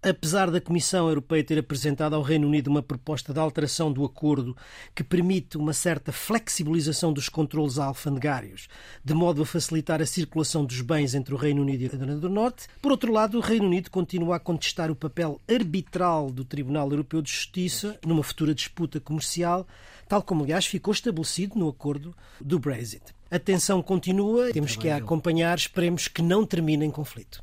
Apesar 0.00 0.48
da 0.48 0.60
Comissão 0.60 1.08
Europeia 1.08 1.42
ter 1.42 1.58
apresentado 1.58 2.14
ao 2.14 2.22
Reino 2.22 2.46
Unido 2.46 2.68
uma 2.68 2.80
proposta 2.80 3.32
de 3.32 3.40
alteração 3.40 3.92
do 3.92 4.04
acordo 4.04 4.56
que 4.94 5.02
permite 5.02 5.58
uma 5.58 5.72
certa 5.72 6.12
flexibilização 6.12 7.12
dos 7.12 7.28
controlos 7.28 7.80
alfandegários, 7.80 8.68
de 9.04 9.12
modo 9.12 9.42
a 9.42 9.46
facilitar 9.46 10.00
a 10.00 10.06
circulação 10.06 10.64
dos 10.64 10.80
bens 10.82 11.16
entre 11.16 11.34
o 11.34 11.36
Reino 11.36 11.62
Unido 11.62 11.82
e 11.82 11.86
a 11.86 11.88
Irlanda 11.88 12.16
do 12.16 12.30
Norte, 12.30 12.68
por 12.80 12.92
outro 12.92 13.12
lado, 13.12 13.38
o 13.38 13.40
Reino 13.40 13.66
Unido 13.66 13.90
continua 13.90 14.36
a 14.36 14.40
contestar 14.40 14.88
o 14.88 14.94
papel 14.94 15.40
arbitral 15.50 16.30
do 16.30 16.44
Tribunal 16.44 16.88
Europeu 16.92 17.20
de 17.20 17.32
Justiça 17.32 17.98
numa 18.06 18.22
futura 18.22 18.54
disputa 18.54 19.00
comercial, 19.00 19.66
tal 20.08 20.22
como, 20.22 20.44
aliás, 20.44 20.64
ficou 20.64 20.92
estabelecido 20.94 21.58
no 21.58 21.68
acordo 21.68 22.14
do 22.40 22.60
Brexit. 22.60 23.02
A 23.28 23.38
tensão 23.40 23.82
continua, 23.82 24.52
temos 24.52 24.76
que 24.76 24.88
a 24.88 24.98
acompanhar, 24.98 25.58
esperemos 25.58 26.06
que 26.06 26.22
não 26.22 26.46
termine 26.46 26.86
em 26.86 26.90
conflito. 26.90 27.42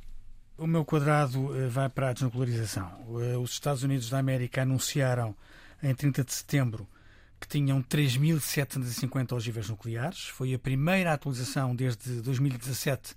O 0.58 0.66
meu 0.66 0.86
quadrado 0.86 1.53
eh, 1.56 1.68
vai 1.68 1.89
para 1.89 2.10
a 2.10 2.14
desnuclearização. 2.14 2.89
Eh, 3.22 3.38
os 3.38 3.51
Estados 3.51 3.84
Unidos 3.84 4.10
da 4.10 4.20
América 4.20 4.62
anunciaram 4.62 5.36
em 5.84 5.93
30 5.93 6.24
de 6.24 6.34
setembro 6.34 6.88
que 7.39 7.47
tinham 7.47 7.84
3.750 7.84 9.34
ogivas 9.34 9.68
nucleares. 9.68 10.28
Foi 10.28 10.53
a 10.53 10.60
primeira 10.60 11.12
atualização 11.12 11.76
desde 11.76 12.22
2017 12.22 13.16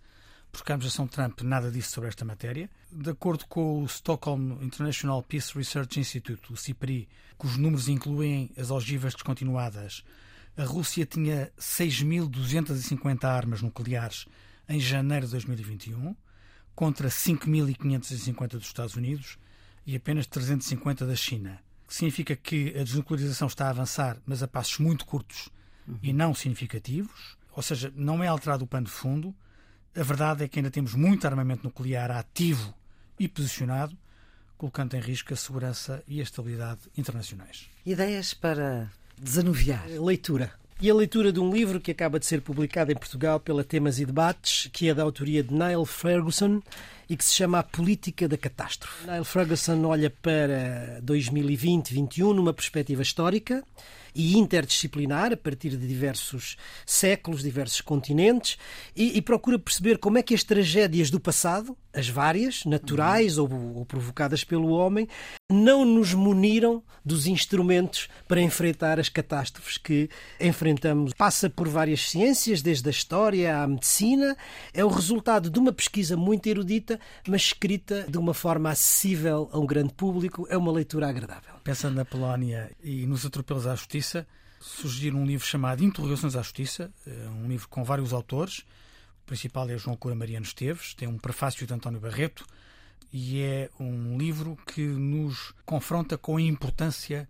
porque 0.50 0.72
a 0.72 0.74
administração 0.74 1.06
Trump 1.06 1.42
nada 1.42 1.70
disse 1.70 1.90
sobre 1.90 2.08
esta 2.08 2.24
matéria. 2.24 2.68
De 2.90 3.10
acordo 3.10 3.46
com 3.46 3.82
o 3.82 3.86
Stockholm 3.86 4.52
International 4.62 5.22
Peace 5.22 5.56
Research 5.56 6.00
Institute, 6.00 6.52
o 6.52 6.56
CIPRI, 6.56 7.08
cujos 7.36 7.56
números 7.56 7.88
incluem 7.88 8.50
as 8.56 8.70
ogivas 8.70 9.14
descontinuadas, 9.14 10.02
a 10.56 10.64
Rússia 10.64 11.06
tinha 11.06 11.52
6.250 11.58 13.24
armas 13.24 13.62
nucleares 13.62 14.26
em 14.68 14.80
janeiro 14.80 15.26
de 15.26 15.32
2021 15.32 16.16
contra 16.78 17.08
5.550 17.08 18.50
dos 18.50 18.66
Estados 18.66 18.94
Unidos 18.94 19.36
e 19.84 19.96
apenas 19.96 20.28
350 20.28 21.04
da 21.04 21.16
China. 21.16 21.58
Significa 21.88 22.36
que 22.36 22.68
a 22.78 22.84
desnuclearização 22.84 23.48
está 23.48 23.66
a 23.66 23.70
avançar, 23.70 24.16
mas 24.24 24.44
a 24.44 24.46
passos 24.46 24.78
muito 24.78 25.04
curtos 25.04 25.48
uhum. 25.88 25.98
e 26.00 26.12
não 26.12 26.32
significativos, 26.32 27.36
ou 27.50 27.64
seja, 27.64 27.92
não 27.96 28.22
é 28.22 28.28
alterado 28.28 28.62
o 28.62 28.66
pano 28.68 28.86
de 28.86 28.92
fundo. 28.92 29.34
A 29.92 30.04
verdade 30.04 30.44
é 30.44 30.48
que 30.48 30.60
ainda 30.60 30.70
temos 30.70 30.94
muito 30.94 31.26
armamento 31.26 31.64
nuclear 31.64 32.12
ativo 32.12 32.72
e 33.18 33.26
posicionado, 33.26 33.98
colocando 34.56 34.94
em 34.94 35.00
risco 35.00 35.34
a 35.34 35.36
segurança 35.36 36.04
e 36.06 36.20
a 36.20 36.22
estabilidade 36.22 36.82
internacionais. 36.96 37.68
Ideias 37.84 38.34
para 38.34 38.88
desanuviar? 39.20 39.84
Leitura 39.88 40.52
e 40.80 40.88
a 40.88 40.94
leitura 40.94 41.32
de 41.32 41.40
um 41.40 41.52
livro 41.52 41.80
que 41.80 41.90
acaba 41.90 42.20
de 42.20 42.26
ser 42.26 42.40
publicado 42.40 42.92
em 42.92 42.94
Portugal 42.94 43.40
pela 43.40 43.64
Temas 43.64 43.98
e 43.98 44.06
Debates, 44.06 44.68
que 44.72 44.88
é 44.88 44.94
da 44.94 45.02
autoria 45.02 45.42
de 45.42 45.52
Niall 45.52 45.84
Ferguson 45.84 46.60
e 47.08 47.16
que 47.16 47.24
se 47.24 47.34
chama 47.34 47.60
A 47.60 47.62
Política 47.62 48.28
da 48.28 48.36
Catástrofe. 48.36 49.06
Niall 49.06 49.24
Ferguson 49.24 49.84
olha 49.84 50.10
para 50.10 51.00
2020-21 51.04 52.34
numa 52.34 52.52
perspectiva 52.52 53.02
histórica 53.02 53.64
e 54.14 54.36
interdisciplinar, 54.36 55.32
a 55.32 55.36
partir 55.36 55.70
de 55.70 55.86
diversos 55.86 56.56
séculos, 56.84 57.42
diversos 57.42 57.80
continentes, 57.80 58.58
e, 58.96 59.16
e, 59.16 59.22
procura 59.22 59.58
perceber 59.58 59.98
como 59.98 60.18
é 60.18 60.22
que 60.22 60.34
as 60.34 60.42
tragédias 60.42 61.10
do 61.10 61.20
passado, 61.20 61.76
as 61.92 62.08
várias, 62.08 62.64
naturais 62.64 63.38
ou, 63.38 63.48
ou 63.76 63.84
provocadas 63.86 64.42
pelo 64.42 64.70
homem, 64.70 65.06
não 65.50 65.84
nos 65.84 66.14
muniram 66.14 66.82
dos 67.04 67.26
instrumentos 67.26 68.08
para 68.26 68.40
enfrentar 68.40 68.98
as 68.98 69.08
catástrofes 69.08 69.78
que 69.78 70.10
enfrentamos. 70.40 71.12
Passa 71.14 71.48
por 71.48 71.68
várias 71.68 72.10
ciências, 72.10 72.60
desde 72.60 72.88
a 72.88 72.90
história 72.90 73.56
à 73.56 73.66
medicina, 73.66 74.36
é 74.74 74.84
o 74.84 74.88
resultado 74.88 75.48
de 75.48 75.58
uma 75.58 75.72
pesquisa 75.72 76.16
muito 76.16 76.46
erudita, 76.48 76.97
mas 77.26 77.42
escrita 77.42 78.06
de 78.08 78.18
uma 78.18 78.34
forma 78.34 78.70
acessível 78.70 79.48
a 79.52 79.58
um 79.58 79.66
grande 79.66 79.92
público, 79.94 80.46
é 80.50 80.56
uma 80.56 80.72
leitura 80.72 81.08
agradável. 81.08 81.54
Pensando 81.64 81.94
na 81.94 82.04
Polónia 82.04 82.70
e 82.82 83.06
nos 83.06 83.24
atropelos 83.24 83.66
à 83.66 83.74
justiça, 83.74 84.26
surgir 84.60 85.14
um 85.14 85.24
livro 85.24 85.46
chamado 85.46 85.84
Interrogações 85.84 86.36
à 86.36 86.42
Justiça, 86.42 86.92
eh, 87.06 87.28
um 87.28 87.48
livro 87.48 87.68
com 87.68 87.84
vários 87.84 88.12
autores. 88.12 88.60
O 89.22 89.26
principal 89.26 89.68
é 89.68 89.76
João 89.76 89.96
Cura 89.96 90.14
Mariano 90.14 90.44
Esteves, 90.44 90.94
tem 90.94 91.06
um 91.06 91.18
prefácio 91.18 91.66
de 91.66 91.72
António 91.72 92.00
Barreto 92.00 92.46
e 93.12 93.40
é 93.40 93.70
um 93.78 94.18
livro 94.18 94.56
que 94.66 94.82
nos 94.82 95.54
confronta 95.64 96.18
com 96.18 96.36
a 96.36 96.42
importância 96.42 97.28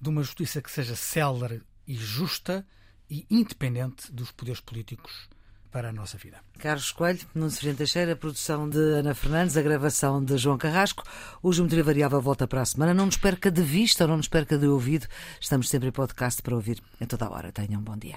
de 0.00 0.08
uma 0.08 0.22
justiça 0.22 0.60
que 0.60 0.70
seja 0.70 0.94
célere 0.94 1.62
e 1.86 1.94
justa 1.94 2.66
e 3.08 3.26
independente 3.30 4.12
dos 4.12 4.30
poderes 4.30 4.60
políticos 4.60 5.28
para 5.76 5.90
a 5.90 5.92
nossa 5.92 6.16
vida. 6.16 6.38
Carlos 6.58 6.90
Coelho, 6.90 7.20
Nuno 7.34 7.50
Severino 7.50 7.76
Teixeira, 7.76 8.14
a 8.14 8.16
produção 8.16 8.66
de 8.66 8.78
Ana 8.78 9.14
Fernandes, 9.14 9.58
a 9.58 9.60
gravação 9.60 10.24
de 10.24 10.38
João 10.38 10.56
Carrasco. 10.56 11.02
O 11.42 11.52
Geometria 11.52 11.84
Variável 11.84 12.18
volta 12.18 12.48
para 12.48 12.62
a 12.62 12.64
semana. 12.64 12.94
Não 12.94 13.04
nos 13.04 13.18
perca 13.18 13.50
de 13.50 13.60
vista, 13.60 14.06
não 14.06 14.16
nos 14.16 14.26
perca 14.26 14.56
de 14.56 14.66
ouvido. 14.66 15.06
Estamos 15.38 15.68
sempre 15.68 15.90
em 15.90 15.92
podcast 15.92 16.40
para 16.40 16.54
ouvir 16.54 16.82
em 16.98 17.04
toda 17.04 17.26
a 17.26 17.30
hora. 17.30 17.52
Tenham 17.52 17.82
um 17.82 17.84
bom 17.84 17.94
dia. 17.94 18.16